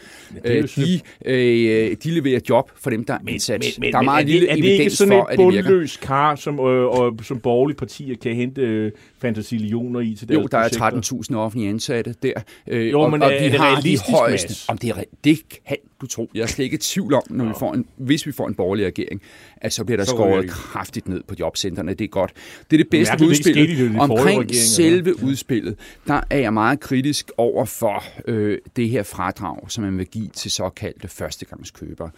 øh, 0.44 0.68
de, 0.77 1.00
øh, 1.24 1.96
de 2.05 2.11
leverer 2.11 2.40
job 2.48 2.70
for 2.77 2.90
dem, 2.90 3.05
der 3.05 3.14
er 3.14 3.18
ansat. 3.29 3.61
Men, 3.61 3.70
men, 3.79 3.92
der 3.92 3.98
er 3.98 4.03
meget 4.03 4.22
er 4.22 4.27
det, 4.27 4.35
lille 4.35 4.48
er 4.48 4.55
det 4.55 4.64
ikke 4.64 4.90
sådan 4.90 5.12
for, 5.12 5.29
et 5.29 5.37
bundløs 5.37 5.96
kar, 5.96 6.37
som, 6.37 6.59
øh, 6.59 6.87
og, 6.87 7.18
som 7.22 7.40
borgerlige 7.40 7.77
partier 7.77 8.16
kan 8.16 8.35
hente 8.35 8.61
øh, 8.61 8.92
fantasillioner 9.18 10.00
i 10.00 10.14
til 10.14 10.29
deres 10.29 10.42
Jo, 10.42 10.48
der 10.50 10.59
er 10.59 10.68
13.000 11.31 11.37
offentlige 11.37 11.70
ansatte 11.70 12.14
der. 12.22 12.33
Øh, 12.66 12.90
jo, 12.90 13.00
og, 13.00 13.11
men 13.11 13.22
og, 13.22 13.27
og 13.27 13.40
de 13.40 13.50
har 13.50 13.81
de 13.81 13.98
højeste. 14.09 14.55
Om 14.68 14.79
det, 14.79 14.90
er, 14.90 15.03
det 15.24 15.38
kan 15.66 15.77
du 16.00 16.07
tro. 16.07 16.30
Jeg 16.35 16.42
er 16.42 16.46
slet 16.46 16.64
ikke 16.64 16.74
i 16.74 16.78
tvivl 16.78 17.14
om, 17.14 17.22
når 17.30 17.44
vi 17.44 17.52
får 17.59 17.74
en, 17.74 17.87
hvis 17.96 18.26
vi 18.26 18.33
får 18.33 18.48
en 18.48 18.54
borgerlig 18.54 18.87
regering, 18.87 19.22
at 19.57 19.72
så 19.72 19.85
bliver 19.85 19.96
der 19.96 20.04
så 20.04 20.11
skåret 20.11 20.50
kraftigt 20.50 21.09
ned 21.09 21.22
på 21.28 21.35
jobcentrene. 21.40 21.94
Det 21.94 22.04
er 22.04 22.09
godt. 22.09 22.33
Det 22.70 22.80
er 22.80 22.83
det 22.83 22.90
bedste 22.90 23.12
Mærkeligt, 23.12 23.30
udspil. 23.30 23.54
Det 23.54 23.78
det 23.78 24.00
Omkring 24.00 24.54
selve 24.54 25.14
ja. 25.18 25.26
udspillet, 25.26 25.76
der 26.07 26.20
er 26.30 26.38
jeg 26.38 26.52
meget 26.52 26.80
kritisk 26.80 27.30
over 27.37 27.64
for 27.64 28.04
øh, 28.28 28.59
det 28.76 28.88
her 28.88 29.02
fradrag, 29.02 29.70
som 29.70 29.85
man 29.85 29.98
vil 29.98 30.07
give 30.07 30.28
til 30.28 30.50
såkaldte 30.50 31.09
førstegangskøbere. 31.09 32.11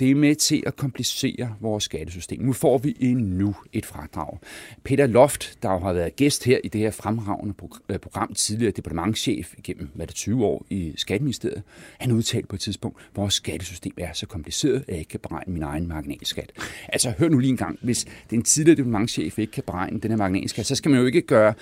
Det 0.00 0.10
er 0.10 0.14
med 0.14 0.34
til 0.34 0.62
at 0.66 0.76
komplicere 0.76 1.54
vores 1.60 1.84
skattesystem. 1.84 2.40
Nu 2.40 2.52
får 2.52 2.78
vi 2.78 2.96
endnu 3.00 3.54
et 3.72 3.86
fradrag. 3.86 4.38
Peter 4.84 5.06
Loft, 5.06 5.58
der 5.62 5.78
har 5.78 5.92
været 5.92 6.16
gæst 6.16 6.44
her 6.44 6.58
i 6.64 6.68
det 6.68 6.80
her 6.80 6.90
fremragende 6.90 7.54
øh, 7.88 7.98
program, 7.98 8.34
tidligere 8.34 8.72
departementchef 8.72 9.54
gennem 9.64 9.88
hvad 9.94 10.06
det, 10.06 10.14
20 10.14 10.44
år 10.44 10.66
i 10.70 10.92
Skatteministeriet, 10.96 11.62
han 11.98 12.12
udtalte 12.12 12.48
på 12.48 12.56
et 12.56 12.60
tidspunkt, 12.60 12.98
at 12.98 13.16
vores 13.16 13.34
skattesystem 13.34 13.92
er 13.96 14.12
så 14.12 14.26
kompliceret, 14.26 14.76
at 14.76 14.88
jeg 14.88 14.98
ikke 14.98 15.08
kan 15.08 15.20
beregne 15.20 15.52
min 15.52 15.62
egen 15.62 15.88
marginalskat. 15.88 16.50
Altså, 16.88 17.12
hør 17.18 17.28
nu 17.28 17.38
lige 17.38 17.50
en 17.50 17.56
gang. 17.56 17.78
Hvis 17.82 18.06
den 18.30 18.42
tidligere 18.42 18.76
departementchef 18.76 19.38
ikke 19.38 19.52
kan 19.52 19.62
beregne 19.66 20.00
den 20.00 20.10
her 20.10 20.18
marginalskat, 20.18 20.66
så 20.66 20.74
skal 20.74 20.90
man 20.90 21.00
jo 21.00 21.06
ikke 21.06 21.20
gøre 21.20 21.54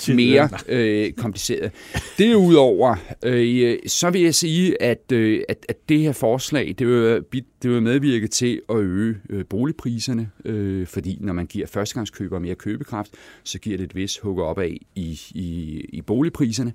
tid. 0.00 0.14
mere 0.14 0.48
øh, 0.68 1.12
kompliceret. 1.12 1.70
Derudover, 2.18 2.96
øh, 3.24 3.78
så 3.86 4.10
vil 4.10 4.20
jeg 4.20 4.34
sige, 4.34 4.82
at, 4.82 5.12
øh, 5.12 5.42
at, 5.48 5.66
at 5.68 5.88
det 5.88 6.00
her 6.00 6.12
forslag, 6.12 6.74
det 6.78 6.86
vil 7.32 7.44
det 7.62 7.70
vil 7.70 7.82
medvirke 7.82 8.28
til 8.28 8.60
at 8.70 8.76
øge 8.76 9.16
øh, 9.30 9.44
boligpriserne, 9.44 10.30
øh, 10.44 10.86
fordi 10.86 11.18
når 11.20 11.32
man 11.32 11.46
giver 11.46 11.66
førstegangskøbere 11.66 12.40
mere 12.40 12.54
købekraft, 12.54 13.10
så 13.44 13.58
giver 13.58 13.76
det 13.76 13.84
et 13.84 13.96
vis 13.96 14.18
hugger 14.18 14.44
op 14.44 14.58
af 14.58 14.76
i, 14.94 15.20
i, 15.34 15.80
i 15.92 16.02
boligpriserne. 16.02 16.72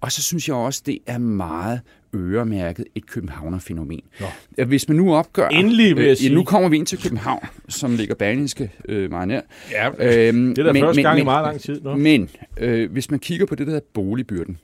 Og 0.00 0.12
så 0.12 0.22
synes 0.22 0.48
jeg 0.48 0.56
også, 0.56 0.82
det 0.86 0.98
er 1.06 1.18
meget 1.18 1.80
øremærket 2.14 2.84
et 2.94 3.06
københavnerfænomen. 3.06 4.00
Nå. 4.20 4.64
Hvis 4.64 4.88
man 4.88 4.96
nu 4.96 5.14
opgør... 5.14 5.48
Endelig 5.48 5.96
vil 5.96 6.02
jeg 6.02 6.10
øh, 6.10 6.16
sige. 6.16 6.34
Nu 6.34 6.44
kommer 6.44 6.68
vi 6.68 6.76
ind 6.76 6.86
til 6.86 7.02
København, 7.02 7.46
som 7.68 7.96
ligger 7.96 8.14
Berlingske 8.14 8.72
øh, 8.88 9.10
meget 9.10 9.28
nær. 9.28 9.40
Ja, 9.70 9.88
øhm, 9.88 10.54
det 10.54 10.58
er 10.58 10.66
da 10.66 10.72
men, 10.72 10.82
første 10.82 11.02
gang 11.02 11.14
men, 11.14 11.22
i 11.22 11.24
meget 11.24 11.44
lang 11.44 11.60
tid. 11.60 11.80
Nå. 11.80 11.96
Men 11.96 12.28
øh, 12.56 12.92
hvis 12.92 13.10
man 13.10 13.20
kigger 13.20 13.46
på 13.46 13.54
det, 13.54 13.66
der 13.66 13.72
hedder 13.72 13.86
boligbyrden, 13.92 14.58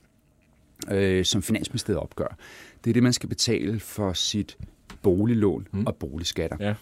øh, 0.90 1.24
som 1.24 1.42
Finansministeriet 1.42 2.00
opgør, 2.00 2.36
det 2.84 2.90
er 2.90 2.94
det, 2.94 3.02
man 3.02 3.12
skal 3.12 3.28
betale 3.28 3.80
for 3.80 4.12
sit 4.12 4.56
boliglån 5.02 5.68
mm. 5.72 5.86
og 5.86 5.96
boligskatter, 5.96 6.56
ja. 6.60 6.74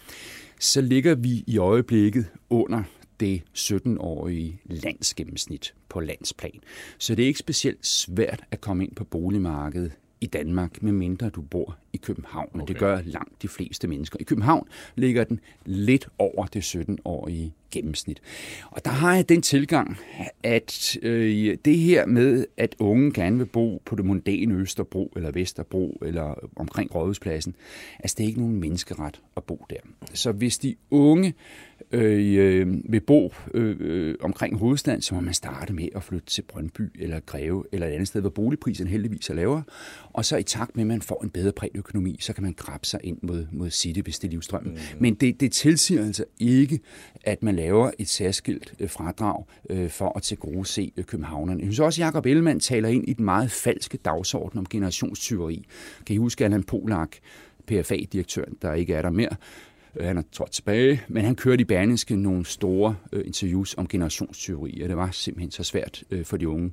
så 0.59 0.81
ligger 0.81 1.15
vi 1.15 1.43
i 1.47 1.57
øjeblikket 1.57 2.25
under 2.49 2.83
det 3.19 3.41
17-årige 3.57 4.61
landsgennemsnit 4.65 5.73
på 5.89 5.99
landsplan. 5.99 6.59
Så 6.97 7.15
det 7.15 7.23
er 7.23 7.27
ikke 7.27 7.39
specielt 7.39 7.85
svært 7.85 8.43
at 8.51 8.61
komme 8.61 8.83
ind 8.83 8.95
på 8.95 9.03
boligmarkedet 9.03 9.91
i 10.21 10.25
Danmark, 10.25 10.83
medmindre 10.83 11.29
du 11.29 11.41
bor 11.41 11.77
i 11.93 11.97
København, 11.97 12.61
og 12.61 12.67
det 12.67 12.77
gør 12.77 13.01
langt 13.05 13.41
de 13.41 13.47
fleste 13.47 13.87
mennesker. 13.87 14.17
I 14.19 14.23
København 14.23 14.67
ligger 14.95 15.23
den 15.23 15.39
lidt 15.65 16.07
over 16.17 16.45
det 16.45 16.75
17-årige 16.75 17.53
gennemsnit. 17.71 18.21
Og 18.71 18.85
der 18.85 18.91
har 18.91 19.15
jeg 19.15 19.29
den 19.29 19.41
tilgang, 19.41 19.97
at 20.43 20.97
øh, 21.01 21.57
det 21.65 21.77
her 21.77 22.05
med, 22.05 22.45
at 22.57 22.75
unge 22.79 23.13
gerne 23.13 23.37
vil 23.37 23.45
bo 23.45 23.81
på 23.85 23.95
det 23.95 24.05
mondæne 24.05 24.55
Østerbro 24.55 25.13
eller 25.15 25.31
Vesterbro 25.31 25.97
eller 26.05 26.49
omkring 26.55 26.95
Rådhuspladsen, 26.95 27.55
altså 27.99 28.15
det 28.17 28.23
er 28.23 28.27
ikke 28.27 28.39
nogen 28.39 28.59
menneskeret 28.59 29.21
at 29.37 29.43
bo 29.43 29.65
der. 29.69 29.75
Så 30.13 30.31
hvis 30.31 30.57
de 30.57 30.75
unge 30.91 31.33
øh, 31.91 32.35
øh, 32.37 32.67
vil 32.91 32.99
bo 32.99 33.33
øh, 33.53 33.75
øh, 33.79 34.15
omkring 34.21 34.57
hovedstaden, 34.57 35.01
så 35.01 35.15
må 35.15 35.21
man 35.21 35.33
starte 35.33 35.73
med 35.73 35.87
at 35.95 36.03
flytte 36.03 36.27
til 36.27 36.41
Brøndby 36.41 37.01
eller 37.01 37.19
Greve 37.19 37.63
eller 37.71 37.87
et 37.87 37.91
andet 37.91 38.07
sted, 38.07 38.21
hvor 38.21 38.29
boligprisen 38.29 38.87
heldigvis 38.87 39.29
er 39.29 39.33
lavere. 39.33 39.63
Og 40.13 40.25
så 40.25 40.37
i 40.37 40.43
takt 40.43 40.75
med, 40.75 40.83
at 40.83 40.87
man 40.87 41.01
får 41.01 41.23
en 41.23 41.29
bedre 41.29 41.51
økonomi, 41.81 42.17
så 42.19 42.33
kan 42.33 42.43
man 42.43 42.53
krabbe 42.53 42.87
sig 42.87 42.99
ind 43.03 43.17
mod, 43.21 43.47
mod 43.51 43.69
City, 43.69 43.99
hvis 43.99 44.19
det 44.19 44.27
er 44.27 44.31
livstrømmen. 44.31 44.73
Mm. 44.73 44.79
Men 44.99 45.13
det, 45.13 45.39
det 45.39 45.51
tilsiger 45.51 46.05
altså 46.05 46.25
ikke, 46.39 46.79
at 47.23 47.43
man 47.43 47.55
laver 47.55 47.91
et 47.99 48.09
særskilt 48.09 48.73
øh, 48.79 48.89
fradrag 48.89 49.45
øh, 49.69 49.89
for 49.89 50.17
at 50.17 50.23
til 50.23 50.37
gode 50.37 50.65
se 50.65 50.91
øh, 50.97 51.03
københavnerne. 51.03 51.59
Jeg 51.59 51.65
synes 51.65 51.79
også, 51.79 52.01
at 52.01 52.05
Jacob 52.05 52.25
Ellemann 52.25 52.59
taler 52.59 52.89
ind 52.89 53.09
i 53.09 53.13
den 53.13 53.25
meget 53.25 53.51
falske 53.51 53.97
dagsorden 53.97 54.59
om 54.59 54.65
generationstyveri. 54.65 55.65
Kan 56.05 56.13
I 56.13 56.17
huske 56.17 56.45
Allan 56.45 56.63
Polak, 56.63 57.11
PFA-direktøren, 57.67 58.57
der 58.61 58.73
ikke 58.73 58.93
er 58.93 59.01
der 59.01 59.09
mere, 59.09 59.35
Øh, 59.95 60.07
han 60.07 60.17
er 60.17 60.21
trådt 60.31 60.51
tilbage, 60.51 61.01
men 61.07 61.25
han 61.25 61.35
kørte 61.35 61.61
i 61.61 61.65
Berlingske 61.65 62.15
nogle 62.15 62.45
store 62.45 62.95
øh, 63.13 63.25
interviews 63.25 63.75
om 63.77 63.87
generationsteori, 63.87 64.81
og 64.83 64.89
det 64.89 64.97
var 64.97 65.11
simpelthen 65.11 65.51
så 65.51 65.63
svært 65.63 66.03
øh, 66.11 66.25
for 66.25 66.37
de 66.37 66.49
unge 66.49 66.71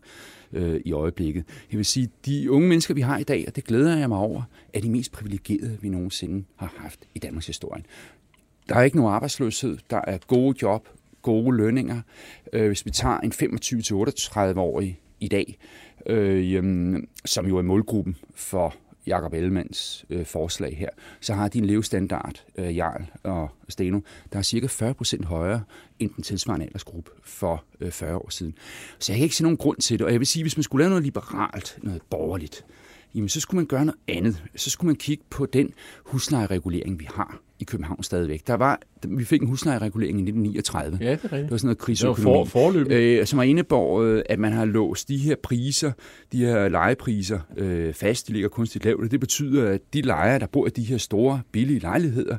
øh, 0.53 0.81
i 0.85 0.93
øjeblikket. 0.93 1.45
Jeg 1.71 1.77
vil 1.79 1.87
sige, 1.87 2.11
de 2.27 2.51
unge 2.51 2.69
mennesker, 2.69 2.95
vi 2.95 3.01
har 3.01 3.19
i 3.19 3.23
dag, 3.23 3.45
og 3.47 3.57
det 3.57 3.65
glæder 3.65 3.97
jeg 3.97 4.09
mig 4.09 4.19
over, 4.19 4.43
er 4.75 4.81
de 4.81 4.91
mest 4.91 5.13
privilegerede, 5.13 5.79
vi 5.81 5.89
nogensinde 5.89 6.45
har 6.57 6.75
haft 6.77 7.01
i 7.15 7.19
Danmarks 7.19 7.47
historie. 7.47 7.83
Der 8.69 8.75
er 8.75 8.83
ikke 8.83 8.97
nogen 8.97 9.13
arbejdsløshed, 9.15 9.79
der 9.91 10.01
er 10.07 10.19
gode 10.27 10.59
job, 10.63 10.89
gode 11.23 11.57
lønninger. 11.57 12.01
Øh, 12.53 12.67
hvis 12.67 12.87
vi 12.87 12.91
tager 12.91 13.21
en 13.21 13.33
25-38-årig 13.33 15.01
i 15.21 15.29
dag, 15.29 15.59
øh, 16.07 17.03
som 17.25 17.47
jo 17.47 17.59
er 17.59 17.63
målgruppen 17.63 18.17
for 18.35 18.75
Jakob 19.09 19.35
Ellemands 19.35 20.05
øh, 20.11 20.27
forslag 20.27 20.77
her, 20.77 20.89
så 21.21 21.35
har 21.35 21.49
de 21.49 21.59
en 21.59 21.65
levestandard, 21.65 22.45
øh, 22.59 22.77
Jarl 22.77 23.05
og 23.23 23.51
Steno, 23.69 24.01
der 24.33 24.39
er 24.39 24.43
cirka 24.43 24.67
40 24.67 24.95
procent 24.95 25.25
højere 25.25 25.63
end 25.99 26.11
den 26.17 26.25
tilsvarende 26.25 26.67
aldersgruppe 26.67 27.11
for 27.25 27.65
øh, 27.81 27.91
40 27.91 28.17
år 28.17 28.31
siden. 28.31 28.55
Så 28.99 29.13
jeg 29.13 29.19
kan 29.19 29.25
ikke 29.25 29.37
se 29.37 29.43
nogen 29.43 29.57
grund 29.57 29.79
til 29.79 29.99
det, 29.99 30.07
og 30.07 30.13
jeg 30.13 30.21
vil 30.21 30.27
sige, 30.27 30.43
hvis 30.43 30.57
man 30.57 30.65
skulle 30.65 30.83
lave 30.83 30.91
noget 30.91 31.05
liberalt, 31.05 31.79
noget 31.83 32.03
borgerligt, 32.11 32.65
jamen 33.15 33.29
så 33.29 33.41
skulle 33.41 33.59
man 33.59 33.67
gøre 33.67 33.85
noget 33.85 34.01
andet. 34.09 34.43
Så 34.57 34.71
skulle 34.71 34.89
man 34.89 34.97
kigge 34.97 35.25
på 35.31 35.47
den 35.47 35.73
huslejeregulering, 36.05 36.99
vi 36.99 37.09
har 37.15 37.41
i 37.61 37.65
København 37.65 38.03
stadigvæk. 38.03 38.47
Der 38.47 38.55
var, 38.55 38.81
vi 39.09 39.25
fik 39.25 39.43
en 39.43 39.49
huslejeregulering 39.49 40.19
i 40.19 40.23
1939. 40.23 40.99
Ja, 41.01 41.11
det 41.11 41.11
er 41.11 41.25
rigtigt. 41.25 41.33
Det 41.33 41.51
var 41.51 41.57
sådan 41.57 41.67
noget 41.67 41.79
krigsøkonomi. 41.79 42.31
Det 42.31 42.39
var 42.39 42.45
for, 42.45 42.85
øh, 42.91 43.27
som 43.27 43.39
har 43.39 43.45
indebåret, 43.45 44.23
at 44.29 44.39
man 44.39 44.53
har 44.53 44.65
låst 44.65 45.09
de 45.09 45.17
her 45.17 45.37
priser, 45.43 45.93
de 46.33 46.39
her 46.39 46.69
lejepriser 46.69 47.39
øh, 47.57 47.95
fast. 47.95 48.29
De 48.29 48.33
ligger 48.33 48.49
kunstigt 48.49 48.85
lavt. 48.85 49.11
Det 49.11 49.21
betyder, 49.21 49.69
at 49.69 49.81
de 49.93 50.01
lejere, 50.01 50.39
der 50.39 50.47
bor 50.47 50.67
i 50.67 50.71
de 50.71 50.83
her 50.83 50.99
store, 50.99 51.41
billige 51.53 51.79
lejligheder, 51.79 52.37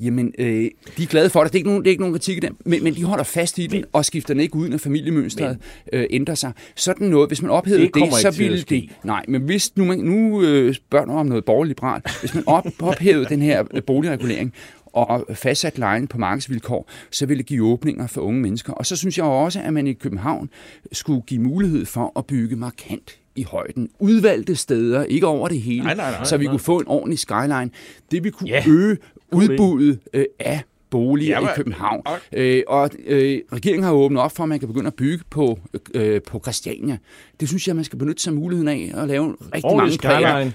Jamen, 0.00 0.34
øh, 0.38 0.70
de 0.96 1.02
er 1.02 1.06
glade 1.06 1.30
for 1.30 1.42
det. 1.42 1.52
Det 1.52 1.56
er 1.56 1.60
ikke 1.60 1.68
nogen, 1.68 1.84
det 1.84 1.88
er 1.88 1.90
ikke 1.90 2.02
nogen 2.02 2.14
kritik 2.14 2.36
i 2.36 2.40
dem, 2.40 2.56
men, 2.64 2.84
men 2.84 2.94
de 2.94 3.04
holder 3.04 3.24
fast 3.24 3.58
i 3.58 3.66
den 3.66 3.84
og 3.92 4.04
skifter 4.04 4.34
den 4.34 4.40
ikke 4.40 4.56
ud, 4.56 4.68
når 4.68 4.78
familiemønstret 4.78 5.58
øh, 5.92 6.06
ændrer 6.10 6.34
sig. 6.34 6.52
Sådan 6.76 7.06
noget, 7.06 7.28
hvis 7.28 7.42
man 7.42 7.50
ophævede 7.50 7.82
det, 7.82 7.94
det 7.94 8.14
så 8.14 8.30
ville 8.30 8.62
det... 8.62 8.90
Nej, 9.04 9.24
men 9.28 9.42
hvis 9.42 9.76
nu, 9.76 9.84
man, 9.84 9.98
nu 9.98 10.42
øh, 10.42 10.74
spørger 10.74 11.12
om 11.12 11.26
noget 11.26 11.44
borgerliberalt. 11.44 12.20
Hvis 12.20 12.34
man 12.34 12.44
op, 12.46 12.66
ophævede 12.82 13.26
den 13.28 13.42
her 13.42 13.64
øh, 13.74 13.82
boligregulering, 13.82 14.54
og 14.92 15.26
fastsat 15.34 15.78
lejen 15.78 16.06
på 16.06 16.18
markedsvilkår, 16.18 16.90
så 17.10 17.26
ville 17.26 17.38
det 17.38 17.46
give 17.46 17.66
åbninger 17.66 18.06
for 18.06 18.20
unge 18.20 18.40
mennesker. 18.40 18.72
Og 18.72 18.86
så 18.86 18.96
synes 18.96 19.18
jeg 19.18 19.26
også, 19.26 19.60
at 19.60 19.72
man 19.72 19.86
i 19.86 19.92
København 19.92 20.50
skulle 20.92 21.22
give 21.22 21.40
mulighed 21.40 21.86
for 21.86 22.12
at 22.18 22.26
bygge 22.26 22.56
markant 22.56 23.18
i 23.36 23.42
højden. 23.42 23.90
Udvalgte 23.98 24.56
steder, 24.56 25.04
ikke 25.04 25.26
over 25.26 25.48
det 25.48 25.60
hele, 25.60 25.84
nej, 25.84 25.94
nej, 25.94 26.10
nej, 26.10 26.24
så 26.24 26.36
vi 26.36 26.44
nej. 26.44 26.52
kunne 26.52 26.60
få 26.60 26.78
en 26.78 26.86
ordentlig 26.86 27.18
skyline. 27.18 27.70
Det 28.10 28.24
vi 28.24 28.30
kunne 28.30 28.50
ja. 28.50 28.64
øge 28.68 28.96
udbuddet 29.32 29.98
øh, 30.14 30.24
af 30.38 30.62
boliger 30.90 31.40
ja, 31.40 31.48
i 31.48 31.50
København. 31.56 32.02
Og, 32.04 32.18
øh, 32.32 32.62
og 32.66 32.90
øh, 33.06 33.40
regeringen 33.52 33.84
har 33.84 33.92
åbnet 33.92 34.22
op 34.22 34.36
for, 34.36 34.42
at 34.42 34.48
man 34.48 34.58
kan 34.58 34.68
begynde 34.68 34.86
at 34.86 34.94
bygge 34.94 35.24
på, 35.30 35.58
øh, 35.94 36.20
på 36.22 36.40
Christiania. 36.44 36.98
Det 37.40 37.48
synes 37.48 37.68
jeg, 37.68 37.76
man 37.76 37.84
skal 37.84 37.98
benytte 37.98 38.22
sig 38.22 38.30
af 38.30 38.34
muligheden 38.34 38.68
af 38.68 38.92
at 39.02 39.08
lave 39.08 39.36
rigtig 39.54 39.76
mange 39.76 39.98
præger, 39.98 40.50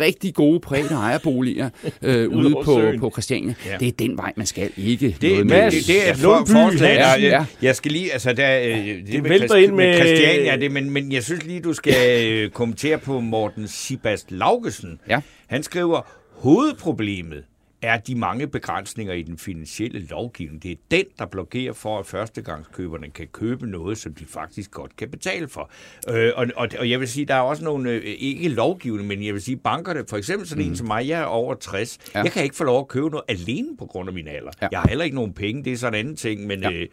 rigtig 0.00 0.34
gode 0.34 0.60
private 0.60 0.94
ejerboliger 0.94 1.70
øh, 2.02 2.28
ude 2.28 2.54
på, 2.64 2.80
på 3.00 3.10
Christiania. 3.10 3.54
Ja. 3.66 3.76
Det 3.80 3.88
er 3.88 3.92
den 3.92 4.16
vej, 4.16 4.32
man 4.36 4.46
skal 4.46 4.70
ikke 4.76 5.16
det, 5.20 5.30
noget 5.30 5.46
med. 5.46 5.70
Det, 5.70 5.86
det 5.86 6.08
er 6.08 6.14
for, 6.14 6.44
forslag. 6.46 6.94
Ja, 6.94 7.20
ja. 7.20 7.44
Jeg 7.62 7.76
skal 7.76 7.92
lige, 7.92 8.12
altså 8.12 8.32
der, 8.32 8.60
øh, 8.60 8.76
det, 8.76 9.06
det 9.06 9.22
med, 9.22 9.38
Christ, 9.38 9.54
ind 9.54 9.72
med, 9.72 9.86
med 9.86 9.94
Christiania, 9.96 10.56
det, 10.56 10.72
men, 10.72 10.90
men 10.90 11.12
jeg 11.12 11.22
synes 11.22 11.44
lige, 11.44 11.60
du 11.60 11.72
skal 11.72 12.26
øh, 12.32 12.50
kommentere 12.50 12.98
på 12.98 13.20
Morten 13.20 13.68
Sibast 13.68 14.30
Laugesen. 14.30 15.00
Ja. 15.08 15.20
Han 15.46 15.62
skriver, 15.62 16.00
hovedproblemet 16.32 17.44
er 17.82 17.96
de 17.96 18.14
mange 18.14 18.46
begrænsninger 18.46 19.14
i 19.14 19.22
den 19.22 19.38
finansielle 19.38 20.06
lovgivning. 20.06 20.62
Det 20.62 20.70
er 20.70 20.76
den, 20.90 21.04
der 21.18 21.26
blokerer 21.26 21.72
for, 21.72 21.98
at 21.98 22.06
førstegangskøberne 22.06 23.10
kan 23.10 23.26
købe 23.32 23.66
noget, 23.66 23.98
som 23.98 24.14
de 24.14 24.26
faktisk 24.26 24.70
godt 24.70 24.96
kan 24.96 25.10
betale 25.10 25.48
for. 25.48 25.70
Øh, 26.08 26.32
og, 26.36 26.46
og, 26.56 26.68
og 26.78 26.90
jeg 26.90 27.00
vil 27.00 27.08
sige, 27.08 27.26
der 27.26 27.34
er 27.34 27.40
også 27.40 27.64
nogle, 27.64 27.90
øh, 27.90 28.02
ikke 28.04 28.48
lovgivning, 28.48 29.08
men 29.08 29.24
jeg 29.24 29.34
vil 29.34 29.42
sige, 29.42 29.56
bankerne, 29.56 30.04
for 30.08 30.16
eksempel 30.16 30.48
sådan 30.48 30.64
mm. 30.64 30.70
en 30.70 30.76
som 30.76 30.86
mig, 30.86 31.08
jeg 31.08 31.20
er 31.20 31.24
over 31.24 31.54
60, 31.54 31.98
ja. 32.14 32.22
jeg 32.22 32.32
kan 32.32 32.44
ikke 32.44 32.56
få 32.56 32.64
lov 32.64 32.80
at 32.80 32.88
købe 32.88 33.10
noget 33.10 33.24
alene 33.28 33.76
på 33.76 33.86
grund 33.86 34.08
af 34.08 34.14
min 34.14 34.28
alder. 34.28 34.50
Ja. 34.62 34.68
Jeg 34.70 34.80
har 34.80 34.88
heller 34.88 35.04
ikke 35.04 35.16
nogen 35.16 35.32
penge, 35.32 35.64
det 35.64 35.72
er 35.72 35.76
sådan 35.76 35.94
en 35.94 35.98
anden 35.98 36.16
ting, 36.16 36.46
men... 36.46 36.62
Ja. 36.62 36.70
Øh, 36.72 36.88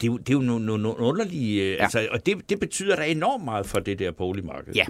det 0.00 0.06
er 0.06 0.12
jo, 0.12 0.16
det 0.16 0.28
er 0.28 0.34
jo 0.34 0.40
nogle, 0.40 0.66
nogle 0.66 0.98
underlige... 0.98 1.62
Øh, 1.62 1.70
ja. 1.70 1.82
Altså, 1.82 2.08
og 2.10 2.26
det, 2.26 2.50
det 2.50 2.60
betyder 2.60 2.96
da 2.96 3.02
enormt 3.02 3.44
meget 3.44 3.66
for 3.66 3.78
det 3.78 3.98
der 3.98 4.10
boligmarked. 4.10 4.74
Ja, 4.74 4.84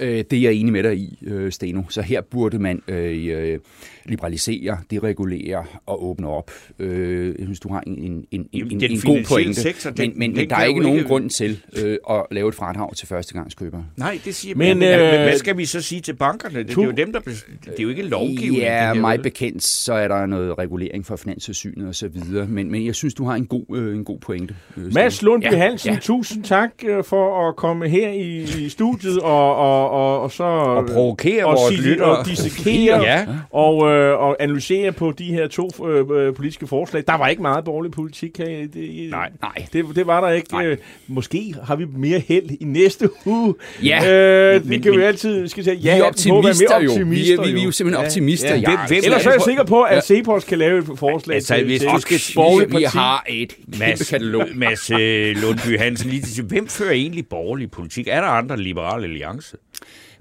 øh, 0.00 0.24
det 0.30 0.32
er 0.32 0.40
jeg 0.40 0.52
enig 0.52 0.72
med 0.72 0.82
dig 0.82 0.96
i, 0.96 1.18
øh, 1.22 1.52
Steno. 1.52 1.82
Så 1.88 2.02
her 2.02 2.20
burde 2.20 2.58
man 2.58 2.82
øh, 2.88 3.26
øh 3.26 3.58
liberalisere, 4.04 4.78
deregulere 4.90 5.64
og 5.86 6.04
åbne 6.04 6.28
op. 6.28 6.50
Øh, 6.78 7.26
jeg 7.26 7.46
synes, 7.46 7.60
du 7.60 7.72
har 7.72 7.80
en, 7.86 7.98
en, 7.98 8.26
en, 8.30 8.48
Jamen, 8.52 8.84
en, 8.84 8.90
en 8.90 9.00
god 9.00 9.24
pointe. 9.28 9.60
Sektor, 9.60 9.90
den, 9.90 10.12
men 10.16 10.32
men, 10.32 10.36
men 10.36 10.50
der 10.50 10.56
er 10.56 10.64
ikke 10.64 10.80
nogen 10.80 10.98
ikke... 10.98 11.08
grund 11.08 11.30
til 11.30 11.60
øh, 11.76 11.98
at 12.10 12.26
lave 12.30 12.48
et 12.48 12.54
fradrag 12.54 12.96
til 12.96 13.08
førstegangskøbere. 13.08 13.84
Nej, 13.96 14.18
det 14.24 14.34
siger 14.34 14.56
men, 14.56 14.78
men, 14.78 14.88
øh, 14.88 14.98
hvad 14.98 15.38
skal 15.38 15.56
vi 15.56 15.64
så 15.64 15.80
sige 15.80 16.00
til 16.00 16.12
bankerne? 16.12 16.58
Det, 16.58 16.68
det 16.68 16.78
er 16.78 16.82
jo 16.82 16.90
dem, 16.90 17.12
der 17.12 17.20
det 17.20 17.78
er 17.78 17.82
jo 17.82 17.88
ikke 17.88 18.02
lovgivning. 18.02 18.62
Ja, 18.62 18.94
mig 18.94 19.22
bekendt, 19.22 19.62
så 19.62 19.92
er 19.92 20.08
der 20.08 20.26
noget 20.26 20.58
regulering 20.58 21.06
for 21.06 21.16
finanssynet 21.16 21.88
og 21.88 21.94
så 21.94 22.08
videre. 22.08 22.46
Men, 22.46 22.70
men 22.70 22.86
jeg 22.86 22.94
synes, 22.94 23.14
du 23.14 23.24
har 23.24 23.34
en 23.34 23.46
god, 23.46 23.64
øh, 23.76 23.96
en 23.96 24.04
god 24.04 24.18
pointe. 24.18 24.54
Øh, 24.76 24.94
Mads 24.94 25.22
Lundby 25.22 25.44
ja, 25.44 25.56
Hansen, 25.56 25.92
ja. 25.92 25.98
tusind 26.00 26.44
tak 26.44 26.70
øh, 26.84 27.04
for 27.04 27.48
at 27.48 27.56
komme 27.56 27.88
her 27.88 28.08
i, 28.08 28.42
i 28.42 28.68
studiet 28.68 29.20
og, 29.20 29.56
og, 29.56 29.90
og, 29.90 30.20
og 30.20 30.32
så... 30.32 30.44
Og 30.44 30.86
provokere 30.86 31.44
vores 31.44 31.78
lyttere. 31.78 32.18
Og 32.18 32.26
dissekere 32.26 33.02
ja. 33.10 33.26
og 33.50 33.88
øh, 33.88 33.91
og 34.18 34.36
analysere 34.40 34.92
på 34.92 35.12
de 35.18 35.24
her 35.24 35.48
to 35.48 35.70
øh, 35.86 36.06
øh, 36.10 36.34
politiske 36.34 36.66
forslag. 36.66 37.04
Der 37.06 37.14
var 37.14 37.28
ikke 37.28 37.42
meget 37.42 37.64
borgerlig 37.64 37.92
politik. 37.92 38.38
Her. 38.38 38.46
Det, 38.46 39.10
nej, 39.10 39.30
nej. 39.42 39.66
Det, 39.72 39.84
det 39.94 40.06
var 40.06 40.20
der 40.20 40.28
ikke. 40.28 40.52
Nej. 40.52 40.66
Øh, 40.66 40.76
måske 41.06 41.54
har 41.64 41.76
vi 41.76 41.84
mere 41.84 42.18
held 42.18 42.50
i 42.60 42.64
næste 42.64 43.08
uge. 43.26 43.54
Ja. 43.82 44.12
Øh, 44.12 44.54
det 44.54 44.66
men, 44.66 44.82
kan 44.82 44.90
men, 44.90 45.00
vi 45.00 45.04
altid 45.04 45.48
skal 45.48 45.64
sige. 45.64 45.76
Ja, 45.76 45.94
vi 45.94 46.00
er 46.00 46.04
optimister, 46.04 46.80
jo. 46.80 46.92
Vi 47.06 47.32
er, 47.32 47.42
vi, 47.42 47.52
vi 47.52 47.60
er 47.60 47.64
jo 47.64 47.70
simpelthen 47.70 48.00
ja. 48.00 48.06
optimister. 48.06 48.48
Ja. 48.48 48.54
Ja. 48.54 48.66
Hvem, 48.66 48.78
hvem, 48.88 49.00
Ellers 49.04 49.26
er 49.26 49.30
jeg 49.32 49.42
sikker 49.42 49.64
på, 49.64 49.82
at 49.82 49.96
ja. 49.96 50.00
Cepos 50.00 50.44
kan 50.44 50.58
lave 50.58 50.78
et 50.78 50.98
forslag 50.98 51.34
altså, 51.34 51.54
til, 51.54 51.64
hvis 51.64 51.80
til 51.80 51.90
du 51.90 52.00
skal 52.00 52.18
sige, 52.18 52.66
vi 52.68 52.82
har 52.82 53.24
et 53.28 53.56
Mads, 53.78 54.10
katalog. 54.10 54.46
Mads 54.54 54.90
øh, 54.90 55.36
Lundby 55.36 55.78
Hansen, 55.78 56.10
lige 56.10 56.22
til 56.22 56.44
hvem 56.44 56.68
fører 56.68 56.92
egentlig 56.92 57.26
borgerlig 57.26 57.70
politik? 57.70 58.08
Er 58.08 58.20
der 58.20 58.28
andre 58.28 58.56
liberale 58.56 59.04
alliance? 59.04 59.56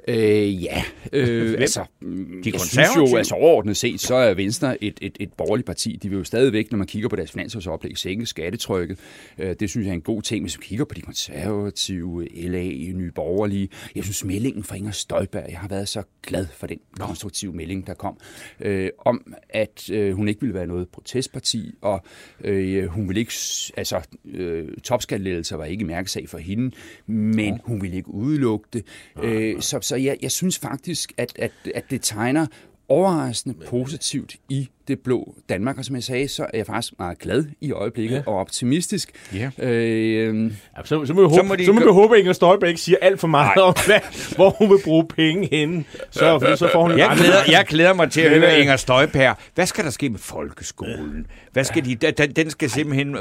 Øh, 0.07 0.63
ja, 0.63 0.83
øh, 1.13 1.55
altså, 1.59 1.85
de 2.01 2.51
jeg 2.51 2.59
synes 2.59 2.89
jo, 2.97 3.17
altså 3.17 3.35
overordnet 3.35 3.77
set, 3.77 3.99
så 3.99 4.15
er 4.15 4.33
Venstre 4.33 4.83
et, 4.83 4.97
et, 5.01 5.17
et 5.19 5.33
borgerligt 5.33 5.65
parti. 5.65 5.99
De 6.03 6.09
vil 6.09 6.17
jo 6.17 6.23
stadigvæk, 6.23 6.71
når 6.71 6.77
man 6.77 6.87
kigger 6.87 7.09
på 7.09 7.15
deres 7.15 7.31
finansårsoplæg, 7.31 7.97
sænke 7.97 8.25
skattetrykket. 8.25 8.99
Øh, 9.37 9.55
det 9.59 9.69
synes 9.69 9.85
jeg 9.85 9.91
er 9.91 9.95
en 9.95 10.01
god 10.01 10.21
ting. 10.21 10.43
Hvis 10.43 10.57
vi 10.59 10.63
kigger 10.65 10.85
på 10.85 10.93
de 10.93 11.01
konservative, 11.01 12.27
LA, 12.27 12.63
Nye 12.93 13.11
Borgerlige, 13.11 13.69
jeg 13.95 14.03
synes 14.03 14.25
meldingen 14.25 14.63
fra 14.63 14.75
Inger 14.75 14.91
Støjberg, 14.91 15.45
jeg 15.49 15.59
har 15.59 15.67
været 15.67 15.87
så 15.87 16.03
glad 16.23 16.47
for 16.53 16.67
den 16.67 16.79
konstruktive 16.99 17.53
melding, 17.53 17.87
der 17.87 17.93
kom, 17.93 18.17
øh, 18.59 18.89
om 19.05 19.33
at 19.49 19.89
øh, 19.89 20.13
hun 20.13 20.27
ikke 20.27 20.41
ville 20.41 20.53
være 20.53 20.67
noget 20.67 20.89
protestparti, 20.89 21.75
og 21.81 22.03
øh, 22.43 22.85
hun 22.85 23.07
ville 23.07 23.19
ikke, 23.19 23.33
altså 23.77 24.01
øh, 24.25 24.67
topskattelettelser 24.83 25.57
var 25.57 25.65
ikke 25.65 25.85
mærkesag 25.85 26.29
for 26.29 26.37
hende, 26.37 26.75
men 27.07 27.59
hun 27.63 27.81
ville 27.81 27.97
ikke 27.97 28.09
udelukke 28.09 28.67
det. 28.73 28.85
Øh, 29.23 29.61
så 29.61 29.90
så 29.91 29.95
jeg, 29.95 30.17
jeg 30.21 30.31
synes 30.31 30.57
faktisk, 30.59 31.13
at, 31.17 31.33
at, 31.35 31.51
at 31.75 31.83
det 31.89 32.01
tegner 32.01 32.45
overraskende 32.87 33.55
positivt 33.65 34.35
i 34.49 34.69
det 34.87 34.99
blå 34.99 35.35
Danmark, 35.49 35.77
og 35.77 35.85
som 35.85 35.95
jeg 35.95 36.03
sagde, 36.03 36.27
så 36.27 36.43
er 36.43 36.57
jeg 36.57 36.65
faktisk 36.65 36.93
meget 36.99 37.19
glad 37.19 37.45
i 37.61 37.71
øjeblikket 37.71 38.15
ja. 38.15 38.21
og 38.25 38.37
optimistisk. 38.37 39.11
Ja. 39.35 39.49
Øh, 39.59 40.51
Ja, 40.77 40.81
så, 40.83 41.05
så 41.05 41.13
må 41.13 41.21
vi 41.21 41.25
håbe, 41.27 41.35
Så 41.35 41.43
må 41.43 41.55
de 41.55 41.65
så 41.65 41.71
må 41.73 41.79
vi 41.79 41.85
håbe 41.91 42.13
at 42.15 42.19
Inger 42.19 42.33
Støjberg 42.33 42.69
ikke 42.69 42.81
siger 42.81 42.97
alt 43.01 43.19
for 43.19 43.27
meget 43.27 43.61
om, 43.63 43.73
hvad, 43.85 43.99
hvor 44.35 44.49
hun 44.49 44.69
vil 44.69 44.77
bruge 44.83 45.05
penge 45.07 45.47
henne. 45.51 45.83
Så, 46.11 46.39
for 46.39 46.55
så 46.55 46.69
får 46.73 46.81
hun 46.81 46.97
Jeg 46.97 47.13
glæder, 47.17 47.37
jeg 47.47 47.65
glæder 47.67 47.93
mig 47.93 48.11
til 48.11 48.21
at 48.21 48.31
Men, 48.31 48.41
høre 48.41 48.55
øh, 48.55 48.61
Inger 48.61 48.75
Støjberg. 48.75 49.35
Hvad 49.55 49.65
skal 49.65 49.83
der 49.83 49.89
ske 49.89 50.09
med 50.09 50.19
folkeskolen? 50.19 51.25
Hvad 51.51 51.63
skal 51.63 51.85
de, 51.85 51.95
den, 51.95 52.31
den 52.31 52.49
skal 52.49 52.69
simpelthen... 52.69 53.15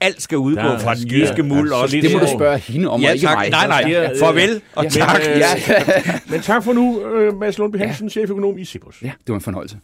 Alt 0.00 0.22
skal 0.22 0.38
udgå 0.38 0.62
Der 0.62 0.78
fra 0.78 0.94
den 0.94 1.08
jyske 1.08 1.42
muld 1.42 1.68
ja, 1.68 1.76
så 1.76 1.82
også. 1.82 1.96
lidt 1.96 2.04
det 2.04 2.12
må 2.12 2.18
du 2.18 2.26
spørge 2.36 2.58
hende 2.58 2.88
om, 2.88 2.94
og 2.94 3.00
Ja, 3.00 3.12
ikke 3.12 3.26
tak. 3.26 3.38
mig. 3.38 3.50
Nej, 3.50 3.66
nej. 3.82 3.90
Ja, 3.92 4.08
Farvel 4.20 4.60
og 4.74 4.84
men, 4.84 4.90
tak. 4.90 5.20
øh, 5.30 5.38
Ja, 5.38 5.46
Men 6.30 6.40
tak 6.40 6.64
for 6.64 6.72
nu, 6.72 7.06
øh, 7.06 7.36
Mads 7.40 7.58
Lundby 7.58 7.76
Hansen, 7.76 8.10
cheføkonom 8.10 8.58
i 8.58 8.64
Cibus. 8.64 9.02
ja, 9.02 9.06
det 9.06 9.28
var 9.28 9.34
en 9.34 9.40
fornøjelse. 9.40 9.76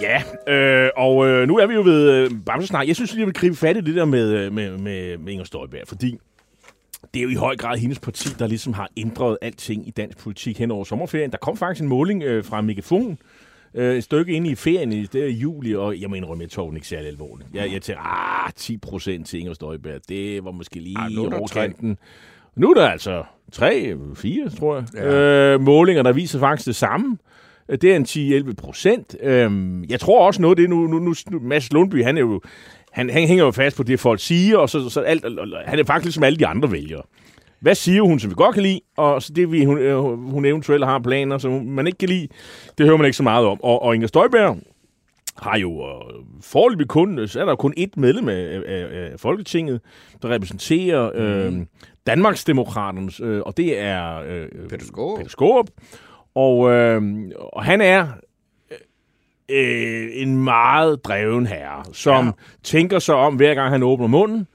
Ja, 0.00 0.22
øh, 0.54 0.90
og 0.96 1.28
øh, 1.28 1.48
nu 1.48 1.58
er 1.58 1.66
vi 1.66 1.74
jo 1.74 1.82
ved 1.82 2.10
øh, 2.10 2.30
Bamsesnak. 2.46 2.88
Jeg 2.88 2.96
synes, 2.96 3.12
lige, 3.12 3.20
jeg 3.20 3.26
vil 3.26 3.34
gribe 3.34 3.56
fat 3.56 3.76
i 3.76 3.80
det 3.80 3.94
der 3.94 4.04
med, 4.04 4.32
øh, 4.32 4.52
med, 4.52 4.78
med, 4.78 5.18
med 5.18 5.32
Inger 5.32 5.44
Støjberg, 5.44 5.88
fordi 5.88 6.18
det 7.14 7.20
er 7.20 7.22
jo 7.22 7.28
i 7.28 7.34
høj 7.34 7.56
grad 7.56 7.78
hendes 7.78 7.98
parti, 7.98 8.28
der 8.38 8.46
ligesom 8.46 8.72
har 8.72 8.88
ændret 8.96 9.38
alting 9.42 9.88
i 9.88 9.90
dansk 9.90 10.18
politik 10.18 10.58
hen 10.58 10.70
over 10.70 10.84
sommerferien. 10.84 11.30
Der 11.30 11.38
kom 11.38 11.56
faktisk 11.56 11.82
en 11.82 11.88
måling 11.88 12.22
øh, 12.22 12.44
fra 12.44 12.60
Megafon, 12.60 13.18
øh, 13.74 13.96
et 13.96 14.04
stykke 14.04 14.32
inde 14.32 14.50
i 14.50 14.54
ferien 14.54 14.92
i 14.92 15.06
det 15.06 15.24
er 15.24 15.28
juli, 15.28 15.74
og 15.74 16.00
jeg 16.00 16.16
indrømme, 16.16 16.42
jeg 16.42 16.50
tog 16.50 16.68
den 16.68 16.76
ikke 16.76 16.88
særlig 16.88 17.08
alvorligt. 17.08 17.48
Jeg, 17.54 17.72
jeg 17.72 17.82
tænkte, 17.82 18.02
ah, 18.04 18.52
10 18.56 18.76
procent 18.76 19.26
til 19.26 19.40
Inger 19.40 19.52
Støjberg, 19.52 20.00
det 20.08 20.44
var 20.44 20.50
måske 20.50 20.80
lige 20.80 20.98
Ah, 20.98 21.10
nu 21.10 21.24
er 21.24 21.30
der 21.30 21.38
overkanten. 21.38 21.98
Nu 22.56 22.70
er 22.70 22.74
der 22.74 22.88
altså 22.88 23.24
tre, 23.52 23.96
fire, 24.14 24.50
tror 24.50 24.76
jeg, 24.76 24.84
ja. 24.94 25.54
øh, 25.54 25.60
målinger, 25.60 26.02
der 26.02 26.12
viser 26.12 26.38
faktisk 26.38 26.66
det 26.66 26.76
samme. 26.76 27.12
Øh, 27.12 27.18
Det 27.70 27.84
er 27.84 27.96
en 27.96 28.04
10-11 28.48 28.54
procent. 28.54 29.16
Øhm, 29.22 29.84
jeg 29.84 30.00
tror 30.00 30.26
også 30.26 30.42
noget, 30.42 30.58
det 30.58 30.70
nu, 30.70 30.86
nu, 30.86 30.98
nu, 30.98 31.14
nu 31.30 31.38
Mads 31.40 31.72
Lundby, 31.72 32.04
han 32.04 32.16
er 32.16 32.20
jo, 32.20 32.40
han, 32.92 33.10
han 33.10 33.26
hænger 33.26 33.44
jo 33.44 33.50
fast 33.50 33.76
på 33.76 33.82
det, 33.82 34.00
folk 34.00 34.20
siger, 34.20 34.56
og 34.56 34.70
så, 34.70 34.88
så 34.88 35.00
alt, 35.00 35.24
han 35.66 35.78
er 35.78 35.84
faktisk 35.84 36.04
ligesom 36.04 36.22
alle 36.22 36.38
de 36.38 36.46
andre 36.46 36.72
vælgere. 36.72 37.02
Hvad 37.60 37.74
siger 37.74 38.02
hun, 38.02 38.18
som 38.18 38.30
vi 38.30 38.34
godt 38.34 38.54
kan 38.54 38.62
lide, 38.62 38.80
og 38.96 39.22
så 39.22 39.32
det, 39.32 39.52
vi, 39.52 39.64
hun, 39.64 39.78
øh, 39.78 39.98
hun 40.30 40.44
eventuelt 40.44 40.84
har 40.84 40.98
planer, 40.98 41.38
som 41.38 41.64
man 41.64 41.86
ikke 41.86 41.98
kan 41.98 42.08
lide, 42.08 42.28
det 42.78 42.86
hører 42.86 42.96
man 42.96 43.06
ikke 43.06 43.16
så 43.16 43.22
meget 43.22 43.46
om. 43.46 43.62
Og, 43.62 43.82
og 43.82 43.94
Inger 43.94 44.08
Støjberg 44.08 44.58
har 45.36 45.58
jo 45.58 45.86
øh, 45.88 46.14
foreløbig 46.42 46.88
kun, 46.88 47.28
så 47.28 47.40
er 47.40 47.44
der 47.44 47.52
jo 47.52 47.56
kun 47.56 47.74
ét 47.78 47.92
medlem 47.96 48.28
af, 48.28 48.62
af, 48.66 48.86
af 48.92 49.20
Folketinget, 49.20 49.80
der 50.22 50.28
repræsenterer 50.28 51.10
øh, 51.14 51.52
Danmarksdemokraternes, 52.06 53.20
øh, 53.20 53.42
og 53.46 53.56
det 53.56 53.78
er 53.78 54.18
øh, 54.18 54.48
Peter 54.68 54.86
Skaarup. 54.86 55.18
Peter 55.18 55.30
Skaarup. 55.30 55.66
Og, 56.38 56.70
øh, 56.70 57.02
og 57.52 57.64
han 57.64 57.80
er 57.80 58.06
øh, 59.48 60.08
en 60.12 60.44
meget 60.44 61.04
dreven 61.04 61.46
herre, 61.46 61.84
som 61.92 62.26
ja. 62.26 62.32
tænker 62.62 62.98
sig 62.98 63.14
om, 63.14 63.36
hver 63.36 63.54
gang 63.54 63.70
han 63.70 63.82
åbner 63.82 64.06
munden, 64.06 64.46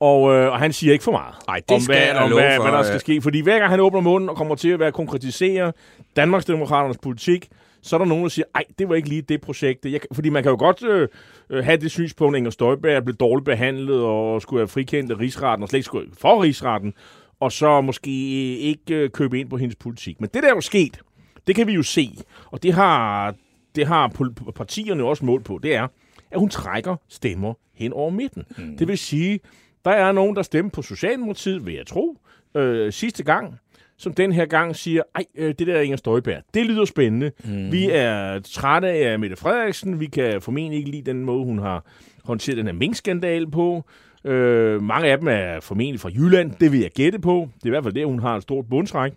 og, 0.00 0.34
øh, 0.34 0.52
og 0.52 0.58
han 0.58 0.72
siger 0.72 0.92
ikke 0.92 1.04
for 1.04 1.12
meget 1.12 1.34
Ej, 1.48 1.60
det 1.68 1.74
om, 1.74 1.80
skal 1.80 1.96
hvad, 1.96 2.22
om 2.22 2.32
hvad, 2.32 2.56
for, 2.56 2.62
hvad 2.62 2.72
der 2.72 2.78
øh. 2.78 2.84
skal 2.84 3.00
ske. 3.00 3.22
Fordi 3.22 3.40
hver 3.40 3.58
gang 3.58 3.70
han 3.70 3.80
åbner 3.80 4.00
munden 4.00 4.28
og 4.28 4.36
kommer 4.36 4.54
til 4.54 4.68
at 4.68 4.80
være 4.80 4.92
konkretisere 4.92 5.72
Danmarksdemokraternes 6.16 6.98
politik, 6.98 7.48
så 7.82 7.96
er 7.96 7.98
der 7.98 8.06
nogen, 8.06 8.22
der 8.22 8.28
siger, 8.28 8.46
ej, 8.54 8.64
det 8.78 8.88
var 8.88 8.94
ikke 8.94 9.08
lige 9.08 9.22
det 9.22 9.40
projekt. 9.40 9.84
Jeg, 9.84 10.00
fordi 10.12 10.28
man 10.28 10.42
kan 10.42 10.50
jo 10.50 10.56
godt 10.58 10.84
øh, 10.84 11.08
øh, 11.50 11.64
have 11.64 11.76
det 11.76 11.90
synspunkt, 11.90 12.36
at 12.36 12.38
Inger 12.38 12.50
Støjberg 12.50 13.04
blev 13.04 13.16
dårligt 13.16 13.44
behandlet 13.44 14.02
og 14.02 14.42
skulle 14.42 14.60
have 14.60 14.68
frikendt 14.68 15.12
af 15.12 15.18
rigsretten, 15.18 15.62
og 15.62 15.68
slet 15.68 15.78
ikke 15.78 15.86
skulle 15.86 16.08
for 16.20 16.42
rigsretten, 16.42 16.94
og 17.40 17.52
så 17.52 17.80
måske 17.80 18.10
ikke 18.58 18.94
øh, 18.94 19.10
købe 19.10 19.40
ind 19.40 19.50
på 19.50 19.56
hendes 19.56 19.76
politik. 19.76 20.20
Men 20.20 20.30
det 20.34 20.42
der 20.42 20.48
er 20.48 20.54
jo 20.54 20.60
sket, 20.60 21.00
det 21.46 21.54
kan 21.54 21.66
vi 21.66 21.72
jo 21.72 21.82
se, 21.82 22.10
og 22.50 22.62
det 22.62 22.72
har, 22.72 23.34
det 23.74 23.86
har 23.86 24.08
partierne 24.54 25.04
også 25.04 25.24
mål 25.24 25.42
på, 25.42 25.60
det 25.62 25.74
er, 25.74 25.88
at 26.30 26.38
hun 26.38 26.48
trækker 26.48 26.96
stemmer 27.08 27.54
hen 27.74 27.92
over 27.92 28.10
midten. 28.10 28.44
Mm. 28.58 28.76
Det 28.76 28.88
vil 28.88 28.98
sige, 28.98 29.40
der 29.84 29.90
er 29.90 30.12
nogen, 30.12 30.36
der 30.36 30.42
stemmer 30.42 30.70
på 30.70 30.82
Socialdemokratiet, 30.82 31.66
vil 31.66 31.74
jeg 31.74 31.86
tro, 31.86 32.18
øh, 32.54 32.92
sidste 32.92 33.24
gang, 33.24 33.54
som 33.96 34.14
den 34.14 34.32
her 34.32 34.46
gang 34.46 34.76
siger, 34.76 35.02
ej, 35.14 35.24
øh, 35.34 35.54
det 35.58 35.66
der 35.66 35.80
Inger 35.80 35.96
Støjberg, 35.96 36.42
det 36.54 36.66
lyder 36.66 36.84
spændende. 36.84 37.32
Mm. 37.44 37.72
Vi 37.72 37.90
er 37.90 38.38
trætte 38.38 38.88
af 38.88 39.18
Mette 39.18 39.36
Frederiksen, 39.36 40.00
vi 40.00 40.06
kan 40.06 40.42
formentlig 40.42 40.78
ikke 40.78 40.90
lide 40.90 41.10
den 41.10 41.24
måde, 41.24 41.44
hun 41.44 41.58
har 41.58 41.84
håndteret 42.24 42.56
den 42.56 42.66
her 42.66 42.72
minkskandale 42.72 43.50
på. 43.50 43.84
Øh, 44.24 44.82
mange 44.82 45.08
af 45.08 45.18
dem 45.18 45.28
er 45.28 45.60
formentlig 45.60 46.00
fra 46.00 46.10
Jylland, 46.14 46.52
det 46.60 46.72
vil 46.72 46.80
jeg 46.80 46.90
gætte 46.90 47.18
på. 47.18 47.48
Det 47.54 47.62
er 47.62 47.66
i 47.66 47.70
hvert 47.70 47.84
fald 47.84 47.94
det, 47.94 48.06
hun 48.06 48.18
har 48.18 48.36
et 48.36 48.42
stort 48.42 48.66
bundtræk. 48.70 49.12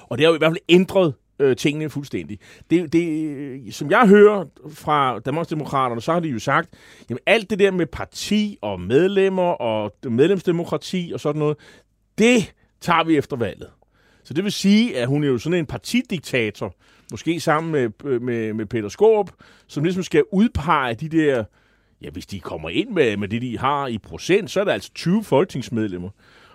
Og 0.00 0.18
det 0.18 0.26
har 0.26 0.30
jo 0.30 0.34
i 0.34 0.38
hvert 0.38 0.50
fald 0.50 0.62
ændret 0.68 1.14
øh, 1.40 1.56
tingene 1.56 1.90
fuldstændig. 1.90 2.38
Det, 2.70 2.92
det, 2.92 3.08
øh, 3.08 3.72
som 3.72 3.90
jeg 3.90 4.08
hører 4.08 4.44
fra 4.74 5.18
Danmarksdemokraterne, 5.18 6.00
så 6.00 6.12
har 6.12 6.20
de 6.20 6.28
jo 6.28 6.38
sagt, 6.38 6.74
jamen 7.10 7.20
alt 7.26 7.50
det 7.50 7.58
der 7.58 7.70
med 7.70 7.86
parti 7.86 8.58
og 8.62 8.80
medlemmer 8.80 9.42
og 9.42 9.94
medlemsdemokrati 10.10 11.10
og 11.14 11.20
sådan 11.20 11.38
noget, 11.38 11.56
det 12.18 12.52
tager 12.80 13.04
vi 13.04 13.16
efter 13.16 13.36
valget. 13.36 13.70
Så 14.24 14.34
det 14.34 14.44
vil 14.44 14.52
sige, 14.52 14.98
at 14.98 15.08
hun 15.08 15.24
er 15.24 15.28
jo 15.28 15.38
sådan 15.38 15.58
en 15.58 15.66
partidiktator, 15.66 16.74
måske 17.10 17.40
sammen 17.40 17.72
med, 17.72 17.90
øh, 18.04 18.22
med, 18.22 18.52
med 18.52 18.66
Peter 18.66 18.88
Skorp, 18.88 19.30
som 19.66 19.84
ligesom 19.84 20.02
skal 20.02 20.24
udpege 20.32 20.94
de 20.94 21.08
der, 21.08 21.44
ja 22.02 22.10
hvis 22.10 22.26
de 22.26 22.40
kommer 22.40 22.68
ind 22.68 22.90
med, 22.90 23.16
med 23.16 23.28
det, 23.28 23.42
de 23.42 23.58
har 23.58 23.86
i 23.86 23.98
procent, 23.98 24.50
så 24.50 24.60
er 24.60 24.64
der 24.64 24.72
altså 24.72 24.90
20 24.94 25.24
folketingsmedlemmer. 25.24 26.10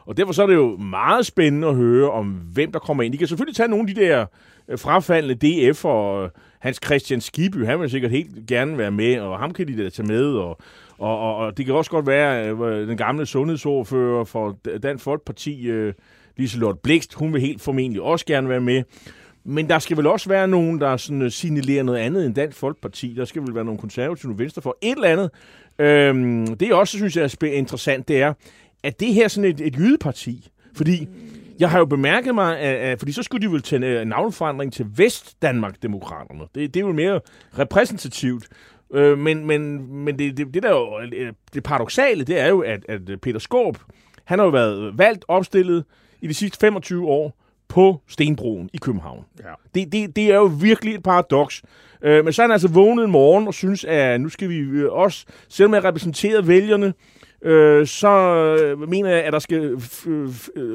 Og 0.05 0.17
derfor 0.17 0.33
så 0.33 0.43
er 0.43 0.47
det 0.47 0.55
jo 0.55 0.77
meget 0.77 1.25
spændende 1.25 1.67
at 1.67 1.75
høre 1.75 2.11
om, 2.11 2.27
hvem 2.27 2.71
der 2.71 2.79
kommer 2.79 3.03
ind. 3.03 3.13
De 3.13 3.17
kan 3.17 3.27
selvfølgelig 3.27 3.55
tage 3.55 3.69
nogle 3.69 3.89
af 3.89 3.95
de 3.95 4.01
der 4.01 4.25
øh, 4.67 4.79
frafaldende 4.79 5.35
DF 5.71 5.85
og 5.85 6.23
øh, 6.23 6.29
Hans 6.59 6.79
Christian 6.85 7.21
Skiby, 7.21 7.65
han 7.65 7.79
vil 7.79 7.89
sikkert 7.89 8.11
helt 8.11 8.47
gerne 8.47 8.77
være 8.77 8.91
med, 8.91 9.19
og 9.19 9.39
ham 9.39 9.53
kan 9.53 9.67
de 9.67 9.83
da 9.83 9.89
tage 9.89 10.07
med, 10.07 10.25
og, 10.25 10.59
og, 10.97 11.19
og, 11.19 11.35
og 11.35 11.57
det 11.57 11.65
kan 11.65 11.75
også 11.75 11.91
godt 11.91 12.07
være 12.07 12.49
øh, 12.49 12.87
den 12.87 12.97
gamle 12.97 13.25
sundhedsordfører 13.25 14.23
for 14.23 14.57
Dansk 14.83 15.03
Folkeparti, 15.03 15.69
Liselotte 16.37 16.79
Blikst, 16.83 17.13
hun 17.13 17.33
vil 17.33 17.41
helt 17.41 17.61
formentlig 17.61 18.01
også 18.01 18.25
gerne 18.25 18.49
være 18.49 18.61
med. 18.61 18.83
Men 19.43 19.69
der 19.69 19.79
skal 19.79 19.97
vel 19.97 20.07
også 20.07 20.29
være 20.29 20.47
nogen, 20.47 20.81
der 20.81 20.97
sådan, 20.97 21.31
signalerer 21.31 21.83
noget 21.83 21.99
andet 21.99 22.25
end 22.25 22.35
Dansk 22.35 22.57
Folkeparti. 22.57 23.13
Der 23.17 23.25
skal 23.25 23.41
vel 23.41 23.55
være 23.55 23.65
nogle 23.65 23.79
konservative 23.79 24.39
venstre 24.39 24.61
for 24.61 24.77
et 24.81 24.91
eller 24.91 25.07
andet. 25.07 25.29
Øhm, 25.79 26.57
det 26.57 26.67
jeg 26.67 26.75
også 26.75 26.97
synes 26.97 27.17
er 27.17 27.43
interessant, 27.43 28.07
det 28.07 28.21
er, 28.21 28.33
at 28.85 28.99
det 28.99 29.13
her 29.13 29.23
er 29.23 29.27
sådan 29.27 29.49
et, 29.49 29.61
et 29.61 29.75
jydeparti. 29.77 30.49
Fordi 30.75 31.07
jeg 31.59 31.69
har 31.69 31.79
jo 31.79 31.85
bemærket 31.85 32.35
mig, 32.35 32.59
at, 32.59 32.75
at 32.75 32.99
fordi 32.99 33.11
så 33.11 33.23
skulle 33.23 33.47
de 33.47 33.51
vel 33.51 33.61
tage 33.61 34.01
en 34.01 34.07
navneforandring 34.07 34.73
til 34.73 34.85
Vest-Danmark-demokraterne. 34.95 36.43
Det, 36.55 36.73
det 36.73 36.79
er 36.79 36.85
jo 36.87 36.93
mere 36.93 37.19
repræsentativt. 37.59 38.47
Øh, 38.93 39.17
men 39.17 39.45
men, 39.45 39.93
men 39.95 40.19
det, 40.19 40.37
det, 40.37 40.53
det, 40.53 40.63
der 40.63 40.69
jo, 40.69 40.99
øh, 40.99 41.33
det 41.53 41.63
paradoxale, 41.63 42.23
det 42.23 42.39
er 42.39 42.47
jo, 42.47 42.59
at, 42.59 42.85
at 42.89 43.01
Peter 43.21 43.39
Skåb, 43.39 43.77
han 44.25 44.39
har 44.39 44.45
jo 44.45 44.51
været 44.51 44.97
valgt 44.97 45.25
opstillet 45.27 45.83
i 46.21 46.27
de 46.27 46.33
sidste 46.33 46.57
25 46.59 47.07
år 47.07 47.41
på 47.67 48.01
Stenbroen 48.07 48.69
i 48.73 48.77
København. 48.77 49.25
Ja. 49.39 49.53
Det, 49.75 49.91
det, 49.91 50.15
det 50.15 50.31
er 50.31 50.35
jo 50.35 50.51
virkelig 50.61 50.95
et 50.95 51.03
paradoks. 51.03 51.63
Øh, 52.01 52.23
men 52.23 52.33
så 52.33 52.41
er 52.41 52.47
han 52.47 52.51
altså 52.51 52.67
vågnet 52.67 53.05
en 53.05 53.11
morgen 53.11 53.47
og 53.47 53.53
synes, 53.53 53.85
at 53.85 54.21
nu 54.21 54.29
skal 54.29 54.49
vi 54.49 54.57
øh, 54.57 54.91
også, 54.91 55.25
selvom 55.49 55.73
jeg 55.73 55.83
repræsenterer 55.83 56.41
vælgerne, 56.41 56.93
øh, 57.45 57.87
så 57.87 58.09
øh, 58.61 58.89
mener 58.89 59.09
jeg, 59.09 59.23
at 59.23 59.33
der 59.33 59.39
skal 59.39 59.81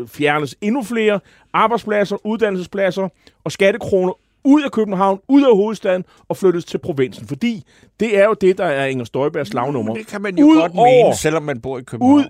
fjernes 0.08 0.56
endnu 0.60 0.82
flere 0.82 1.20
arbejdspladser, 1.52 2.26
uddannelsespladser 2.26 3.08
og 3.44 3.52
skattekroner 3.52 4.12
ud 4.44 4.62
af 4.62 4.72
København, 4.72 5.20
ud 5.28 5.42
af 5.42 5.56
hovedstaden 5.56 6.04
og 6.28 6.36
flyttes 6.36 6.64
til 6.64 6.78
provinsen. 6.78 7.26
Fordi 7.26 7.64
det 8.00 8.18
er 8.18 8.24
jo 8.24 8.34
det, 8.40 8.58
der 8.58 8.64
er 8.64 8.86
Inger 8.86 9.04
Støjbergs 9.04 9.48
slagnummer. 9.48 9.94
Det 9.94 10.06
kan 10.06 10.22
man 10.22 10.38
jo 10.38 10.46
Ud 10.46 10.56
godt 10.56 10.74
mene, 10.74 11.16
selvom 11.16 11.42
man 11.42 11.60
bor 11.60 11.78
i 11.78 11.82
København. 11.82 12.18
Ud, 12.18 12.24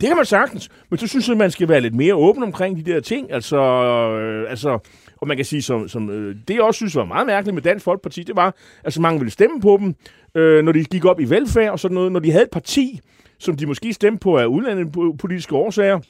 det 0.00 0.08
kan 0.08 0.16
man 0.16 0.26
sagtens, 0.26 0.68
men 0.90 0.98
så 0.98 1.06
synes 1.06 1.28
jeg, 1.28 1.36
man 1.36 1.50
skal 1.50 1.68
være 1.68 1.80
lidt 1.80 1.94
mere 1.94 2.14
åben 2.14 2.42
omkring 2.42 2.76
de 2.76 2.92
der 2.92 3.00
ting. 3.00 3.32
Altså, 3.32 3.56
øh, 3.56 4.50
altså 4.50 4.78
og 5.20 5.28
man 5.28 5.36
kan 5.36 5.46
sige, 5.46 5.62
som, 5.62 5.88
som 5.88 6.10
øh, 6.10 6.36
det 6.48 6.54
jeg 6.54 6.62
også 6.62 6.78
synes 6.78 6.96
var 6.96 7.04
meget 7.04 7.26
mærkeligt 7.26 7.54
med 7.54 7.62
Dansk 7.62 7.84
Folkeparti, 7.84 8.22
det 8.22 8.36
var, 8.36 8.54
at 8.84 8.92
så 8.92 9.00
mange 9.00 9.18
ville 9.18 9.32
stemme 9.32 9.60
på 9.60 9.78
dem, 9.80 9.94
øh, 10.34 10.64
når 10.64 10.72
de 10.72 10.84
gik 10.84 11.04
op 11.04 11.20
i 11.20 11.24
velfærd 11.24 11.70
og 11.70 11.80
sådan 11.80 11.94
noget. 11.94 12.12
Når 12.12 12.20
de 12.20 12.30
havde 12.30 12.44
et 12.44 12.50
parti, 12.50 13.00
som 13.40 13.56
de 13.56 13.66
måske 13.66 13.92
stemte 13.92 14.20
på 14.20 14.38
af 14.38 14.46
udlandepolitiske 14.46 15.54
årsager. 15.54 16.00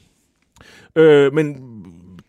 Øh, 0.97 1.35
men 1.35 1.57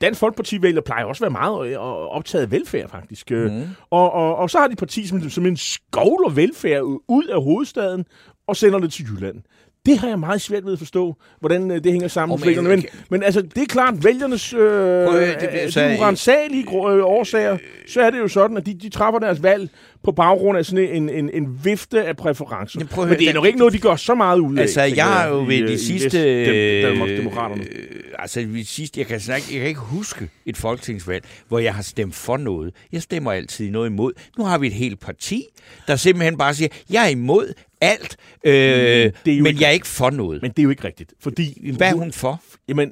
Dansk 0.01 0.19
Folkeparti-vælger 0.19 0.81
plejer 0.81 1.05
også 1.05 1.25
at 1.25 1.33
være 1.33 1.41
meget 1.41 1.71
øh, 1.71 1.77
optaget 2.15 2.43
af 2.43 2.51
velfærd, 2.51 2.89
faktisk. 2.89 3.31
Mm. 3.31 3.63
Og, 3.89 4.11
og, 4.11 4.35
og 4.35 4.49
så 4.49 4.59
har 4.59 4.67
de 4.67 4.75
parti, 4.75 5.07
som, 5.07 5.29
som 5.29 5.45
en 5.45 5.57
skovler 5.57 6.29
velfærd 6.29 6.81
ud 7.07 7.27
af 7.29 7.43
hovedstaden 7.43 8.05
og 8.47 8.55
sender 8.55 8.79
det 8.79 8.93
til 8.93 9.05
Jylland. 9.05 9.41
Det 9.85 9.97
har 9.97 10.07
jeg 10.07 10.19
meget 10.19 10.41
svært 10.41 10.65
ved 10.65 10.73
at 10.73 10.79
forstå, 10.79 11.15
hvordan 11.39 11.71
øh, 11.71 11.83
det 11.83 11.91
hænger 11.91 12.07
sammen. 12.07 12.39
Med 12.45 12.55
men- 12.55 12.63
men, 12.63 12.69
men, 12.71 12.85
men 13.09 13.23
altså, 13.23 13.41
det 13.41 13.57
er 13.57 13.65
klart, 13.65 14.03
vælgernes 14.03 14.53
øh, 14.53 14.59
det 14.61 15.49
det, 15.63 15.73
så- 15.73 15.81
de 15.81 15.97
urensagelige 15.99 16.63
øh, 16.63 17.05
årsager, 17.05 17.57
så 17.87 18.01
er 18.01 18.09
det 18.09 18.19
jo 18.19 18.27
sådan, 18.27 18.57
at 18.57 18.65
de, 18.65 18.73
de 18.73 18.89
træffer 18.89 19.19
deres 19.19 19.43
valg 19.43 19.69
på 20.03 20.11
baggrund 20.11 20.57
af 20.57 20.65
sådan 20.65 20.89
en, 20.95 21.09
en, 21.09 21.29
en 21.33 21.59
vifte 21.63 22.03
af 22.05 22.17
præferencer. 22.17 22.79
Jamen, 22.79 22.87
prøv 22.87 23.07
men 23.07 23.17
det 23.19 23.29
er 23.29 23.33
nok 23.33 23.45
ikke 23.45 23.59
noget, 23.59 23.73
de 23.73 23.79
gør 23.79 23.95
så 23.95 24.15
meget 24.15 24.39
ud 24.39 24.57
af. 24.57 24.61
Altså, 24.61 24.81
jeg 24.81 25.05
har 25.05 25.27
jo 25.27 25.45
ved 25.47 25.61
øh, 25.61 25.67
de 25.67 25.79
sidste... 25.79 26.81
Danmarksdemokraterne. 26.81 27.63
Øh, 27.63 28.01
altså, 28.19 28.45
ved 28.47 28.63
sidste, 28.63 28.99
jeg 28.99 29.07
kan, 29.07 29.19
snakke, 29.19 29.47
jeg 29.51 29.59
kan 29.59 29.67
ikke 29.67 29.79
huske 29.79 30.29
et 30.45 30.57
folketingsvalg, 30.57 31.23
hvor 31.47 31.59
jeg 31.59 31.73
har 31.75 31.81
stemt 31.83 32.15
for 32.15 32.37
noget. 32.37 32.73
Jeg 32.91 33.01
stemmer 33.01 33.31
altid 33.31 33.71
noget 33.71 33.89
imod. 33.89 34.11
Nu 34.37 34.43
har 34.45 34.57
vi 34.57 34.67
et 34.67 34.73
helt 34.73 34.99
parti, 34.99 35.43
der 35.87 35.95
simpelthen 35.95 36.37
bare 36.37 36.53
siger, 36.53 36.69
jeg 36.89 37.03
er 37.05 37.09
imod 37.09 37.53
alt, 37.81 38.17
øh, 38.45 39.11
men 39.25 39.45
ikke- 39.45 39.61
jeg 39.61 39.67
er 39.67 39.71
ikke 39.71 39.87
for 39.87 40.09
noget. 40.09 40.41
Men 40.41 40.51
det 40.51 40.59
er 40.59 40.63
jo 40.63 40.69
ikke 40.69 40.83
rigtigt, 40.83 41.13
fordi... 41.19 41.71
Hvad 41.77 41.89
er 41.91 41.95
hun 41.95 42.11
for? 42.11 42.41
Jamen, 42.67 42.91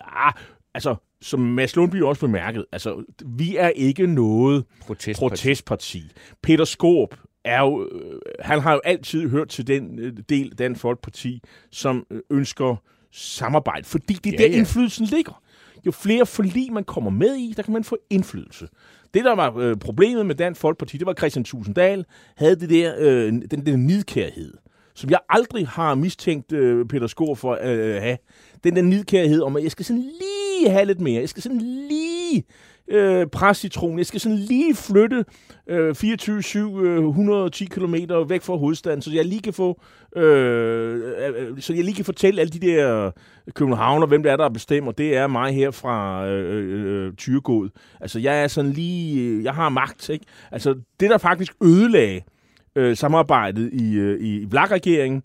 ja, 0.00 0.30
altså, 0.74 0.94
som 1.22 1.40
Mads 1.40 1.76
Lundby 1.76 2.02
også 2.02 2.20
bemærket, 2.20 2.64
altså, 2.72 3.04
vi 3.26 3.56
er 3.56 3.68
ikke 3.68 4.06
noget 4.06 4.64
Protestparti. 4.80 5.28
protestparti. 5.28 6.02
Peter 6.42 6.64
Skorp 6.64 7.16
er 7.44 7.60
jo, 7.60 7.88
øh, 7.92 8.18
han 8.40 8.60
har 8.60 8.72
jo 8.72 8.80
altid 8.84 9.28
hørt 9.28 9.48
til 9.48 9.66
den 9.66 9.98
øh, 9.98 10.12
del 10.28 10.50
af 10.50 10.56
Dansk 10.56 10.80
Folkeparti, 10.80 11.42
som 11.70 12.06
øh, 12.10 12.20
ønsker 12.30 12.76
samarbejde, 13.12 13.84
fordi 13.84 14.14
det 14.14 14.26
er 14.26 14.30
Ja, 14.38 14.42
der 14.44 14.50
ja. 14.50 14.58
indflydelsen 14.58 15.06
ligger. 15.06 15.42
Jo 15.86 15.90
flere 15.90 16.26
forlig 16.26 16.72
man 16.72 16.84
kommer 16.84 17.10
med 17.10 17.34
i, 17.34 17.54
der 17.56 17.62
kan 17.62 17.72
man 17.72 17.84
få 17.84 17.98
indflydelse. 18.10 18.68
Det, 19.14 19.24
der 19.24 19.34
var 19.34 19.56
øh, 19.58 19.76
problemet 19.76 20.26
med 20.26 20.34
Dansk 20.34 20.60
Folkeparti, 20.60 20.98
det 20.98 21.06
var 21.06 21.14
Christian 21.14 21.44
Tusinddal, 21.44 22.04
havde 22.36 22.56
det 22.56 22.70
der, 22.70 22.94
øh, 22.98 23.32
den 23.50 23.66
der 23.66 23.76
nidkærhed, 23.76 24.52
som 24.94 25.10
jeg 25.10 25.18
aldrig 25.28 25.68
har 25.68 25.94
mistænkt 25.94 26.52
øh, 26.52 26.86
Peter 26.86 27.06
Skor 27.06 27.34
for 27.34 27.52
øh, 27.52 27.58
at 27.60 27.78
øh, 27.78 28.02
have. 28.02 28.18
Den 28.64 28.76
der 28.76 28.82
nidkærhed 28.82 29.42
om, 29.42 29.56
at 29.56 29.62
jeg 29.62 29.70
skal 29.70 29.84
sådan 29.84 30.02
lige 30.02 30.70
have 30.70 30.84
lidt 30.84 31.00
mere. 31.00 31.20
Jeg 31.20 31.28
skal 31.28 31.42
sådan 31.42 31.60
lige 31.60 32.44
øh, 32.88 33.26
presse 33.26 33.60
citronen. 33.60 33.98
Jeg 33.98 34.06
skal 34.06 34.20
sådan 34.20 34.38
lige 34.38 34.74
flytte 34.74 35.24
øh, 35.66 35.90
24-7, 35.90 36.58
øh, 36.58 37.08
110 37.08 37.64
km 37.64 37.94
væk 38.28 38.42
fra 38.42 38.56
hovedstaden, 38.56 39.02
så 39.02 39.10
jeg 39.12 39.24
lige 39.24 39.42
kan 39.42 39.52
få, 39.52 39.80
øh, 40.16 41.00
øh, 41.28 41.60
så 41.60 41.74
jeg 41.74 41.84
lige 41.84 41.94
kan 41.94 42.04
fortælle 42.04 42.40
alle 42.40 42.50
de 42.50 42.66
der 42.66 43.10
københavner, 43.54 44.06
hvem 44.06 44.22
det 44.22 44.32
er, 44.32 44.36
der 44.36 44.48
bestemmer. 44.48 44.92
Det 44.92 45.16
er 45.16 45.26
mig 45.26 45.54
her 45.54 45.70
fra 45.70 46.26
øh, 46.26 47.06
øh, 47.06 47.12
Tyregod. 47.12 47.68
Altså, 48.00 48.18
jeg 48.18 48.42
er 48.42 48.48
sådan 48.48 48.70
lige, 48.70 49.22
øh, 49.22 49.44
jeg 49.44 49.54
har 49.54 49.68
magt, 49.68 50.08
ikke? 50.08 50.24
Altså, 50.52 50.74
det 51.00 51.10
der 51.10 51.18
faktisk 51.18 51.52
ødelagde 51.62 52.20
øh, 52.76 52.96
samarbejdet 52.96 53.70
i, 53.72 53.94
øh, 53.94 54.20
i, 54.20 54.44
Vlak-regeringen, 54.44 55.22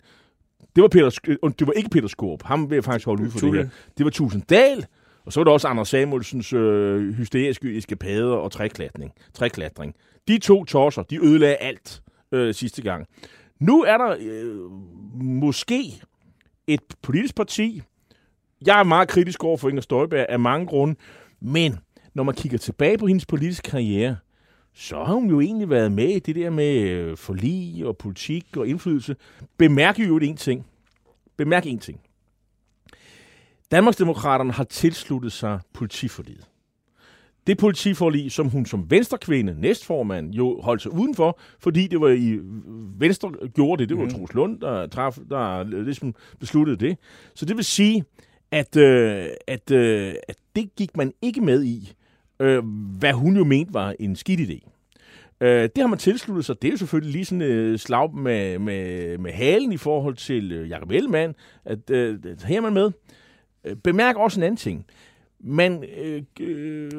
det 0.76 0.82
var, 0.82 0.88
Peter, 0.88 1.18
øh, 1.28 1.50
det 1.58 1.66
var 1.66 1.72
ikke 1.72 1.90
Peter 1.90 2.08
Skorp. 2.08 2.42
Ham 2.42 2.70
vil 2.70 2.76
jeg 2.76 2.84
faktisk 2.84 3.06
holde 3.06 3.22
ud 3.22 3.30
for 3.30 3.38
det 3.38 3.40
Tulle. 3.40 3.62
her. 3.62 3.68
Det 3.98 4.04
var 4.04 4.10
Tusinddal, 4.10 4.86
og 5.30 5.34
så 5.34 5.40
var 5.40 5.44
der 5.44 5.52
også 5.52 5.68
Anders 5.68 5.88
Samuelsens 5.88 6.52
øh, 6.52 7.14
hysteriske 7.14 7.76
eskapader 7.76 8.34
og 8.34 8.52
træklatring. 8.52 9.12
træklatring. 9.34 9.94
De 10.28 10.38
to 10.38 10.64
tosser, 10.64 11.02
de 11.02 11.24
ødelagde 11.24 11.56
alt 11.56 12.02
øh, 12.32 12.54
sidste 12.54 12.82
gang. 12.82 13.06
Nu 13.60 13.82
er 13.82 13.98
der 13.98 14.16
øh, 14.20 14.70
måske 15.22 16.02
et 16.66 16.80
politisk 17.02 17.34
parti. 17.34 17.82
Jeg 18.66 18.80
er 18.80 18.84
meget 18.84 19.08
kritisk 19.08 19.44
over 19.44 19.56
for 19.56 19.68
Inger 19.68 19.82
Støjberg 19.82 20.26
af 20.28 20.38
mange 20.38 20.66
grunde, 20.66 20.94
men 21.40 21.78
når 22.14 22.22
man 22.22 22.34
kigger 22.34 22.58
tilbage 22.58 22.98
på 22.98 23.06
hendes 23.06 23.26
politiske 23.26 23.70
karriere, 23.70 24.16
så 24.74 25.04
har 25.04 25.14
hun 25.14 25.30
jo 25.30 25.40
egentlig 25.40 25.70
været 25.70 25.92
med 25.92 26.08
i 26.08 26.18
det 26.18 26.36
der 26.36 26.50
med 26.50 26.80
øh, 26.80 27.16
forlig 27.16 27.86
og 27.86 27.96
politik 27.96 28.56
og 28.56 28.68
indflydelse. 28.68 29.16
Bemærk 29.58 29.98
jo 29.98 30.18
en 30.18 30.36
ting. 30.36 30.66
Bemærk 31.36 31.66
en 31.66 31.78
ting. 31.78 32.00
Danmarksdemokraterne 33.70 34.52
har 34.52 34.64
tilsluttet 34.64 35.32
sig 35.32 35.60
politiforliget. 35.74 36.46
Det 37.46 37.58
politiforlig, 37.58 38.32
som 38.32 38.48
hun 38.48 38.66
som 38.66 38.90
venstrekvinde, 38.90 39.60
næstformand, 39.60 40.34
jo 40.34 40.60
holdt 40.60 40.82
sig 40.82 40.92
udenfor, 40.92 41.38
fordi 41.58 41.86
det 41.86 42.00
var 42.00 42.08
i 42.08 42.38
Venstre 42.98 43.32
gjorde 43.54 43.80
det. 43.80 43.88
Det 43.88 43.98
var 43.98 44.04
mm. 44.04 44.10
Troels 44.10 44.34
Lund, 44.34 44.60
der, 44.60 44.86
traf, 44.86 45.18
der 45.30 45.62
ligesom 45.64 46.14
besluttede 46.40 46.76
det. 46.76 46.98
Så 47.34 47.44
det 47.44 47.56
vil 47.56 47.64
sige, 47.64 48.04
at, 48.50 48.76
øh, 48.76 49.26
at, 49.46 49.70
øh, 49.70 50.14
at 50.28 50.36
det 50.56 50.70
gik 50.76 50.96
man 50.96 51.12
ikke 51.22 51.40
med 51.40 51.64
i, 51.64 51.92
øh, 52.40 52.64
hvad 52.98 53.12
hun 53.12 53.36
jo 53.36 53.44
mente 53.44 53.74
var 53.74 53.94
en 54.00 54.16
skidt 54.16 54.40
idé. 54.40 54.70
Øh, 55.40 55.62
det 55.62 55.78
har 55.78 55.86
man 55.86 55.98
tilsluttet 55.98 56.44
sig. 56.44 56.62
Det 56.62 56.68
er 56.68 56.72
jo 56.72 56.78
selvfølgelig 56.78 57.12
lige 57.12 57.24
sådan 57.24 57.42
øh, 57.42 57.78
slag 57.78 58.14
med, 58.14 58.58
med, 58.58 59.18
med 59.18 59.32
halen 59.32 59.72
i 59.72 59.76
forhold 59.76 60.16
til 60.16 60.52
øh, 60.52 60.70
Jacob 60.70 60.90
Ellemann, 60.90 61.34
at 61.64 61.90
øh, 61.90 62.18
her 62.44 62.56
er 62.56 62.60
man 62.60 62.72
med. 62.72 62.90
Øh, 63.64 63.76
Bemærk 63.76 64.16
også 64.16 64.40
en 64.40 64.44
anden 64.44 64.56
ting. 64.56 64.86
Man, 65.40 65.84
øh, 65.98 66.22
øh, 66.40 66.90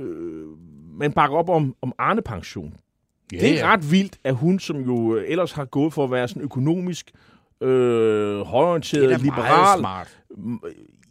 man 0.99 1.11
bakker 1.11 1.37
op 1.37 1.49
om, 1.49 1.75
om 1.81 1.93
Arne-pension. 1.97 2.73
Ja, 3.33 3.37
Det 3.39 3.61
er 3.61 3.65
ret 3.67 3.91
vildt, 3.91 4.17
at 4.23 4.35
hun, 4.35 4.59
som 4.59 4.77
jo 4.81 5.15
øh, 5.15 5.23
ellers 5.27 5.51
har 5.51 5.65
gået 5.65 5.93
for 5.93 6.03
at 6.03 6.11
være 6.11 6.27
sådan 6.27 6.41
økonomisk 6.43 7.11
øh, 7.61 8.41
højorienteret, 8.41 9.09
Det 9.09 9.13
er 9.13 9.17
liberal. 9.19 9.43
meget 9.51 9.79
smart. 9.79 10.17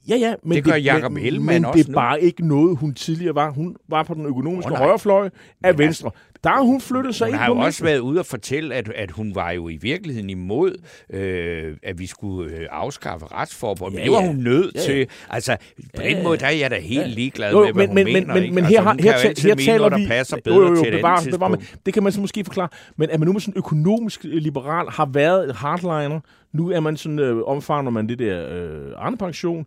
Ja, 0.09 0.17
ja. 0.17 0.35
Men 0.43 0.57
Det 0.57 0.65
gør 0.65 0.75
Jacob 0.75 1.13
men, 1.13 1.25
Ellemann 1.27 1.63
men 1.63 1.65
også 1.65 1.79
det 1.79 1.85
er 1.87 1.91
nu. 1.93 1.95
bare 1.95 2.23
ikke 2.23 2.49
noget, 2.49 2.77
hun 2.79 2.95
tidligere 2.95 3.35
var. 3.35 3.51
Hun 3.51 3.77
var 3.89 4.03
på 4.03 4.15
den 4.15 4.27
økonomiske 4.27 4.71
oh, 4.73 4.79
nej. 4.79 4.83
højrefløj 4.87 5.31
af 5.63 5.79
Venstre. 5.79 6.11
Der 6.45 6.51
har 6.51 6.63
hun 6.63 6.81
flyttet 6.81 7.15
sig 7.15 7.27
Hun 7.27 7.35
ind 7.35 7.39
har 7.41 7.49
på 7.49 7.55
jo 7.55 7.61
også 7.61 7.85
været 7.85 7.99
ude 7.99 8.19
og 8.21 8.27
fortælle, 8.27 8.75
at, 8.75 8.89
at 8.89 9.11
hun 9.11 9.35
var 9.35 9.51
jo 9.51 9.69
i 9.69 9.77
virkeligheden 9.77 10.31
imod, 10.31 10.75
øh, 11.11 11.77
at 11.83 11.99
vi 11.99 12.07
skulle 12.07 12.57
øh, 12.57 12.67
afskaffe 12.71 13.27
retsforbehold. 13.27 13.93
Men 13.93 13.99
Ja, 13.99 14.05
det 14.05 14.13
var 14.13 14.21
ja. 14.21 14.27
hun 14.27 14.37
nødt 14.37 14.75
Ja, 14.75 14.81
ja. 14.81 14.87
til. 14.87 15.07
Altså, 15.31 15.57
på 15.97 16.03
den 16.03 16.17
ja. 16.17 16.23
måde, 16.23 16.39
der 16.39 16.47
er 16.47 16.51
jeg 16.51 16.71
da 16.71 16.79
helt 16.81 17.09
ligeglad 17.09 17.53
Jo, 17.53 17.65
med, 17.65 17.73
hvad 17.73 17.87
hun 17.87 17.95
men, 17.95 18.05
mener. 18.05 18.35
men, 18.35 18.43
ikke? 18.43 18.55
men 18.55 18.65
Altså, 18.65 18.83
her, 18.83 19.03
her, 19.03 19.49
jo 19.49 19.55
taler 19.55 19.79
noget, 19.79 19.93
der 19.93 19.99
vi... 19.99 20.07
passer 20.07 20.37
jo, 20.37 20.41
bedre 20.45 20.57
jo, 20.69 20.75
jo, 20.75 20.83
til 20.85 20.95
et 20.95 20.99
bevar, 20.99 21.27
bevar, 21.31 21.49
men 21.49 21.61
det 21.87 21.95
kan 21.95 22.03
man 22.03 22.13
så 22.13 22.21
måske 22.21 22.45
forklare. 22.45 22.69
Men 22.97 23.11
at 23.11 23.21
man 23.21 23.27
nu 23.27 23.33
med 23.33 23.41
sådan 23.41 23.55
økonomisk 23.59 24.21
liberal 24.25 24.87
har 24.89 25.07
været 25.13 25.55
hardliner, 25.55 26.21
nu 26.53 26.71
er 26.71 26.81
man 26.81 26.97
sådan, 26.97 27.19
øh, 27.19 27.43
omfavner 27.47 27.91
man 27.91 28.09
det 28.09 28.19
der 28.19 28.49
øh, 28.51 28.93
Arne-pension. 28.97 29.67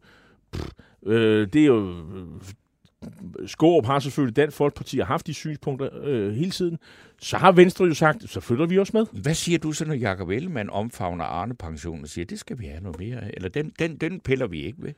Pff, 0.53 0.65
Øh, 1.05 1.47
det 1.53 1.61
er 1.61 1.65
jo... 1.65 1.93
Skårup 3.45 3.85
har 3.85 3.99
selvfølgelig 3.99 4.35
Dansk 4.35 4.57
Folkeparti 4.57 4.97
har 4.97 5.05
haft 5.05 5.27
de 5.27 5.33
synspunkter 5.33 5.89
øh, 6.03 6.33
hele 6.35 6.51
tiden. 6.51 6.77
Så 7.21 7.37
har 7.37 7.51
Venstre 7.51 7.85
jo 7.85 7.93
sagt, 7.93 8.29
så 8.29 8.39
flytter 8.39 8.65
vi 8.65 8.79
os 8.79 8.93
med. 8.93 9.05
Hvad 9.11 9.33
siger 9.33 9.57
du 9.57 9.71
så, 9.71 9.85
når 9.85 9.93
Jacob 9.93 10.29
Ellemann 10.29 10.69
omfavner 10.69 11.25
Arne-pensionen 11.25 12.03
og 12.03 12.09
siger, 12.09 12.25
det 12.25 12.39
skal 12.39 12.59
vi 12.59 12.65
have 12.65 12.81
noget 12.83 12.99
mere 12.99 13.21
af? 13.21 13.31
Eller 13.33 13.49
den, 13.49 13.71
den, 13.79 13.95
den 13.95 14.19
piller 14.19 14.47
vi 14.47 14.61
ikke 14.63 14.77
ved? 14.83 14.93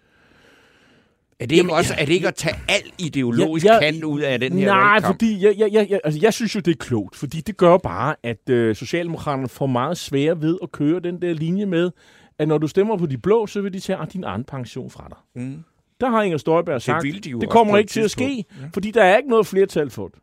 Er 1.40 1.46
det, 1.46 1.58
Jamen, 1.58 1.66
ikke 1.70 1.76
også, 1.76 1.94
er 1.98 2.06
det 2.06 2.14
ikke 2.14 2.28
at 2.28 2.36
tage 2.36 2.56
al 2.70 2.82
ideologisk 3.00 3.66
Ja, 3.66 3.74
ja, 3.74 3.80
kant 3.80 4.04
ud 4.04 4.22
af 4.22 4.40
den 4.40 4.54
her 4.58 4.66
Nej, 4.66 4.92
valgkamp? 4.94 5.16
fordi 5.16 5.46
jeg, 5.46 5.56
jeg, 5.58 5.70
jeg, 5.74 5.88
jeg, 5.90 6.00
altså, 6.04 6.20
jeg 6.24 6.34
synes 6.34 6.56
jo, 6.56 6.60
det 6.60 6.72
er 6.72 6.76
klogt, 6.80 7.16
fordi 7.16 7.42
det 7.42 7.58
gør 7.58 7.78
bare, 7.78 8.16
at 8.24 8.50
øh, 8.50 8.76
Socialdemokraterne 8.76 9.50
får 9.50 9.66
meget 9.68 9.98
svære 9.98 10.42
ved 10.42 10.58
at 10.64 10.72
køre 10.72 11.00
den 11.00 11.22
der 11.22 11.34
linje 11.34 11.66
med, 11.66 11.92
at 12.40 12.48
når 12.48 12.58
du 12.58 12.68
stemmer 12.68 12.98
på 12.98 13.06
de 13.06 13.18
blå, 13.18 13.48
så 13.48 13.62
vil 13.62 13.74
de 13.74 13.80
tage 13.80 14.00
din 14.14 14.24
egen 14.24 14.44
pension 14.44 14.90
fra 14.90 15.08
dig. 15.10 15.44
Mm. 15.44 15.64
Der 16.02 16.10
har 16.10 16.22
Inger 16.22 16.38
Støjberg 16.38 16.82
sagt, 16.82 17.04
ville 17.04 17.20
de 17.20 17.40
det 17.42 17.50
kommer 17.50 17.78
ikke 17.78 17.90
til 17.90 18.02
at 18.02 18.12
ske. 18.12 18.46
Ja. 18.62 18.68
fordi 18.74 18.92
der 18.92 19.04
er 19.04 19.18
ikke 19.18 19.30
noget 19.30 19.48
flertal 19.48 19.90
for 19.90 20.08
det. 20.08 20.20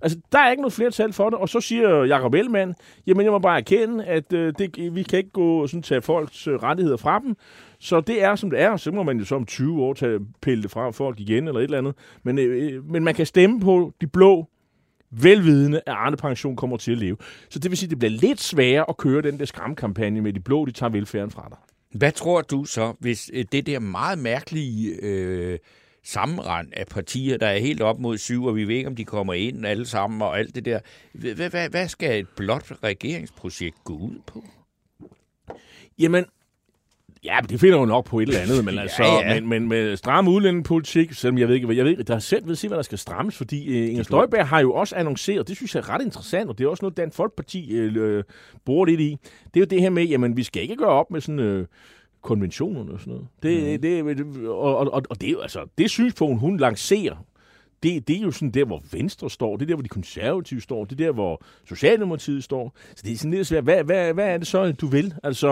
Altså, 0.00 0.18
der 0.32 0.38
er 0.38 0.50
ikke 0.50 0.60
noget 0.60 0.72
flertal 0.72 1.12
for 1.12 1.30
det, 1.30 1.38
og 1.38 1.48
så 1.48 1.60
siger 1.60 2.04
Jacob 2.04 2.34
Ellemann, 2.34 2.74
jamen 3.06 3.24
jeg 3.24 3.32
må 3.32 3.38
bare 3.38 3.58
erkende, 3.58 4.04
at 4.04 4.32
øh, 4.32 4.52
det, 4.58 4.94
vi 4.94 5.02
kan 5.02 5.18
ikke 5.18 5.30
gå 5.30 5.66
sådan 5.66 5.82
tage 5.82 6.02
folks 6.02 6.46
øh, 6.46 6.54
rettigheder 6.54 6.96
fra 6.96 7.18
dem, 7.18 7.36
så 7.78 8.00
det 8.00 8.22
er, 8.22 8.36
som 8.36 8.50
det 8.50 8.60
er, 8.60 8.76
så 8.76 8.90
må 8.90 9.02
man 9.02 9.18
jo 9.18 9.24
så 9.24 9.34
om 9.34 9.46
20 9.46 9.82
år 9.82 9.92
tage, 9.94 10.20
pille 10.42 10.62
det 10.62 10.70
fra 10.70 10.90
folk 10.90 11.20
igen, 11.20 11.48
eller 11.48 11.60
et 11.60 11.64
eller 11.64 11.78
andet. 11.78 11.94
Men, 12.22 12.38
øh, 12.38 12.84
men 12.90 13.04
man 13.04 13.14
kan 13.14 13.26
stemme 13.26 13.60
på 13.60 13.92
de 14.00 14.06
blå, 14.06 14.48
velvidende, 15.10 15.80
at 15.86 15.92
Arne 15.92 16.16
Pension 16.16 16.56
kommer 16.56 16.76
til 16.76 16.92
at 16.92 16.98
leve. 16.98 17.16
Så 17.48 17.58
det 17.58 17.70
vil 17.70 17.78
sige, 17.78 17.86
at 17.86 17.90
det 17.90 17.98
bliver 17.98 18.10
lidt 18.10 18.40
sværere 18.40 18.84
at 18.88 18.96
køre 18.96 19.22
den 19.22 19.38
der 19.38 19.44
skræmkampagne 19.44 20.20
med 20.20 20.32
de 20.32 20.40
blå, 20.40 20.64
de 20.64 20.70
tager 20.70 20.90
velfærden 20.90 21.30
fra 21.30 21.46
dig. 21.50 21.58
Hvad 21.90 22.12
tror 22.12 22.42
du 22.42 22.64
så, 22.64 22.94
hvis 22.98 23.30
øh, 23.32 23.44
det 23.52 23.66
der 23.66 23.78
meget 23.78 24.18
mærkelige 24.18 24.90
øh, 25.02 25.58
sammenrend 26.04 26.68
af 26.72 26.86
partier, 26.86 27.38
der 27.38 27.46
er 27.46 27.58
helt 27.58 27.82
op 27.82 27.98
mod 27.98 28.18
syv, 28.18 28.44
og 28.44 28.56
vi 28.56 28.64
ved 28.64 28.74
ikke, 28.74 28.88
om 28.88 28.96
de 28.96 29.04
kommer 29.04 29.34
ind 29.34 29.66
alle 29.66 29.86
sammen 29.86 30.22
og 30.22 30.38
alt 30.38 30.54
det 30.54 30.64
der. 30.64 30.80
Hvad, 31.12 31.50
hvad, 31.50 31.68
hvad 31.68 31.88
skal 31.88 32.20
et 32.20 32.28
blot 32.36 32.72
regeringsprojekt 32.82 33.84
gå 33.84 33.96
ud 33.96 34.18
på? 34.26 34.44
Jamen, 35.98 36.24
ja, 37.24 37.40
men 37.40 37.48
det 37.48 37.60
finder 37.60 37.78
jo 37.78 37.84
nok 37.84 38.04
på 38.04 38.18
et 38.18 38.28
eller 38.28 38.40
andet, 38.40 38.64
men 38.68 38.78
altså, 38.78 39.04
ja. 39.04 39.34
Men, 39.34 39.48
men 39.48 39.68
med 39.68 39.96
stram 39.96 40.28
udlændingepolitik, 40.28 41.12
selvom 41.12 41.38
jeg 41.38 41.48
ved 41.48 41.54
ikke, 41.54 41.76
jeg 41.76 41.84
ved, 41.84 41.90
ikke, 41.90 42.02
der 42.02 42.14
er 42.14 42.18
selv 42.18 42.48
ved 42.48 42.54
se, 42.54 42.68
hvad 42.68 42.76
der 42.76 42.82
skal 42.82 42.98
strammes, 42.98 43.36
fordi 43.36 43.68
uh, 43.68 43.90
Inger 43.90 44.02
Støjberg 44.02 44.48
har 44.48 44.60
jo 44.60 44.72
også 44.72 44.96
annonceret, 44.96 45.48
det 45.48 45.56
synes 45.56 45.74
jeg 45.74 45.80
er 45.80 45.90
ret 45.90 46.02
interessant, 46.02 46.50
og 46.50 46.58
det 46.58 46.64
er 46.64 46.68
også 46.68 46.84
noget, 46.84 46.96
Dansk 46.96 47.16
Folkeparti 47.16 47.88
uh, 47.98 48.22
bruger 48.64 48.86
lidt 48.86 49.00
i, 49.00 49.18
det 49.44 49.56
er 49.56 49.60
jo 49.60 49.66
det 49.66 49.80
her 49.80 49.90
med, 49.90 50.04
jamen, 50.04 50.36
vi 50.36 50.42
skal 50.42 50.62
ikke 50.62 50.76
gøre 50.76 50.88
op 50.88 51.10
med 51.10 51.20
sådan... 51.20 51.58
Uh, 51.60 51.66
konventionerne 52.22 52.92
og 52.92 53.00
sådan 53.00 53.12
noget. 53.12 53.26
Det, 53.42 53.80
mm. 54.06 54.16
det, 54.16 54.46
og, 54.48 54.76
og, 54.76 54.92
og, 54.92 55.02
og 55.10 55.20
det 55.20 55.26
er 55.26 55.32
jo 55.32 55.40
altså, 55.40 55.66
det 55.78 55.90
synspunkt, 55.90 56.40
hun 56.40 56.56
lancerer, 56.56 57.24
det, 57.82 58.08
det 58.08 58.16
er 58.16 58.20
jo 58.20 58.30
sådan 58.30 58.50
der, 58.50 58.64
hvor 58.64 58.82
Venstre 58.92 59.30
står, 59.30 59.56
det 59.56 59.62
er 59.62 59.66
der, 59.66 59.74
hvor 59.74 59.82
de 59.82 59.88
konservative 59.88 60.60
står, 60.60 60.84
det 60.84 61.00
er 61.00 61.04
der, 61.04 61.12
hvor 61.12 61.42
Socialdemokratiet 61.68 62.44
står. 62.44 62.76
Så 62.96 63.02
det 63.04 63.12
er 63.12 63.16
sådan 63.16 63.30
lidt 63.30 63.46
svært. 63.46 63.64
Hvad, 63.64 63.84
hvad, 63.84 64.14
hvad 64.14 64.28
er 64.28 64.38
det 64.38 64.46
så, 64.46 64.72
du 64.72 64.86
vil? 64.86 65.14
Altså, 65.22 65.48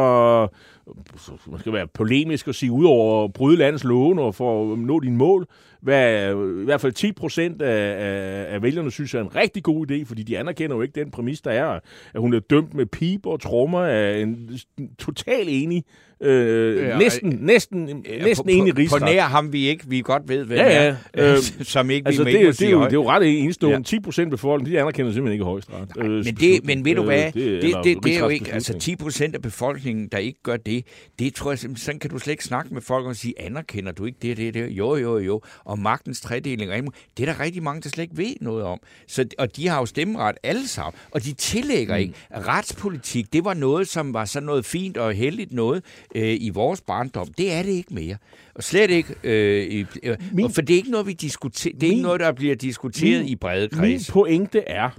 man 1.50 1.60
skal 1.60 1.72
være 1.72 1.86
polemisk 1.86 2.48
og 2.48 2.54
sige, 2.54 2.72
ud 2.72 2.84
over 2.84 3.24
at 3.24 3.32
bryde 3.32 3.56
landets 3.56 3.84
låne 3.84 4.22
og 4.22 4.34
for 4.34 4.72
at 4.72 4.78
nå 4.78 5.00
dine 5.00 5.16
mål, 5.16 5.46
hvad 5.80 6.30
i 6.60 6.64
hvert 6.64 6.80
fald 6.80 6.92
10 6.92 7.12
procent 7.12 7.62
af, 7.62 7.96
af, 7.98 8.54
af 8.54 8.62
vælgerne 8.62 8.90
synes 8.90 9.14
er 9.14 9.20
en 9.20 9.36
rigtig 9.36 9.62
god 9.62 9.90
idé, 9.90 10.04
fordi 10.04 10.22
de 10.22 10.38
anerkender 10.38 10.76
jo 10.76 10.82
ikke 10.82 11.00
den 11.00 11.10
præmis, 11.10 11.40
der 11.40 11.50
er, 11.50 11.80
at 12.14 12.20
hun 12.20 12.34
er 12.34 12.40
dømt 12.40 12.74
med 12.74 12.86
piber 12.86 13.30
og 13.30 13.40
trommer 13.40 13.80
af 13.80 14.18
en 14.18 14.58
total 14.98 15.44
enig 15.48 15.84
Øh, 16.24 16.76
ja, 16.76 16.98
næsten, 16.98 17.32
øh, 17.32 17.40
næsten, 17.40 18.04
ja, 18.08 18.24
næsten 18.24 18.44
på, 18.44 18.50
enig 18.50 18.78
rigsret. 18.78 19.00
På 19.00 19.06
nær 19.06 19.22
ham, 19.22 19.52
vi 19.52 19.66
ikke 19.66 19.84
vi 19.86 20.00
godt 20.00 20.28
ved, 20.28 20.44
hvem 20.44 20.58
ja, 20.58 20.84
ja. 20.84 20.96
er, 21.14 21.34
øh, 21.34 21.38
som 21.74 21.90
ikke 21.90 22.06
altså, 22.06 22.24
vi 22.24 22.32
det, 22.32 22.46
det, 22.46 22.58
det, 22.58 22.66
er 22.66 22.70
jo, 22.70 22.84
det 22.84 22.86
er 22.86 22.92
jo 22.92 23.08
ret 23.08 23.42
enestående. 23.42 23.76
Ja. 23.76 23.82
10 23.82 24.00
procent 24.00 24.26
af 24.26 24.30
befolkningen, 24.30 24.74
de 24.74 24.80
anerkender 24.80 25.12
simpelthen 25.12 25.32
ikke 25.32 25.44
højesteret. 25.44 25.88
Øh, 25.98 26.10
men, 26.10 26.24
det, 26.24 26.64
men 26.64 26.84
ved 26.84 26.94
du 26.94 27.02
hvad, 27.02 27.36
øh, 27.36 27.42
det, 27.42 27.62
det, 27.62 27.74
det, 27.84 28.04
det 28.04 28.16
er 28.16 28.18
jo 28.18 28.28
ikke, 28.28 28.52
altså 28.52 28.78
10 28.78 28.96
procent 28.96 29.34
af 29.34 29.42
befolkningen, 29.42 30.08
der 30.12 30.18
ikke 30.18 30.42
gør 30.42 30.56
det, 30.56 30.84
det 31.18 31.34
tror 31.34 31.50
jeg 31.50 31.58
simpelthen, 31.58 31.84
sådan 31.84 31.98
kan 31.98 32.10
du 32.10 32.18
slet 32.18 32.32
ikke 32.32 32.44
snakke 32.44 32.74
med 32.74 32.82
folk 32.82 33.06
og 33.06 33.16
sige, 33.16 33.34
anerkender 33.40 33.92
du 33.92 34.04
ikke 34.04 34.18
det, 34.22 34.36
det, 34.36 34.54
det, 34.54 34.68
jo, 34.70 34.96
jo, 34.96 35.18
jo, 35.18 35.40
og 35.64 35.78
magtens 35.78 36.20
tredeling, 36.20 36.70
det 37.16 37.28
er 37.28 37.32
der 37.32 37.40
rigtig 37.40 37.62
mange, 37.62 37.82
der 37.82 37.88
slet 37.88 38.02
ikke 38.02 38.16
ved 38.16 38.34
noget 38.40 38.64
om. 38.64 38.80
Så, 39.06 39.26
og 39.38 39.56
de 39.56 39.68
har 39.68 39.78
jo 39.78 39.86
stemmeret 39.86 40.36
alle 40.42 40.68
sammen, 40.68 40.98
og 41.10 41.24
de 41.24 41.32
tillægger 41.32 41.94
mm. 41.94 42.00
ikke. 42.00 42.14
Retspolitik, 42.30 43.32
det 43.32 43.44
var 43.44 43.54
noget, 43.54 43.88
som 43.88 44.14
var 44.14 44.24
sådan 44.24 44.46
noget 44.46 44.64
fint 44.64 44.96
og 44.96 45.12
heldigt 45.12 45.52
noget 45.52 45.82
øh, 46.14 46.36
i 46.40 46.50
vores 46.50 46.80
barndom. 46.80 47.26
Det 47.26 47.52
er 47.52 47.62
det 47.62 47.70
ikke 47.70 47.94
mere. 47.94 48.16
Og 48.54 48.62
slet 48.62 48.90
ikke, 48.90 49.14
øh, 49.24 49.66
i, 49.66 49.86
øh, 50.02 50.16
min, 50.32 50.50
for 50.50 50.62
det 50.62 50.74
er 50.74 50.76
ikke 50.76 50.90
noget, 50.90 51.06
vi 51.06 51.12
diskuterer. 51.12 51.74
Det 51.74 51.82
er 51.82 51.88
min, 51.88 51.92
ikke 51.92 52.02
noget, 52.02 52.20
der 52.20 52.32
bliver 52.32 52.54
diskuteret 52.54 53.20
min, 53.20 53.28
i 53.28 53.36
brede 53.36 53.68
kreds. 53.68 53.80
Min 53.80 54.00
pointe 54.12 54.60
er, 54.60 54.90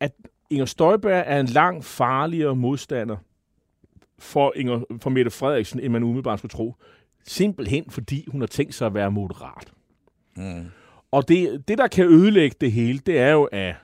at 0.00 0.12
Inger 0.50 0.66
Støjberg 0.66 1.24
er 1.26 1.40
en 1.40 1.46
langt 1.46 1.84
farligere 1.84 2.56
modstander 2.56 3.16
for, 4.18 4.52
Inger, 4.56 4.80
for 5.02 5.10
Mette 5.10 5.30
Frederiksen, 5.30 5.80
end 5.80 5.92
man 5.92 6.02
umiddelbart 6.02 6.38
skulle 6.38 6.50
tro. 6.50 6.74
Simpelthen 7.26 7.84
fordi 7.90 8.24
hun 8.28 8.40
har 8.40 8.46
tænkt 8.46 8.74
sig 8.74 8.86
at 8.86 8.94
være 8.94 9.10
moderat. 9.10 9.72
Mm. 10.36 10.64
Og 11.10 11.28
det, 11.28 11.68
det, 11.68 11.78
der 11.78 11.86
kan 11.86 12.04
ødelægge 12.06 12.56
det 12.60 12.72
hele, 12.72 12.98
det 12.98 13.18
er 13.18 13.30
jo, 13.30 13.44
at 13.44 13.74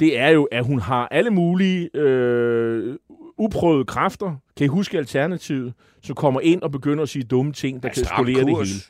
det 0.00 0.18
er 0.18 0.28
jo, 0.28 0.44
at 0.44 0.64
hun 0.64 0.78
har 0.78 1.08
alle 1.10 1.30
mulige 1.30 1.90
øh, 1.94 2.96
uprøvede 3.38 3.84
kræfter, 3.84 4.36
kan 4.56 4.64
I 4.64 4.68
huske 4.68 4.98
Alternativet, 4.98 5.72
som 6.02 6.14
kommer 6.14 6.40
ind 6.40 6.62
og 6.62 6.72
begynder 6.72 7.02
at 7.02 7.08
sige 7.08 7.22
dumme 7.22 7.52
ting, 7.52 7.82
der 7.82 7.88
ja, 7.88 7.94
kan 7.94 8.04
skolere 8.04 8.44
det 8.44 8.56
hele. 8.56 8.80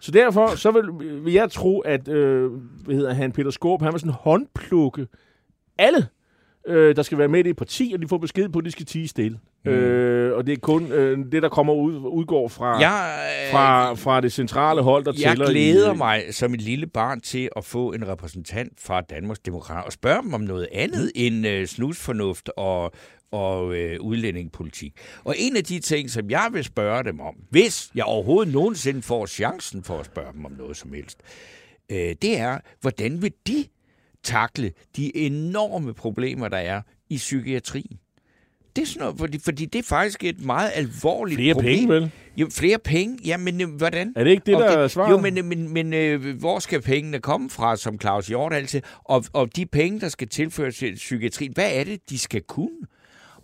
Så 0.00 0.10
derfor 0.10 0.56
så 0.56 0.70
vil, 0.70 0.84
vil 1.24 1.32
jeg 1.32 1.50
tro, 1.50 1.80
at 1.80 2.08
øh, 2.08 2.50
hvad 2.84 2.94
hedder 2.94 3.14
han, 3.14 3.32
Peter 3.32 3.50
Skorp, 3.50 3.82
han 3.82 3.92
vil 3.92 4.00
sådan 4.00 4.14
håndplukke 4.20 5.06
alle, 5.78 6.06
øh, 6.66 6.96
der 6.96 7.02
skal 7.02 7.18
være 7.18 7.28
med 7.28 7.40
i 7.40 7.42
det 7.42 7.56
parti, 7.56 7.90
og 7.94 8.02
de 8.02 8.08
får 8.08 8.18
besked 8.18 8.48
på, 8.48 8.58
at 8.58 8.64
de 8.64 8.70
skal 8.70 8.86
tige 8.86 9.08
stille. 9.08 9.38
Mm. 9.64 9.72
Øh, 9.72 10.36
og 10.36 10.46
det 10.46 10.52
er 10.52 10.56
kun 10.56 10.92
øh, 10.92 11.18
det, 11.32 11.42
der 11.42 11.48
kommer 11.48 11.72
ud, 11.72 11.94
udgår 11.96 12.48
fra, 12.48 12.78
jeg, 12.78 13.18
øh, 13.46 13.52
fra, 13.52 13.94
fra 13.94 14.20
det 14.20 14.32
centrale 14.32 14.82
hold, 14.82 15.04
der 15.04 15.12
jeg 15.12 15.30
tæller. 15.30 15.44
Jeg 15.44 15.54
glæder 15.54 15.94
i, 15.94 15.96
mig 15.96 16.22
som 16.30 16.54
et 16.54 16.62
lille 16.62 16.86
barn 16.86 17.20
til 17.20 17.48
at 17.56 17.64
få 17.64 17.92
en 17.92 18.08
repræsentant 18.08 18.72
fra 18.80 19.00
Danmarks 19.00 19.38
Demokrat 19.38 19.84
og 19.84 19.92
spørge 19.92 20.22
dem 20.22 20.34
om 20.34 20.40
noget 20.40 20.68
andet 20.72 21.04
mm. 21.04 21.22
end 21.22 21.46
øh, 21.46 21.66
snusfornuft 21.66 22.50
og 22.56 22.92
og 23.30 23.74
øh, 23.74 24.00
udlændingepolitik. 24.00 24.94
Og 25.24 25.34
en 25.38 25.56
af 25.56 25.64
de 25.64 25.78
ting, 25.78 26.10
som 26.10 26.30
jeg 26.30 26.48
vil 26.52 26.64
spørge 26.64 27.04
dem 27.04 27.20
om, 27.20 27.34
hvis 27.50 27.90
jeg 27.94 28.04
overhovedet 28.04 28.52
nogensinde 28.52 29.02
får 29.02 29.26
chancen 29.26 29.84
for 29.84 29.98
at 29.98 30.06
spørge 30.06 30.32
dem 30.32 30.44
om 30.44 30.52
noget 30.52 30.76
som 30.76 30.92
helst, 30.92 31.18
øh, 31.90 32.14
det 32.22 32.38
er, 32.38 32.58
hvordan 32.80 33.22
vil 33.22 33.32
de 33.46 33.64
takle 34.22 34.72
de 34.96 35.16
enorme 35.16 35.94
problemer, 35.94 36.48
der 36.48 36.56
er 36.56 36.82
i 37.10 37.16
psykiatrien? 37.16 37.98
Det 38.76 38.82
er 38.82 38.86
sådan 38.86 39.00
noget, 39.00 39.18
fordi, 39.18 39.38
fordi 39.38 39.64
det 39.64 39.78
er 39.78 39.82
faktisk 39.82 40.24
et 40.24 40.44
meget 40.44 40.70
alvorligt 40.74 41.38
flere 41.38 41.54
problem. 41.54 41.88
Flere 41.88 42.00
penge, 42.00 42.00
vel? 42.00 42.10
Jo, 42.36 42.48
flere 42.50 42.78
penge? 42.78 43.18
Ja, 43.24 43.36
men 43.36 43.60
øh, 43.60 43.68
hvordan? 43.68 44.12
Er 44.16 44.24
det 44.24 44.30
ikke 44.30 44.42
det, 44.46 44.58
der 44.58 44.64
er 44.64 44.88
svaret? 44.88 45.10
Jo, 45.10 45.20
men, 45.20 45.48
men, 45.48 45.72
men 45.72 45.94
øh, 45.94 46.38
hvor 46.38 46.58
skal 46.58 46.82
pengene 46.82 47.18
komme 47.20 47.50
fra, 47.50 47.76
som 47.76 48.00
Claus 48.00 48.26
Hjort 48.26 48.52
altid? 48.52 48.80
Og, 49.04 49.24
og 49.32 49.56
de 49.56 49.66
penge, 49.66 50.00
der 50.00 50.08
skal 50.08 50.28
tilføres 50.28 50.76
til 50.76 50.94
psykiatrien, 50.94 51.52
hvad 51.52 51.70
er 51.74 51.84
det, 51.84 52.10
de 52.10 52.18
skal 52.18 52.42
kunne? 52.42 52.86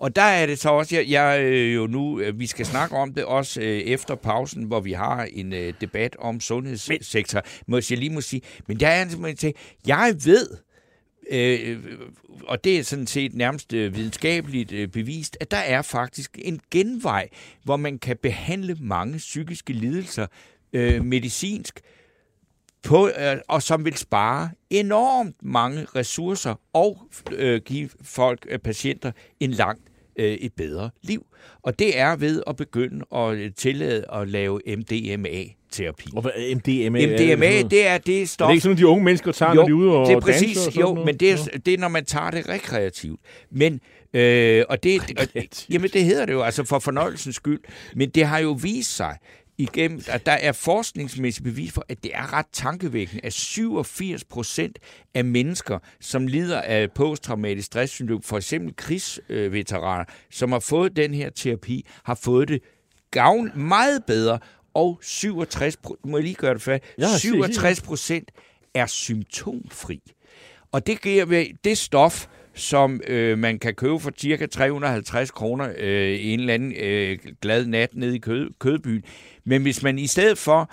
Og 0.02 0.16
der 0.16 0.22
er 0.22 0.46
det 0.46 0.58
så 0.58 0.68
også, 0.68 0.96
jeg, 0.96 1.10
jeg 1.10 1.42
øh, 1.42 1.74
jo 1.74 1.86
nu, 1.86 2.20
øh, 2.20 2.38
vi 2.38 2.46
skal 2.46 2.66
snakke 2.66 2.96
om 2.96 3.14
det 3.14 3.24
også 3.24 3.60
øh, 3.60 3.66
efter 3.66 4.14
pausen, 4.14 4.64
hvor 4.64 4.80
vi 4.80 4.92
har 4.92 5.28
en 5.32 5.52
øh, 5.52 5.74
debat 5.80 6.16
om 6.18 6.40
sundhedssektor, 6.40 7.42
må 7.66 7.76
jeg 7.76 7.98
lige 7.98 8.10
må 8.10 8.20
sige. 8.20 8.42
Men 8.66 8.80
der 8.80 8.88
er 8.88 9.02
en 9.02 9.36
ting, 9.36 9.54
jeg 9.86 10.14
ved, 10.24 10.48
øh, 11.30 11.78
og 12.46 12.64
det 12.64 12.78
er 12.78 12.82
sådan 12.82 13.06
set 13.06 13.34
nærmest 13.34 13.72
øh, 13.72 13.96
videnskabeligt 13.96 14.72
øh, 14.72 14.88
bevist, 14.88 15.36
at 15.40 15.50
der 15.50 15.56
er 15.56 15.82
faktisk 15.82 16.38
en 16.42 16.60
genvej, 16.70 17.28
hvor 17.64 17.76
man 17.76 17.98
kan 17.98 18.16
behandle 18.22 18.76
mange 18.80 19.18
psykiske 19.18 19.72
lidelser 19.72 20.26
øh, 20.72 21.04
medicinsk, 21.04 21.80
på, 22.82 23.08
øh, 23.08 23.36
og 23.48 23.62
som 23.62 23.84
vil 23.84 23.96
spare 23.96 24.50
enormt 24.70 25.36
mange 25.42 25.86
ressourcer 25.96 26.54
og 26.72 26.98
øh, 27.32 27.60
give 27.64 27.90
folk, 28.02 28.46
øh, 28.50 28.58
patienter, 28.58 29.12
en 29.40 29.50
langt 29.50 29.91
øh, 30.16 30.32
et 30.32 30.52
bedre 30.52 30.90
liv. 31.02 31.26
Og 31.62 31.78
det 31.78 31.98
er 31.98 32.16
ved 32.16 32.42
at 32.46 32.56
begynde 32.56 33.04
at 33.14 33.34
øh, 33.34 33.50
tillade 33.56 34.04
at 34.12 34.28
lave 34.28 34.60
MDMA 34.66 35.44
terapi. 35.72 36.10
Og 36.16 36.22
hvad 36.22 36.32
MDMA? 36.54 37.06
MDMA, 37.06 37.62
det, 37.62 37.86
er 37.86 37.98
det 37.98 38.28
stof... 38.28 38.44
Er 38.44 38.48
det 38.48 38.54
ikke 38.54 38.62
sådan, 38.62 38.78
de 38.78 38.86
unge 38.86 39.04
mennesker 39.04 39.32
tager, 39.32 39.50
jo, 39.54 39.54
når 39.54 39.64
de 39.64 39.70
er 39.70 39.74
ude 39.74 39.96
og 39.96 40.06
det 40.06 40.14
er 40.14 40.20
præcis, 40.20 40.66
og 40.66 40.76
Jo, 40.76 40.80
noget? 40.80 41.06
men 41.06 41.16
det 41.16 41.32
er, 41.32 41.36
det 41.66 41.74
er, 41.74 41.78
når 41.78 41.88
man 41.88 42.04
tager 42.04 42.30
det 42.30 42.48
rekreativt. 42.48 43.20
Men, 43.50 43.80
øh, 44.14 44.64
og 44.68 44.82
det, 44.82 45.00
og, 45.18 45.42
jamen, 45.70 45.90
det 45.90 46.04
hedder 46.04 46.26
det 46.26 46.32
jo, 46.32 46.42
altså 46.42 46.64
for 46.64 46.78
fornøjelsens 46.78 47.36
skyld. 47.36 47.60
Men 47.96 48.10
det 48.10 48.26
har 48.26 48.38
jo 48.38 48.58
vist 48.62 48.96
sig, 48.96 49.16
igennem, 49.62 50.00
at 50.08 50.26
der 50.26 50.32
er 50.32 50.52
forskningsmæssigt 50.52 51.44
bevis 51.44 51.72
for, 51.72 51.84
at 51.88 52.02
det 52.02 52.10
er 52.14 52.32
ret 52.32 52.46
tankevækkende, 52.52 53.24
at 53.24 53.32
87 53.32 54.24
procent 54.24 54.78
af 55.14 55.24
mennesker, 55.24 55.78
som 56.00 56.26
lider 56.26 56.60
af 56.60 56.92
posttraumatisk 56.92 57.66
stresssyndrom, 57.66 58.22
for 58.22 58.36
eksempel 58.36 58.76
krigsveteraner, 58.76 60.04
som 60.30 60.52
har 60.52 60.58
fået 60.58 60.96
den 60.96 61.14
her 61.14 61.30
terapi, 61.30 61.86
har 62.04 62.14
fået 62.14 62.48
det 62.48 62.62
gavn 63.10 63.50
meget 63.54 64.04
bedre, 64.04 64.38
og 64.74 64.98
67, 65.02 65.76
må 66.04 66.16
jeg 66.16 66.24
lige 66.24 66.34
gøre 66.34 66.54
det 66.54 66.62
færdigt, 66.62 66.96
67 67.18 67.80
procent 67.80 68.30
er 68.74 68.86
symptomfri. 68.86 70.00
Og 70.72 70.86
det 70.86 71.00
giver 71.00 71.44
det 71.64 71.78
stof, 71.78 72.26
som 72.54 73.00
øh, 73.06 73.38
man 73.38 73.58
kan 73.58 73.74
købe 73.74 74.00
for 74.00 74.12
cirka 74.18 74.46
350 74.46 75.30
kroner 75.30 75.72
øh, 75.78 76.18
en 76.20 76.40
eller 76.40 76.54
anden 76.54 76.72
øh, 76.72 77.18
glad 77.42 77.66
nat 77.66 77.94
nede 77.94 78.16
i 78.16 78.18
kød, 78.18 78.50
Kødbyen. 78.58 79.04
Men 79.44 79.62
hvis 79.62 79.82
man 79.82 79.98
i 79.98 80.06
stedet 80.06 80.38
for 80.38 80.70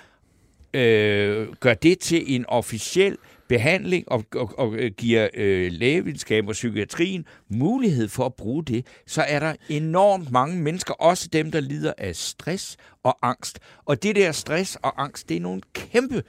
øh, 0.74 1.48
gør 1.60 1.74
det 1.74 1.98
til 1.98 2.34
en 2.34 2.44
officiel 2.48 3.16
behandling 3.48 4.04
og, 4.08 4.24
og, 4.34 4.58
og 4.58 4.74
øh, 4.74 4.90
giver 4.96 5.28
øh, 5.34 5.72
lægevidenskab 5.72 6.48
og 6.48 6.52
psykiatrien 6.52 7.24
mulighed 7.48 8.08
for 8.08 8.26
at 8.26 8.34
bruge 8.34 8.64
det, 8.64 8.86
så 9.06 9.22
er 9.22 9.38
der 9.38 9.54
enormt 9.68 10.30
mange 10.30 10.56
mennesker, 10.56 10.94
også 10.94 11.28
dem, 11.32 11.50
der 11.50 11.60
lider 11.60 11.92
af 11.98 12.16
stress 12.16 12.76
og 13.02 13.18
angst. 13.22 13.58
Og 13.84 14.02
det 14.02 14.16
der 14.16 14.32
stress 14.32 14.76
og 14.82 15.02
angst, 15.02 15.28
det 15.28 15.36
er 15.36 15.40
nogle 15.40 15.60
kæmpe 15.74 16.16
øh, 16.16 16.22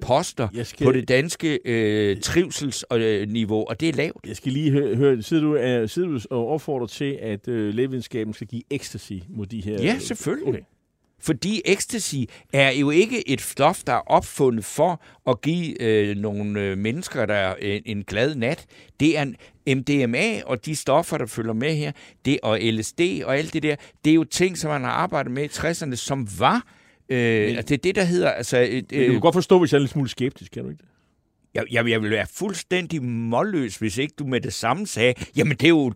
poster 0.00 0.48
skal... 0.62 0.84
på 0.84 0.92
det 0.92 1.08
danske 1.08 1.58
øh, 1.64 2.20
trivselsniveau, 2.20 3.64
og 3.68 3.80
det 3.80 3.88
er 3.88 3.92
lavt. 3.92 4.26
Jeg 4.26 4.36
skal 4.36 4.52
lige 4.52 4.70
høre, 4.70 4.96
høre 4.96 5.22
sidder, 5.22 5.42
du, 5.42 5.82
uh, 5.82 5.88
sidder 5.88 6.08
du 6.08 6.20
og 6.30 6.48
opfordrer 6.48 6.86
til, 6.86 7.18
at 7.22 7.48
øh, 7.48 7.74
lægevidenskaben 7.74 8.34
skal 8.34 8.46
give 8.46 8.62
ecstasy 8.70 9.12
mod 9.28 9.46
de 9.46 9.60
her... 9.60 9.82
Ja, 9.82 9.98
selvfølgelig. 9.98 10.48
Okay. 10.48 10.62
Fordi 11.22 11.62
ecstasy 11.64 12.16
er 12.52 12.70
jo 12.70 12.90
ikke 12.90 13.28
et 13.28 13.40
stof, 13.40 13.82
der 13.86 13.92
er 13.92 14.02
opfundet 14.06 14.64
for 14.64 15.02
at 15.26 15.40
give 15.40 15.82
øh, 15.82 16.16
nogle 16.16 16.60
øh, 16.60 16.78
mennesker 16.78 17.26
der 17.26 17.54
en, 17.54 17.82
en 17.86 18.04
glad 18.04 18.34
nat. 18.34 18.66
Det 19.00 19.18
er 19.18 19.24
MDMA 19.74 20.42
og 20.46 20.66
de 20.66 20.76
stoffer, 20.76 21.18
der 21.18 21.26
følger 21.26 21.52
med 21.52 21.74
her, 21.74 21.92
det 22.24 22.38
og 22.42 22.58
LSD 22.60 23.00
og 23.24 23.38
alt 23.38 23.52
det 23.52 23.62
der, 23.62 23.76
det 24.04 24.10
er 24.10 24.14
jo 24.14 24.24
ting, 24.24 24.58
som 24.58 24.70
man 24.70 24.82
har 24.82 24.90
arbejdet 24.90 25.32
med 25.32 25.44
i 25.44 25.46
60'erne, 25.46 25.94
som 25.94 26.28
var 26.38 26.66
Øh, 27.12 27.48
altså, 27.48 27.62
det 27.68 27.72
er 27.72 27.82
det, 27.82 27.94
der 27.94 28.04
hedder... 28.04 28.30
Altså, 28.30 28.58
et, 28.58 28.92
øh, 28.92 29.06
du 29.06 29.12
kan 29.12 29.20
godt 29.20 29.34
forstå, 29.34 29.58
hvis 29.58 29.72
jeg 29.72 29.78
er 29.78 29.80
lidt 29.80 29.90
smule 29.90 30.08
skeptisk, 30.08 30.52
kan 30.52 30.62
du 30.62 30.68
ikke 30.68 30.80
det? 30.80 30.88
Jeg, 31.54 31.64
jeg, 31.70 31.88
jeg 31.88 32.02
ville 32.02 32.16
være 32.16 32.26
fuldstændig 32.34 33.02
målløs, 33.02 33.76
hvis 33.76 33.98
ikke 33.98 34.14
du 34.18 34.26
med 34.26 34.40
det 34.40 34.52
samme 34.52 34.86
sagde, 34.86 35.14
jamen 35.36 35.56
det 35.56 35.64
er 35.64 35.68
jo 35.68 35.92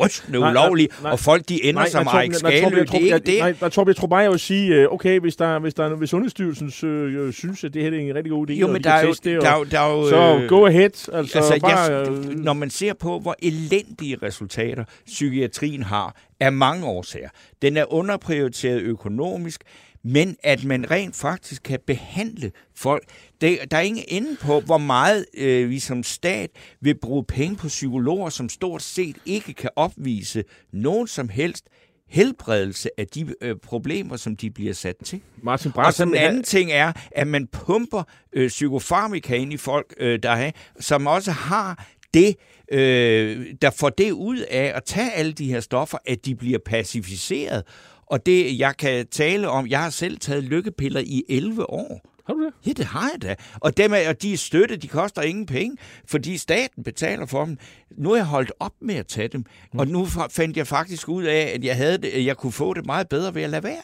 rystende 0.00 0.40
nej, 0.40 0.50
ulovligt, 0.50 0.92
nej, 0.92 1.02
nej, 1.02 1.12
og 1.12 1.18
folk 1.18 1.48
de 1.48 1.64
ender 1.64 1.80
nej, 1.80 1.88
som 1.88 2.06
Erik 2.06 2.34
Skalø. 2.34 2.82
Det 2.82 2.94
er 2.94 3.14
ikke 3.14 3.18
det. 3.18 3.38
Nej, 3.38 3.54
jeg 3.60 3.72
tror, 3.72 3.84
jeg 3.86 3.96
tror 3.96 4.06
bare, 4.06 4.20
jeg 4.20 4.30
vil 4.30 4.38
sige, 4.38 4.74
øh, 4.74 4.92
okay, 4.92 5.20
hvis, 5.20 5.36
der, 5.36 5.58
hvis, 5.58 5.74
der, 5.74 5.94
hvis 5.94 6.10
Sundhedsstyrelsen 6.10 6.88
øh, 6.88 7.32
synes, 7.32 7.64
at 7.64 7.74
det 7.74 7.82
her 7.82 7.90
er 7.90 7.98
en 7.98 8.14
rigtig 8.14 8.30
god 8.30 8.50
idé, 8.50 8.52
jo, 8.52 8.66
men 8.66 8.76
de 8.76 8.82
der 8.82 8.90
er 8.90 9.06
jo, 9.06 9.12
det, 9.12 9.24
der, 9.24 9.64
der 9.64 9.80
er 9.80 9.90
jo, 9.90 10.08
så 10.08 10.38
øh, 10.42 10.48
go 10.48 10.66
ahead. 10.66 10.84
Altså, 10.84 11.38
altså, 11.38 11.58
bare, 11.60 11.78
jeg, 11.78 12.08
øh, 12.08 12.38
når 12.38 12.52
man 12.52 12.70
ser 12.70 12.92
på, 12.92 13.18
hvor 13.18 13.36
elendige 13.42 14.16
resultater 14.22 14.84
psykiatrien 15.06 15.82
har, 15.82 16.16
af 16.40 16.52
mange 16.52 16.86
årsager. 16.86 17.28
Den 17.62 17.76
er 17.76 17.92
underprioriteret 17.92 18.80
økonomisk, 18.80 19.62
men 20.04 20.36
at 20.42 20.64
man 20.64 20.90
rent 20.90 21.16
faktisk 21.16 21.62
kan 21.62 21.78
behandle 21.86 22.52
folk. 22.74 23.04
Det, 23.40 23.58
der 23.70 23.76
er 23.76 23.80
ingen 23.80 24.04
ende 24.08 24.36
på, 24.40 24.60
hvor 24.60 24.78
meget 24.78 25.26
øh, 25.34 25.70
vi 25.70 25.78
som 25.78 26.02
stat 26.02 26.50
vil 26.80 26.98
bruge 26.98 27.24
penge 27.24 27.56
på 27.56 27.68
psykologer, 27.68 28.28
som 28.28 28.48
stort 28.48 28.82
set 28.82 29.16
ikke 29.26 29.54
kan 29.54 29.70
opvise 29.76 30.44
nogen 30.72 31.06
som 31.06 31.28
helst 31.28 31.64
helbredelse 32.08 32.90
af 32.98 33.06
de 33.06 33.34
øh, 33.40 33.56
problemer, 33.56 34.16
som 34.16 34.36
de 34.36 34.50
bliver 34.50 34.74
sat 34.74 34.96
til. 35.04 35.20
Martin 35.42 35.72
Og 35.76 35.94
så 35.94 36.02
en 36.02 36.14
anden 36.14 36.42
ting 36.42 36.72
er, 36.72 36.92
at 37.10 37.26
man 37.26 37.46
pumper 37.46 38.02
øh, 38.32 38.48
psykofarmika 38.48 39.36
ind 39.36 39.52
i 39.52 39.56
folk, 39.56 39.94
øh, 39.98 40.18
der 40.22 40.30
er, 40.30 40.50
som 40.80 41.06
også 41.06 41.30
har 41.30 41.86
det, 42.14 42.36
øh, 42.72 43.46
der 43.62 43.70
får 43.70 43.88
det 43.88 44.10
ud 44.10 44.38
af 44.38 44.72
at 44.74 44.84
tage 44.84 45.12
alle 45.12 45.32
de 45.32 45.52
her 45.52 45.60
stoffer, 45.60 45.98
at 46.06 46.24
de 46.26 46.34
bliver 46.34 46.58
pacificeret. 46.66 47.64
Og 48.06 48.26
det, 48.26 48.58
jeg 48.58 48.76
kan 48.76 49.06
tale 49.06 49.48
om, 49.48 49.66
jeg 49.66 49.82
har 49.82 49.90
selv 49.90 50.18
taget 50.18 50.44
lykkepiller 50.44 51.00
i 51.00 51.22
11 51.28 51.70
år. 51.70 52.00
Har 52.26 52.34
du 52.34 52.44
det? 52.44 52.52
Ja, 52.66 52.72
det 52.72 52.84
har 52.84 53.10
jeg 53.12 53.22
da. 53.22 53.34
Og, 53.60 53.76
dem 53.76 53.92
er, 53.92 54.08
og 54.08 54.22
de 54.22 54.32
er 54.32 54.36
støtte, 54.36 54.76
de 54.76 54.88
koster 54.88 55.22
ingen 55.22 55.46
penge, 55.46 55.76
fordi 56.06 56.38
staten 56.38 56.84
betaler 56.84 57.26
for 57.26 57.44
dem. 57.44 57.58
Nu 57.96 58.12
er 58.12 58.16
jeg 58.16 58.24
holdt 58.24 58.52
op 58.60 58.74
med 58.80 58.94
at 58.94 59.06
tage 59.06 59.28
dem, 59.28 59.44
mm. 59.72 59.78
og 59.78 59.88
nu 59.88 60.06
fandt 60.30 60.56
jeg 60.56 60.66
faktisk 60.66 61.08
ud 61.08 61.24
af, 61.24 61.52
at 61.54 61.64
jeg, 61.64 61.76
havde 61.76 61.98
det, 61.98 62.08
at 62.08 62.24
jeg 62.24 62.36
kunne 62.36 62.52
få 62.52 62.74
det 62.74 62.86
meget 62.86 63.08
bedre 63.08 63.34
ved 63.34 63.42
at 63.42 63.50
lade 63.50 63.62
være. 63.62 63.82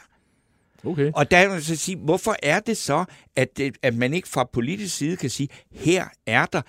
Okay. 0.84 1.10
Og 1.14 1.30
der 1.30 1.52
vil 1.52 1.64
så 1.64 1.76
sige, 1.76 1.96
hvorfor 1.96 2.36
er 2.42 2.60
det 2.60 2.76
så, 2.76 3.04
at, 3.36 3.56
det, 3.56 3.76
at 3.82 3.94
man 3.94 4.14
ikke 4.14 4.28
fra 4.28 4.44
politisk 4.52 4.96
side 4.96 5.16
kan 5.16 5.30
sige, 5.30 5.48
her 5.72 6.04
er 6.26 6.46
der 6.46 6.62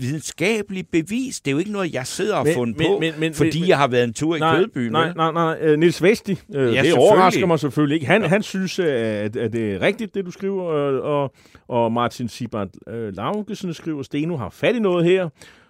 videnskabeligt 0.00 0.90
bevis. 0.90 1.40
Det 1.40 1.50
er 1.50 1.52
jo 1.52 1.58
ikke 1.58 1.72
noget, 1.72 1.94
jeg 1.94 2.06
sidder 2.06 2.36
og 2.36 2.44
Men- 2.44 2.54
fundet 2.54 2.78
men- 2.78 2.86
på, 2.86 2.98
men- 3.00 3.14
men- 3.18 3.34
fordi 3.34 3.60
men- 3.60 3.68
jeg 3.68 3.78
har 3.78 3.88
været 3.88 4.04
en 4.04 4.12
tur 4.12 4.36
i 4.36 4.38
Kødbyen. 4.38 4.92
Nej, 4.92 5.06
vel? 5.06 5.16
nej, 5.16 5.32
nej. 5.32 5.58
Øh, 5.60 5.78
Niels 5.78 6.02
Vesti, 6.02 6.38
øh, 6.54 6.74
Ja, 6.74 6.82
det 6.82 6.94
overrasker 6.94 7.46
mig 7.46 7.60
selvfølgelig 7.60 7.94
ikke. 7.94 8.06
Han, 8.06 8.22
han 8.22 8.42
synes, 8.42 8.78
øh, 8.78 8.86
at, 8.86 9.36
at 9.36 9.52
det 9.52 9.72
er 9.74 9.80
rigtigt, 9.80 10.14
det 10.14 10.26
du 10.26 10.30
skriver, 10.30 10.66
øh, 10.68 11.04
og, 11.04 11.32
og 11.68 11.92
Martin 11.92 12.28
Sibart 12.28 12.68
øh, 12.88 13.16
Laugesen 13.16 13.74
skriver, 13.74 14.02
Steno 14.02 14.36
har 14.36 14.48
fat 14.50 14.76
i 14.76 14.78
noget 14.78 15.04
her, 15.04 15.28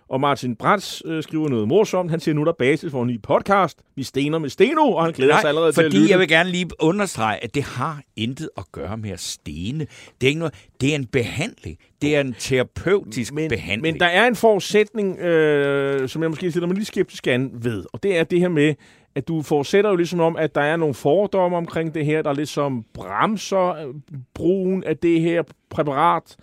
og 0.08 0.20
Martin 0.20 0.56
Brats 0.56 1.02
øh, 1.06 1.22
skriver 1.22 1.48
noget 1.48 1.68
morsomt. 1.68 2.10
Han 2.10 2.20
siger, 2.20 2.34
nu 2.34 2.40
er 2.40 2.44
der 2.44 2.52
basis 2.52 2.90
for 2.90 3.02
en 3.02 3.08
ny 3.08 3.22
podcast. 3.22 3.78
Vi 3.96 4.02
stener 4.02 4.38
med 4.38 4.48
Steno, 4.48 4.92
og 4.92 5.04
han 5.04 5.12
glæder 5.12 5.40
sig 5.40 5.48
allerede 5.48 5.72
til 5.72 5.82
at 5.82 5.92
fordi 5.92 6.10
jeg 6.10 6.18
vil 6.18 6.28
gerne 6.28 6.50
lige 6.50 6.66
understrege, 6.80 7.44
at 7.44 7.54
det 7.54 7.62
har 7.62 8.02
intet 8.16 8.48
at 8.56 8.64
gøre 8.72 8.96
med 8.96 9.10
at 9.10 9.20
stene. 9.20 9.86
Det 10.20 10.26
er 10.26 10.28
ikke 10.28 10.38
noget, 10.38 10.54
det 10.80 10.90
er 10.90 10.94
en 10.94 11.06
behandling. 11.06 11.78
Det 12.02 12.16
er 12.16 12.20
en 12.20 12.34
terapeutisk 12.38 13.32
men, 13.32 13.48
behandling. 13.48 13.94
Men 13.94 14.00
der 14.00 14.06
er 14.06 14.26
en 14.26 14.36
forudsætning, 14.36 15.18
øh, 15.18 16.08
som 16.08 16.22
jeg 16.22 16.30
måske 16.30 16.50
stiller 16.50 16.66
mig 16.66 16.76
lidt 16.76 16.86
skeptisk 16.86 17.26
an 17.26 17.50
ved, 17.54 17.84
og 17.92 18.02
det 18.02 18.18
er 18.18 18.24
det 18.24 18.40
her 18.40 18.48
med, 18.48 18.74
at 19.14 19.28
du 19.28 19.42
forudsætter 19.42 19.90
jo 19.90 19.96
ligesom 19.96 20.20
om, 20.20 20.36
at 20.36 20.54
der 20.54 20.60
er 20.60 20.76
nogle 20.76 20.94
fordomme 20.94 21.56
omkring 21.56 21.94
det 21.94 22.06
her, 22.06 22.22
der 22.22 22.32
ligesom 22.32 22.84
bremser 22.94 23.74
øh, 23.74 23.94
brugen 24.34 24.84
af 24.84 24.96
det 24.96 25.20
her 25.20 25.42
præparat. 25.70 26.36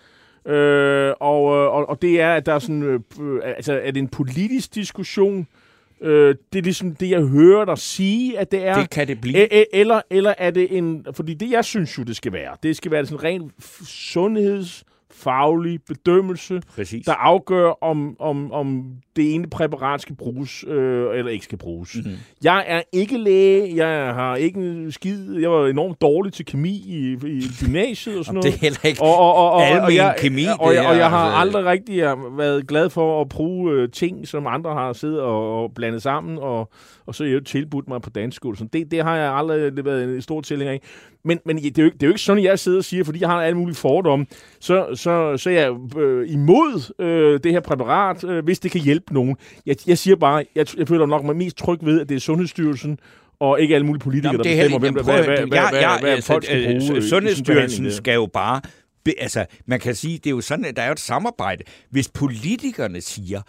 Øh, 0.45 1.13
og, 1.19 1.55
øh, 1.55 1.73
og, 1.73 1.89
og 1.89 2.01
det 2.01 2.21
er, 2.21 2.33
at 2.33 2.45
der 2.45 2.53
er 2.53 2.59
sådan, 2.59 2.83
øh, 2.83 3.39
altså, 3.43 3.73
er 3.83 3.91
det 3.91 3.99
en 3.99 4.07
politisk 4.07 4.75
diskussion? 4.75 5.47
Øh, 6.01 6.35
det 6.53 6.59
er 6.59 6.63
ligesom 6.63 6.95
det, 6.95 7.09
jeg 7.09 7.21
hører 7.21 7.65
dig 7.65 7.77
sige, 7.77 8.39
at 8.39 8.51
det 8.51 8.65
er. 8.65 8.79
det 8.79 8.89
kan 8.89 9.07
det 9.07 9.21
blive. 9.21 9.53
E- 9.53 9.65
eller, 9.73 10.01
eller 10.09 10.33
er 10.37 10.51
det 10.51 10.77
en... 10.77 11.05
Fordi 11.13 11.33
det, 11.33 11.51
jeg 11.51 11.65
synes 11.65 11.97
jo, 11.97 12.03
det 12.03 12.15
skal 12.15 12.33
være, 12.33 12.55
det 12.63 12.75
skal 12.77 12.91
være 12.91 13.05
sådan 13.05 13.19
en 13.19 13.23
ren 13.23 13.51
f- 13.61 13.85
sundhedsfaglig 15.13 15.79
bedømmelse, 15.87 16.61
Præcis. 16.75 17.05
der 17.05 17.13
afgør, 17.13 17.83
om, 17.83 18.15
om, 18.19 18.51
om 18.51 18.83
det 19.15 19.35
ene 19.35 19.49
præparat 19.49 20.01
skal 20.01 20.15
bruges, 20.15 20.63
øh, 20.67 21.17
eller 21.17 21.31
ikke 21.31 21.45
skal 21.45 21.57
bruges. 21.57 21.95
Mhm. 21.95 22.03
Mm-hmm. 22.05 22.19
Jeg 22.43 22.63
er 22.67 22.81
ikke 22.91 23.17
læge, 23.17 23.75
jeg 23.85 24.13
har 24.13 24.35
ikke 24.35 24.59
en 24.59 24.91
skid, 24.91 25.39
jeg 25.39 25.51
var 25.51 25.67
enormt 25.67 26.01
dårlig 26.01 26.33
til 26.33 26.45
kemi 26.45 26.83
i, 26.85 27.11
i 27.27 27.43
gymnasiet 27.65 28.17
og 28.19 28.25
sådan 28.25 28.41
det 28.41 28.43
noget. 28.45 28.55
er 28.55 28.61
heller 28.61 28.85
ikke 28.85 29.01
Og, 29.01 29.17
og, 29.17 29.35
og, 29.35 29.51
og, 29.51 29.63
almen 29.67 29.83
og, 29.83 29.95
jeg, 29.95 30.15
kemi, 30.19 30.45
og, 30.59 30.69
det 30.69 30.75
jeg, 30.75 30.85
og 30.87 30.97
jeg 30.97 31.09
har 31.09 31.25
altså. 31.25 31.37
aldrig 31.37 31.65
rigtig 31.65 32.03
været 32.37 32.67
glad 32.67 32.89
for 32.89 33.21
at 33.21 33.29
bruge 33.29 33.71
øh, 33.73 33.89
ting, 33.89 34.27
som 34.27 34.47
andre 34.47 34.73
har 34.73 34.93
siddet 34.93 35.19
og, 35.21 35.63
og 35.63 35.71
blandet 35.75 36.01
sammen, 36.01 36.37
og, 36.37 36.69
og 37.11 37.15
så 37.15 37.23
har 37.23 37.29
jeg 37.29 37.35
jo 37.35 37.43
tilbudt 37.43 37.87
mig 37.87 38.01
på 38.01 38.09
dansk 38.09 38.35
skole. 38.35 38.57
Så 38.57 38.65
det, 38.73 38.91
det 38.91 39.03
har 39.03 39.15
jeg 39.17 39.33
aldrig 39.33 39.85
været 39.85 40.03
en 40.03 40.21
stor 40.21 40.41
tilhænger 40.41 40.73
af. 40.73 40.81
Men, 41.25 41.39
men 41.45 41.57
det, 41.57 41.77
er 41.77 41.81
jo, 41.81 41.85
ikke- 41.85 41.97
det 41.97 42.03
er 42.03 42.07
jo 42.07 42.11
ikke 42.11 42.21
sådan, 42.21 42.43
jeg 42.43 42.59
sidder 42.59 42.77
og 42.77 42.83
siger, 42.83 43.03
fordi 43.03 43.19
jeg 43.21 43.29
har 43.29 43.41
alle 43.43 43.57
mulige 43.57 43.75
fordomme, 43.75 44.25
så, 44.59 44.85
så, 44.95 45.37
så 45.37 45.49
er 45.49 45.53
jeg 45.53 45.97
øh, 45.97 46.29
imod 46.33 46.93
øh, 46.99 47.39
det 47.43 47.51
her 47.51 47.59
præparat, 47.59 48.23
øh, 48.23 48.43
hvis 48.43 48.59
det 48.59 48.71
kan 48.71 48.81
hjælpe 48.81 49.13
nogen. 49.13 49.35
Jeg, 49.65 49.75
jeg 49.87 49.97
siger 49.97 50.15
bare, 50.15 50.43
jeg, 50.55 50.65
jeg 50.77 50.87
føler 50.87 51.05
nok 51.05 51.23
mig 51.23 51.35
mest 51.35 51.57
tryg 51.57 51.79
ved, 51.81 52.01
at 52.01 52.09
det 52.09 52.15
er 52.15 52.19
Sundhedsstyrelsen, 52.19 52.97
og 53.39 53.61
ikke 53.61 53.75
alle 53.75 53.87
mulige 53.87 53.99
politikere, 54.01 54.31
Jamen, 54.31 54.43
der 54.45 54.49
det 54.51 54.59
er 54.59 54.63
bestemmer, 54.63 54.79
hvem, 54.79 54.93
hvad, 54.93 55.03
hvad, 55.03 55.23
hvad, 55.23 55.37
hvad, 55.37 55.79
hvad, 55.99 55.99
hvad 56.13 56.21
folk 56.21 56.43
skal 56.45 56.57
øh, 56.59 56.65
bruge. 56.67 56.81
sin 56.81 57.01
Sundhedsstyrelsen 57.01 57.91
skal 57.91 58.13
jo 58.13 58.29
bare... 58.33 58.61
Altså, 59.17 59.45
man 59.65 59.79
kan 59.79 59.95
sige, 59.95 60.17
det 60.17 60.25
er 60.25 60.29
jo 60.31 60.41
sådan, 60.41 60.65
at 60.65 60.75
der 60.75 60.81
er 60.81 60.91
et 60.91 60.99
samarbejde. 60.99 61.63
Hvis 61.89 62.09
politikerne 62.09 63.01
siger, 63.01 63.41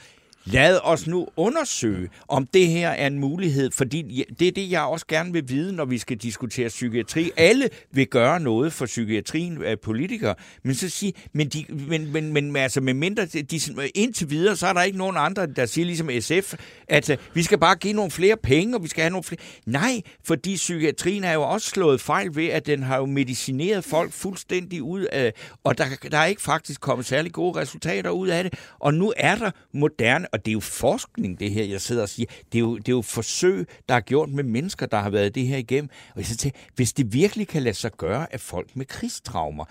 lad 0.44 0.80
os 0.82 1.06
nu 1.06 1.28
undersøge, 1.36 2.10
om 2.28 2.46
det 2.46 2.68
her 2.68 2.88
er 2.88 3.06
en 3.06 3.18
mulighed, 3.18 3.70
fordi 3.70 4.24
det 4.38 4.48
er 4.48 4.52
det, 4.52 4.70
jeg 4.70 4.82
også 4.82 5.06
gerne 5.08 5.32
vil 5.32 5.48
vide, 5.48 5.72
når 5.72 5.84
vi 5.84 5.98
skal 5.98 6.16
diskutere 6.16 6.68
psykiatri. 6.68 7.30
Alle 7.36 7.68
vil 7.90 8.06
gøre 8.06 8.40
noget 8.40 8.72
for 8.72 8.86
psykiatrien 8.86 9.64
af 9.64 9.80
politikere, 9.80 10.34
men 10.62 10.74
så 10.74 10.88
sige, 10.88 11.12
men, 11.32 11.48
de, 11.48 11.64
men, 11.68 12.12
men, 12.12 12.32
men 12.32 12.56
altså 12.56 12.80
med 12.80 12.94
mindre, 12.94 13.26
de, 13.26 13.42
de, 13.42 13.60
indtil 13.94 14.30
videre, 14.30 14.56
så 14.56 14.66
er 14.66 14.72
der 14.72 14.82
ikke 14.82 14.98
nogen 14.98 15.16
andre, 15.16 15.46
der 15.46 15.66
siger 15.66 15.84
ligesom 15.84 16.10
SF, 16.20 16.54
at 16.88 17.10
uh, 17.10 17.16
vi 17.34 17.42
skal 17.42 17.58
bare 17.58 17.76
give 17.76 17.92
nogle 17.92 18.10
flere 18.10 18.36
penge, 18.36 18.76
og 18.76 18.82
vi 18.82 18.88
skal 18.88 19.02
have 19.02 19.10
nogle 19.10 19.24
flere... 19.24 19.40
Nej, 19.66 20.02
fordi 20.24 20.54
psykiatrien 20.56 21.24
er 21.24 21.32
jo 21.32 21.42
også 21.42 21.70
slået 21.70 22.00
fejl 22.00 22.36
ved, 22.36 22.46
at 22.46 22.66
den 22.66 22.82
har 22.82 22.96
jo 22.96 23.06
medicineret 23.06 23.84
folk 23.84 24.12
fuldstændig 24.12 24.82
ud 24.82 25.00
af, 25.02 25.32
og 25.64 25.78
der, 25.78 25.84
der 26.10 26.18
er 26.18 26.26
ikke 26.26 26.42
faktisk 26.42 26.80
kommet 26.80 27.06
særlig 27.06 27.32
gode 27.32 27.60
resultater 27.60 28.10
ud 28.10 28.28
af 28.28 28.44
det, 28.44 28.54
og 28.78 28.94
nu 28.94 29.12
er 29.16 29.34
der 29.34 29.50
moderne, 29.72 30.31
og 30.32 30.44
det 30.44 30.50
er 30.50 30.52
jo 30.52 30.60
forskning, 30.60 31.40
det 31.40 31.50
her, 31.50 31.64
jeg 31.64 31.80
sidder 31.80 32.02
og 32.02 32.08
siger, 32.08 32.26
det 32.52 32.58
er 32.58 32.60
jo, 32.60 32.76
det 32.76 32.88
er 32.88 32.92
jo 32.92 33.02
forsøg, 33.02 33.66
der 33.88 33.94
er 33.94 34.00
gjort 34.00 34.28
med 34.28 34.44
mennesker, 34.44 34.86
der 34.86 34.98
har 35.00 35.10
været 35.10 35.34
det 35.34 35.46
her 35.46 35.56
igennem, 35.56 35.90
og 36.10 36.16
jeg 36.16 36.26
siger 36.26 36.36
til, 36.36 36.52
hvis 36.74 36.92
det 36.92 37.12
virkelig 37.12 37.48
kan 37.48 37.62
lade 37.62 37.74
sig 37.74 37.92
gøre, 37.92 38.32
at 38.32 38.40
folk 38.40 38.76
med 38.76 38.86
krigstraumer, 38.86 39.64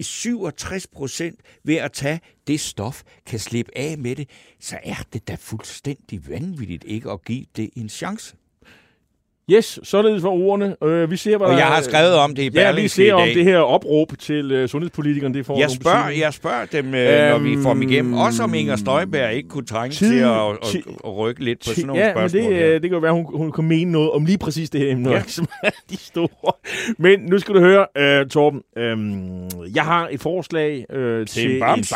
67 0.00 0.86
procent 0.86 1.40
ved 1.64 1.74
at 1.76 1.92
tage 1.92 2.20
det 2.46 2.60
stof, 2.60 3.02
kan 3.26 3.38
slippe 3.38 3.78
af 3.78 3.98
med 3.98 4.16
det, 4.16 4.28
så 4.60 4.78
er 4.84 5.04
det 5.12 5.28
da 5.28 5.36
fuldstændig 5.40 6.28
vanvittigt 6.28 6.84
ikke 6.84 7.10
at 7.10 7.24
give 7.24 7.46
det 7.56 7.70
en 7.76 7.88
chance. 7.88 8.36
Yes, 9.52 9.78
således 9.82 10.22
var 10.22 10.28
ordene. 10.28 10.76
Øh, 10.84 11.10
vi 11.10 11.16
ser, 11.16 11.36
hvad 11.36 11.46
Og 11.46 11.52
der- 11.52 11.58
jeg 11.58 11.66
har 11.66 11.82
skrevet 11.82 12.14
om 12.14 12.34
det 12.34 12.42
i 12.42 12.44
Ja, 12.44 12.48
vi 12.50 12.54
Berlingske 12.54 12.96
ser 12.96 13.14
om 13.14 13.28
det 13.34 13.44
her 13.44 13.58
opråb 13.58 14.12
til 14.18 14.52
øh, 14.52 14.68
sundhedspolitikerne. 14.68 15.34
Det 15.34 15.46
får 15.46 15.58
Jeg 15.58 15.70
spørger, 15.70 16.08
jeg 16.08 16.32
spørger 16.32 16.64
dem, 16.72 16.94
øh, 16.94 17.30
når 17.30 17.38
vi 17.38 17.56
får 17.62 17.72
dem 17.72 17.82
igennem. 17.82 18.12
Øhm, 18.12 18.20
Også 18.22 18.42
om 18.42 18.54
Inger 18.54 18.76
Støjberg 18.76 19.32
ikke 19.34 19.48
kunne 19.48 19.66
trænge 19.66 19.94
tid- 19.94 20.08
til 20.10 20.18
at, 20.18 20.30
at, 20.40 20.76
at 21.04 21.16
rykke 21.16 21.44
lidt 21.44 21.58
på 21.58 21.64
sådan 21.74 21.86
nogle 21.86 22.02
ja, 22.02 22.12
spørgsmål. 22.12 22.42
men 22.42 22.50
det, 22.50 22.58
her. 22.58 22.66
øh, 22.68 22.72
det 22.74 22.82
kan 22.82 22.90
jo 22.92 22.98
være, 22.98 23.12
hun, 23.12 23.26
hun 23.36 23.52
kan 23.52 23.64
mene 23.64 23.92
noget 23.92 24.10
om 24.10 24.24
lige 24.24 24.38
præcis 24.38 24.70
det 24.70 24.80
her 24.80 24.90
emne, 24.92 25.10
Ja. 25.10 25.16
ja. 25.16 25.22
som 25.36 25.46
er 25.62 25.70
de 25.90 25.96
store. 25.96 26.52
Men 26.98 27.20
nu 27.20 27.38
skal 27.38 27.54
du 27.54 27.60
høre, 27.60 27.86
øh, 27.98 28.26
Torben. 28.26 28.60
Øh, 28.78 28.96
jeg 29.76 29.84
har 29.84 30.08
et 30.10 30.20
forslag 30.20 30.84
øh, 30.92 31.26
til, 31.26 31.46
en 31.50 31.54
en, 31.56 31.60
bamse. 31.60 31.94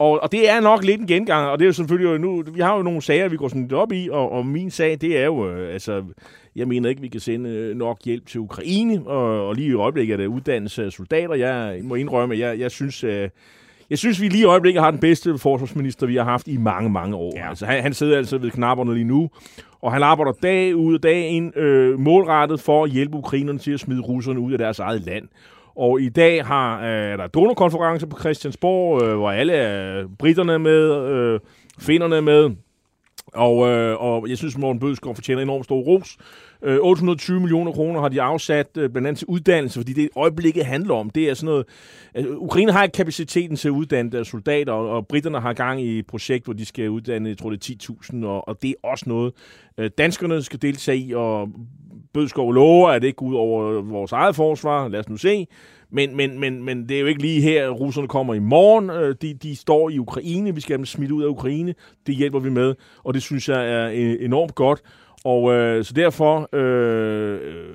Og, 0.00 0.22
og 0.22 0.32
det 0.32 0.50
er 0.50 0.60
nok 0.60 0.84
lidt 0.84 1.00
en 1.00 1.06
gengang, 1.06 1.48
og 1.48 1.58
det 1.58 1.64
er 1.64 1.66
jo 1.66 1.72
selvfølgelig 1.72 2.12
jo 2.12 2.18
nu, 2.18 2.42
vi 2.52 2.60
har 2.60 2.76
jo 2.76 2.82
nogle 2.82 3.02
sager, 3.02 3.28
vi 3.28 3.36
går 3.36 3.48
sådan 3.48 3.62
lidt 3.62 3.72
op 3.72 3.92
i, 3.92 4.08
og, 4.12 4.32
og 4.32 4.46
min 4.46 4.70
sag, 4.70 4.98
det 5.00 5.18
er 5.18 5.24
jo, 5.24 5.50
øh, 5.50 5.72
altså, 5.72 6.04
jeg 6.56 6.68
mener 6.68 6.88
ikke, 6.88 7.00
vi 7.00 7.08
kan 7.08 7.20
sende 7.20 7.50
øh, 7.50 7.76
nok 7.76 7.98
hjælp 8.04 8.26
til 8.26 8.40
Ukraine, 8.40 9.02
og, 9.06 9.48
og 9.48 9.54
lige 9.54 9.68
i 9.68 9.74
øjeblikket 9.74 10.12
er 10.12 10.16
det 10.16 10.26
uddannelse 10.26 10.84
af 10.84 10.92
soldater. 10.92 11.34
Jeg 11.34 11.80
må 11.82 11.94
indrømme, 11.94 12.38
jeg, 12.38 12.58
jeg 12.58 12.70
synes, 12.70 13.04
øh, 13.04 13.28
jeg 13.90 13.98
synes, 13.98 14.20
vi 14.20 14.28
lige 14.28 14.42
i 14.42 14.44
øjeblikket 14.44 14.82
har 14.82 14.90
den 14.90 15.00
bedste 15.00 15.38
forsvarsminister, 15.38 16.06
vi 16.06 16.16
har 16.16 16.24
haft 16.24 16.48
i 16.48 16.56
mange, 16.56 16.90
mange 16.90 17.16
år. 17.16 17.32
Ja. 17.36 17.48
Altså, 17.48 17.66
han, 17.66 17.82
han 17.82 17.94
sidder 17.94 18.16
altså 18.16 18.38
ved 18.38 18.50
knapperne 18.50 18.94
lige 18.94 19.04
nu, 19.04 19.30
og 19.80 19.92
han 19.92 20.02
arbejder 20.02 20.32
dag 20.32 20.76
ud 20.76 20.94
og 20.94 21.02
dag 21.02 21.28
ind 21.28 21.56
øh, 21.56 21.98
målrettet 21.98 22.60
for 22.60 22.84
at 22.84 22.90
hjælpe 22.90 23.16
ukrainerne 23.16 23.58
til 23.58 23.72
at 23.72 23.80
smide 23.80 24.00
russerne 24.00 24.40
ud 24.40 24.52
af 24.52 24.58
deres 24.58 24.78
eget 24.78 25.00
land. 25.00 25.28
Og 25.76 26.00
i 26.00 26.08
dag 26.08 26.46
har 26.46 26.80
øh, 26.80 26.86
er 26.88 27.16
der 27.16 27.26
donorkonference 27.26 28.06
på 28.06 28.18
Christiansborg, 28.18 29.02
øh, 29.02 29.16
hvor 29.16 29.30
alle 29.30 29.52
er 29.52 30.04
britterne 30.18 30.52
er 30.52 30.58
med, 30.58 31.08
øh, 31.10 31.40
finnerne 31.78 32.16
er 32.16 32.20
med, 32.20 32.50
og, 33.34 33.68
øh, 33.68 33.96
og 34.02 34.28
jeg 34.28 34.38
synes, 34.38 34.58
Morten 34.58 34.80
Bødskov 34.80 35.14
fortjener 35.14 35.42
enormt 35.42 35.64
stor 35.64 35.80
ros. 35.80 36.16
Øh, 36.62 36.78
820 36.80 37.40
millioner 37.40 37.72
kroner 37.72 38.00
har 38.00 38.08
de 38.08 38.22
afsat 38.22 38.76
øh, 38.76 38.90
blandt 38.90 39.08
andet 39.08 39.18
til 39.18 39.26
uddannelse, 39.26 39.80
fordi 39.80 39.92
det 39.92 40.08
øjeblikket 40.16 40.66
handler 40.66 40.94
om, 40.94 41.10
det 41.10 41.30
er 41.30 41.34
sådan 41.34 41.46
noget... 41.46 41.66
Altså, 42.14 42.32
Ukraine 42.32 42.72
har 42.72 42.82
ikke 42.82 42.96
kapaciteten 42.96 43.56
til 43.56 43.68
at 43.68 43.72
uddanne 43.72 44.10
deres 44.10 44.28
soldater, 44.28 44.72
og, 44.72 44.90
og 44.90 45.06
britterne 45.06 45.40
har 45.40 45.52
gang 45.52 45.82
i 45.82 45.98
et 45.98 46.06
projekt, 46.06 46.44
hvor 46.44 46.54
de 46.54 46.64
skal 46.64 46.90
uddanne, 46.90 47.28
jeg 47.28 47.38
tror 47.38 47.50
det 47.50 47.70
er 47.70 47.92
10.000, 47.92 48.26
og, 48.26 48.48
og 48.48 48.62
det 48.62 48.70
er 48.70 48.88
også 48.88 49.04
noget, 49.08 49.32
øh, 49.78 49.90
danskerne 49.98 50.42
skal 50.42 50.62
deltage 50.62 50.98
i, 50.98 51.14
og 51.14 51.48
Bødskov 52.14 52.52
lover, 52.52 52.88
at 52.88 53.02
det 53.02 53.08
ikke 53.08 53.16
går 53.16 53.26
ud 53.26 53.34
over 53.34 53.82
vores 53.82 54.12
eget 54.12 54.36
forsvar. 54.36 54.88
Lad 54.88 55.00
os 55.00 55.08
nu 55.08 55.16
se. 55.16 55.46
Men, 55.92 56.16
men, 56.16 56.40
men, 56.40 56.62
men 56.62 56.88
det 56.88 56.96
er 56.96 57.00
jo 57.00 57.06
ikke 57.06 57.22
lige 57.22 57.40
her, 57.40 57.66
at 57.66 57.80
russerne 57.80 58.08
kommer 58.08 58.34
i 58.34 58.38
morgen. 58.38 58.90
Øh, 58.90 59.14
de, 59.22 59.34
de 59.34 59.56
står 59.56 59.90
i 59.90 59.98
Ukraine. 59.98 60.54
Vi 60.54 60.60
skal 60.60 60.72
have 60.72 60.78
dem 60.78 60.86
smidt 60.86 61.10
ud 61.10 61.22
af 61.22 61.28
Ukraine. 61.28 61.74
Det 62.06 62.14
hjælper 62.14 62.38
vi 62.38 62.50
med, 62.50 62.74
og 63.04 63.14
det 63.14 63.22
synes 63.22 63.48
jeg 63.48 63.72
er 63.72 63.90
øh, 63.94 64.16
enormt 64.20 64.54
godt. 64.54 64.82
Og 65.24 65.52
øh, 65.52 65.84
så 65.84 65.92
derfor 65.92 66.48
øh, 66.52 67.40
øh, 67.42 67.74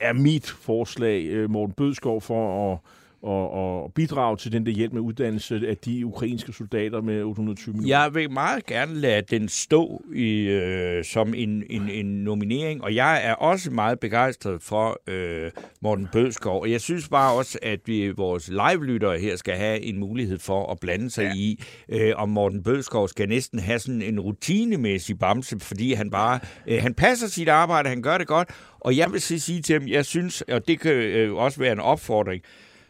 er 0.00 0.12
mit 0.12 0.46
forslag, 0.46 1.24
øh, 1.24 1.50
Morten 1.50 1.74
Bødskov, 1.74 2.20
for 2.20 2.72
at 2.72 2.78
og, 3.22 3.50
og 3.50 3.92
bidrage 3.92 4.36
til 4.36 4.52
den 4.52 4.66
der 4.66 4.72
hjælp 4.72 4.92
med 4.92 5.00
uddannelse 5.00 5.60
af 5.68 5.76
de 5.76 6.06
ukrainske 6.06 6.52
soldater 6.52 7.00
med 7.00 7.22
820 7.22 7.74
millioner? 7.74 8.02
Jeg 8.02 8.14
vil 8.14 8.30
meget 8.30 8.66
gerne 8.66 8.94
lade 8.94 9.22
den 9.30 9.48
stå 9.48 10.02
i, 10.14 10.40
øh, 10.40 11.04
som 11.04 11.34
en, 11.34 11.62
en, 11.70 11.88
en 11.90 12.06
nominering, 12.06 12.84
og 12.84 12.94
jeg 12.94 13.26
er 13.26 13.34
også 13.34 13.70
meget 13.70 14.00
begejstret 14.00 14.62
for 14.62 15.00
øh, 15.06 15.50
Morten 15.80 16.08
Bødskov. 16.12 16.60
Og 16.60 16.70
jeg 16.70 16.80
synes 16.80 17.08
bare 17.08 17.34
også, 17.34 17.58
at 17.62 17.80
vi 17.86 18.10
vores 18.10 18.48
live-lyttere 18.48 19.18
her 19.18 19.36
skal 19.36 19.54
have 19.54 19.80
en 19.80 19.98
mulighed 19.98 20.38
for 20.38 20.72
at 20.72 20.80
blande 20.80 21.10
sig 21.10 21.24
ja. 21.24 21.32
i, 21.36 21.64
øh, 21.88 22.12
om 22.16 22.28
Morten 22.28 22.62
Bødskov 22.62 23.08
skal 23.08 23.28
næsten 23.28 23.58
have 23.58 23.78
sådan 23.78 24.02
en 24.02 24.20
rutinemæssig 24.20 25.18
bamse, 25.18 25.60
fordi 25.60 25.92
han 25.92 26.10
bare 26.10 26.40
øh, 26.66 26.82
han 26.82 26.94
passer 26.94 27.28
sit 27.28 27.48
arbejde, 27.48 27.88
han 27.88 28.02
gør 28.02 28.18
det 28.18 28.26
godt, 28.26 28.48
og 28.80 28.96
jeg 28.96 29.12
vil 29.12 29.20
sige 29.20 29.62
til 29.62 29.78
ham, 29.80 29.88
jeg 29.88 30.04
synes, 30.04 30.42
og 30.42 30.68
det 30.68 30.80
kan 30.80 30.92
øh, 30.92 31.34
også 31.34 31.60
være 31.60 31.72
en 31.72 31.80
opfordring, 31.80 32.42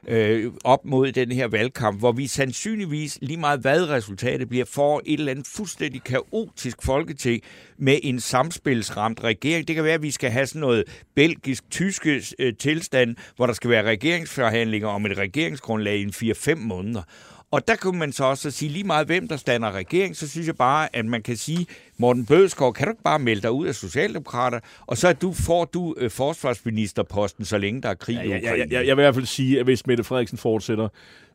øh, 0.07 0.53
op 0.65 0.85
mod 0.85 1.13
den 1.13 1.33
her 1.33 1.49
valgkamp, 1.49 1.99
hvor 1.99 2.13
vi 2.13 2.27
sandsynligvis 2.27 3.19
lige 3.23 3.37
meget 3.37 3.61
hvad 3.61 3.89
resultatet 3.89 4.49
bliver, 4.49 4.65
for 4.65 5.03
et 5.07 5.19
eller 5.19 5.31
andet 5.33 5.47
fuldstændig 5.47 6.03
kaotisk 6.03 6.83
folketing 6.83 7.43
med 7.79 7.99
en 8.03 8.21
samspilsramt 8.21 9.25
regering. 9.25 9.69
Det 9.69 9.77
kan 9.77 9.85
være, 9.85 9.95
at 9.95 10.03
vi 10.03 10.11
skal 10.11 10.31
have 10.31 10.47
sådan 10.47 10.61
noget 10.61 10.85
belgisk-tyske 11.15 12.23
øh, 12.39 12.53
tilstand, 12.57 13.17
hvor 13.37 13.47
der 13.47 13.53
skal 13.53 13.71
være 13.71 13.83
regeringsforhandlinger 13.83 14.89
om 14.89 15.07
et 15.07 15.19
regeringsgrundlag 15.19 15.97
i 15.97 16.07
4-5 16.07 16.55
måneder. 16.55 17.03
Og 17.51 17.69
der 17.69 17.77
kunne 17.77 17.99
man 17.99 18.13
så 18.13 18.25
også 18.25 18.51
sige, 18.51 18.69
lige 18.69 18.85
meget 18.85 19.07
hvem 19.07 19.29
der 19.29 19.37
stander 19.37 19.73
regering, 19.73 20.17
så 20.17 20.29
synes 20.29 20.47
jeg 20.47 20.57
bare, 20.57 20.97
at 20.97 21.05
man 21.05 21.23
kan 21.23 21.37
sige, 21.37 21.67
Morten 21.99 22.27
Bødskov, 22.27 22.75
kan 22.75 22.87
du 22.87 22.91
ikke 22.91 23.03
bare 23.03 23.19
melde 23.19 23.43
dig 23.43 23.51
ud 23.51 23.67
af 23.67 23.75
Socialdemokrater, 23.75 24.61
og 24.87 24.97
så 24.97 25.13
du, 25.13 25.33
får 25.33 25.65
du 25.65 25.95
øh, 25.99 26.11
forsvarsministerposten, 26.11 27.45
så 27.45 27.59
længe 27.59 27.83
der 27.83 27.89
er 27.89 27.95
krig 27.95 28.15
i 28.15 28.19
Ukraine? 28.19 28.47
Ja, 28.47 28.57
ja, 28.57 28.65
ja, 28.71 28.87
jeg 28.87 28.97
vil 28.97 29.03
i 29.03 29.05
hvert 29.05 29.15
fald 29.15 29.27
sige, 29.27 29.59
at 29.59 29.65
hvis 29.65 29.87
Mette 29.87 30.05
Frederiksen 30.05 30.39
fortsætter, 30.39 30.89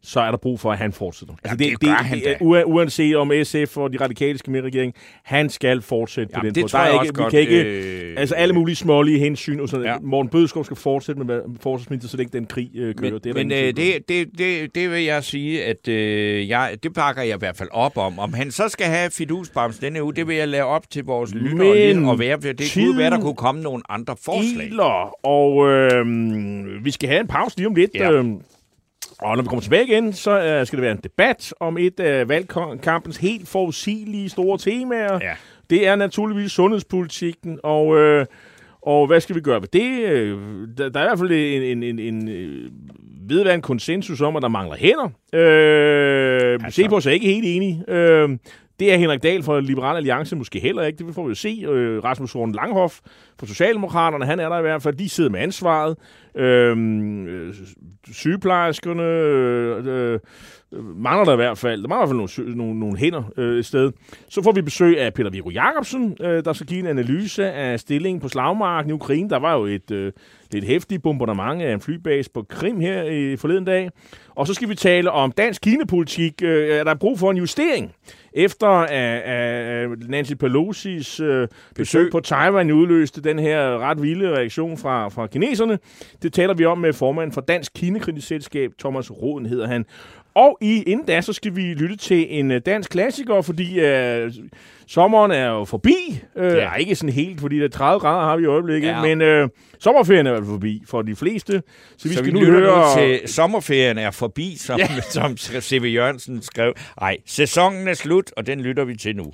så 0.06 0.20
er 0.20 0.32
der 0.32 0.38
brug 0.38 0.60
for, 0.60 0.72
at 0.72 0.78
han 0.78 0.94
fortsætter. 0.94 1.36
Altså, 1.44 1.58
det, 1.58 1.72
det, 1.72 1.82
det, 1.82 1.90
han 1.90 2.20
det, 2.20 2.38
uanset 2.66 3.16
om 3.16 3.32
SF 3.44 3.78
og 3.78 3.94
de 3.94 3.98
radikale 4.02 4.38
skal 4.38 4.52
med 4.52 4.62
regering, 4.62 4.94
han 5.24 5.50
skal 5.50 5.82
fortsætte 5.82 6.32
Jamen, 6.34 6.42
på 6.42 6.46
den 6.46 6.64
det 6.64 6.72
tror 6.72 6.80
jeg 6.80 6.94
ikke, 6.94 7.00
også 7.00 7.14
vi 7.14 7.18
godt, 7.18 7.32
kan 7.32 7.40
ikke, 7.40 7.64
øh, 7.64 8.16
altså 8.18 8.36
alle 8.36 8.56
mulige 8.56 8.76
smålige 8.76 9.20
hensyn, 9.20 9.60
og 9.60 9.70
sådan, 9.70 9.86
ja. 9.86 10.00
Morten 10.02 10.30
Bødskov 10.30 10.66
skal 10.66 10.78
fortsætte 10.78 11.24
med 11.24 11.42
forsvarsminister, 11.60 12.10
så 12.10 12.18
længe 12.18 12.38
den 12.38 12.46
krig 12.46 12.70
øh, 12.76 12.96
kører. 12.96 13.12
Men, 13.12 13.22
det, 13.24 13.30
er 13.30 13.34
men 13.34 13.52
øh, 13.52 13.58
det, 13.58 14.10
det, 14.10 14.38
det, 14.38 14.76
det 14.76 14.92
vil 14.92 15.04
jeg 15.04 15.24
sige, 15.24 15.66
at 15.66 15.88
øh, 15.88 16.50
jeg, 16.50 16.78
det 16.84 16.94
bakker 16.94 17.22
jeg 17.22 17.36
i 17.36 17.40
hvert 17.40 17.58
fald 17.58 17.70
op 17.72 17.98
om. 17.98 18.20
Om 18.20 18.34
han 18.34 18.52
så 18.52 18.70
skal 18.70 18.88
have 18.88 19.12
fidusbams 19.12 19.80
denne 19.80 20.04
uge, 20.04 20.14
det 20.14 20.28
vil 20.28 20.36
jeg 20.36 20.48
lave 20.54 20.66
op 20.66 20.90
til 20.90 21.04
vores 21.04 21.34
lyttere 21.34 22.10
og 22.10 22.20
være. 22.20 22.38
Det 22.38 22.72
kunne 22.74 22.98
være, 22.98 23.10
der 23.10 23.20
kunne 23.22 23.36
komme 23.36 23.62
nogle 23.62 23.84
andre 23.90 24.16
forslag. 24.26 24.68
Iler, 24.68 25.26
og 25.26 25.70
øh, 25.70 26.86
vi 26.86 26.92
skal 26.92 27.10
have 27.10 27.22
en 27.22 27.28
pause 27.28 27.58
lige 27.58 27.68
om 27.68 27.76
lidt. 27.76 27.92
Ja. 27.96 28.12
Øh, 28.12 28.26
og 29.20 29.36
når 29.36 29.44
vi 29.44 29.48
kommer 29.48 29.62
tilbage 29.62 29.88
igen, 29.88 30.14
så 30.14 30.44
øh, 30.44 30.66
skal 30.66 30.78
det 30.78 30.84
være 30.84 30.92
en 30.92 31.00
debat 31.04 31.54
om 31.60 31.78
et 31.78 32.00
af 32.00 32.30
valgkampens 32.30 33.18
helt 33.18 33.48
forudsigelige 33.48 34.30
store 34.30 34.58
temaer. 34.58 35.20
Ja. 35.22 35.34
Det 35.70 35.88
er 35.88 35.96
naturligvis 35.96 36.52
sundhedspolitikken, 36.52 37.60
og, 37.64 37.98
øh, 37.98 38.26
og 38.82 39.08
hvad 39.08 39.22
skal 39.22 39.36
vi 39.36 39.42
gøre 39.42 39.62
ved 39.62 39.68
det? 39.68 40.10
Øh, 40.10 40.38
Der, 40.78 40.90
der 40.90 41.00
er 41.00 41.04
i 41.04 41.08
hvert 41.08 41.20
fald 41.20 41.32
en, 41.32 41.64
en, 41.64 41.84
en, 41.84 42.00
en 42.00 42.30
øh, 42.30 42.70
ved 43.30 43.44
hvad 43.44 43.54
en 43.54 43.62
konsensus 43.62 44.22
om, 44.22 44.36
at 44.36 44.42
der 44.42 44.48
mangler 44.48 44.76
hænder. 44.76 45.10
Øh, 45.34 46.54
altså. 46.54 46.82
Se 46.82 46.90
på 46.90 46.96
er 46.96 47.10
ikke 47.10 47.28
helt 47.28 47.46
enige. 47.48 47.84
Øh, 47.88 48.30
det 48.80 48.94
er 48.94 48.98
Henrik 48.98 49.24
Dahl 49.24 49.44
fra 49.44 49.60
Liberal 49.60 49.96
Alliance 49.96 50.36
måske 50.36 50.60
heller 50.60 50.84
ikke. 50.84 51.06
Det 51.06 51.16
får 51.16 51.24
vi 51.24 51.30
jo 51.30 51.36
se. 51.36 51.66
Øh, 51.70 52.04
Rasmus 52.04 52.34
Horn 52.34 52.52
Langhoff 52.52 53.00
fra 53.40 53.48
Socialdemokraterne, 53.48 54.26
han 54.26 54.40
er 54.40 54.50
der 54.50 54.58
i 54.58 54.62
hvert 54.62 54.82
fald. 54.82 54.96
De 54.96 55.10
sidder 55.10 55.30
med 55.30 55.40
ansvaret. 55.40 55.98
Øhm, 56.36 57.28
øh, 57.28 57.54
sygeplejerskerne 58.12 59.04
øh, 59.04 60.14
øh, 60.14 60.20
mangler 60.96 61.26
der 61.26 61.34
i 61.34 61.36
hvert 61.36 61.58
fald. 61.58 61.82
Der 61.82 61.88
mangler 61.88 62.06
i 62.06 62.16
hvert 62.16 62.30
fald 62.30 62.46
nogle, 62.46 62.58
nogle, 62.58 62.80
nogle 62.80 62.98
hænder 62.98 63.24
øh, 63.38 63.60
et 63.60 63.66
sted. 63.66 63.92
Så 64.30 64.44
får 64.44 64.52
vi 64.52 64.62
besøg 64.62 65.00
af 65.00 65.14
Peter 65.14 65.30
Viggo 65.30 65.50
Jacobsen, 65.50 66.18
øh, 66.22 66.46
der 66.46 66.54
skal 66.54 66.68
give 66.68 66.80
en 66.80 66.88
analyse 66.88 67.52
af 67.52 67.80
stillingen 67.80 68.22
på 68.22 68.28
slagmarken 68.28 68.90
i 68.90 68.94
Ukraine. 68.94 69.30
Der 69.30 69.40
var 69.40 69.58
jo 69.58 69.66
et 69.66 69.92
øh, 69.92 70.12
lidt 70.52 70.66
hæftigt 70.66 71.04
bombardement 71.04 71.62
af 71.62 71.74
en 71.74 71.82
flybase 71.82 72.30
på 72.34 72.46
Krim 72.50 72.80
her 72.80 73.04
i 73.04 73.36
forleden 73.38 73.66
dag. 73.66 73.90
Og 74.30 74.48
så 74.48 74.54
skal 74.54 74.70
vi 74.70 74.76
tale 74.76 75.12
om 75.12 75.32
dansk 75.32 75.62
kinepolitik. 75.62 76.42
Øh, 76.44 76.70
er 76.70 76.84
der 76.84 76.94
brug 76.94 77.20
for 77.20 77.32
en 77.32 77.38
justering? 77.38 77.92
Efter 78.36 78.68
at, 78.68 79.22
at 79.22 80.10
Nancy 80.10 80.34
Pelosi's 80.44 81.24
øh, 81.24 81.48
besøg 81.76 82.12
på 82.12 82.20
Taiwan 82.20 82.72
udløste 82.72 83.22
den 83.22 83.40
her 83.40 83.78
ret 83.78 84.02
vilde 84.02 84.30
reaktion 84.30 84.78
fra, 84.78 85.10
fra 85.10 85.28
kineserne. 85.28 85.80
Det 86.22 86.34
taler 86.34 86.54
vi 86.54 86.66
om 86.66 86.78
med 86.78 86.94
formanden 86.94 87.34
for 87.34 87.42
Dansk 87.42 87.74
Kinekritisk 87.74 88.28
Selskab, 88.28 88.72
Thomas 88.80 89.12
Roden 89.12 89.46
hedder 89.46 89.68
han. 89.68 89.86
Og 90.36 90.58
i 90.62 90.84
inden 90.84 91.06
da, 91.06 91.22
så 91.22 91.34
skal 91.34 91.56
vi 91.56 91.62
lytte 91.62 91.96
til 91.96 92.26
en 92.40 92.52
øh, 92.52 92.62
dansk 92.66 92.90
klassiker, 92.92 93.42
fordi 93.42 93.80
øh, 93.80 94.34
sommeren 94.88 95.32
er 95.32 95.48
jo 95.50 95.66
forbi. 95.66 96.20
Øh, 96.36 96.52
ja. 96.52 96.58
Ja. 96.58 96.74
Ikke 96.76 96.96
sådan 96.96 97.14
helt, 97.14 97.42
fordi 97.42 97.58
der 97.58 97.64
er 97.66 97.70
30 97.70 98.00
grader 98.00 98.26
har 98.26 98.38
vi 98.38 98.44
i 98.44 98.46
øjeblikket, 98.46 98.88
ja. 98.88 99.02
Men 99.02 99.22
øh, 99.22 99.50
sommerferien 99.80 100.28
er 100.28 100.44
forbi 100.46 100.84
for 100.88 101.02
de 101.02 101.16
fleste. 101.16 101.64
Så 101.98 102.08
vi 102.08 102.14
Så 102.14 102.20
skal 102.20 102.26
vi 102.26 102.40
nu 102.40 102.46
høre... 102.46 102.96
nu 102.96 103.02
til 103.02 103.30
sommerferien 103.30 103.98
er 103.98 104.12
forbi, 104.12 104.56
som, 104.58 104.80
ja. 104.80 105.02
som 105.16 105.38
C.V. 105.38 105.84
Jørgensen 105.94 106.42
skrev. 106.42 106.74
Nej, 107.02 107.18
sæsonen 107.26 107.88
er 107.88 107.94
slut, 107.94 108.32
og 108.38 108.48
den 108.48 108.62
lytter 108.62 108.84
vi 108.86 108.96
til 108.96 109.16
nu. 109.16 109.32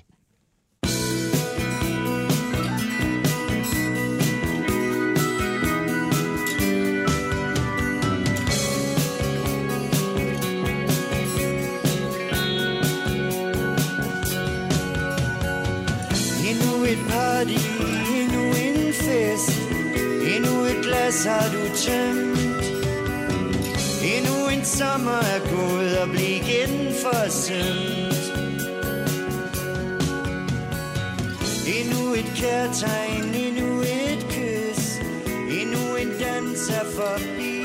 Glas 21.10 21.26
har 21.26 21.49
du 21.49 21.76
tømt? 21.76 22.64
Endnu 24.16 24.47
en 24.53 24.66
sommer 24.66 25.22
er 25.36 25.39
gået 25.49 25.99
og 25.99 26.10
bliver 26.10 26.30
igen 26.30 26.93
forsømt 26.93 28.20
Endnu 31.80 32.14
et 32.14 32.32
kærtegn, 32.36 33.36
endnu 33.36 33.82
et 33.82 34.26
kys 34.30 34.99
Endnu 35.62 35.95
en 35.95 36.07
dans 36.07 36.70
er 36.70 36.86
forbi. 36.95 37.64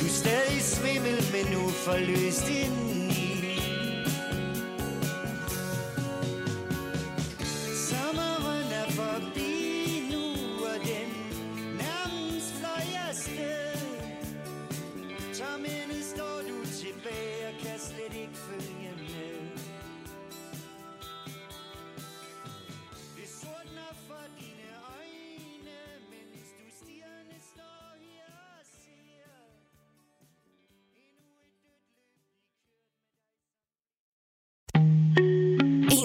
Du 0.00 0.06
er 0.06 0.16
stadig 0.22 0.62
svimmel, 0.62 1.24
men 1.32 1.52
nu 1.52 1.68
forløst 1.68 2.46
din 2.46 2.89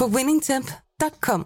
på 0.00 0.06
winningtemp.com. 0.06 1.44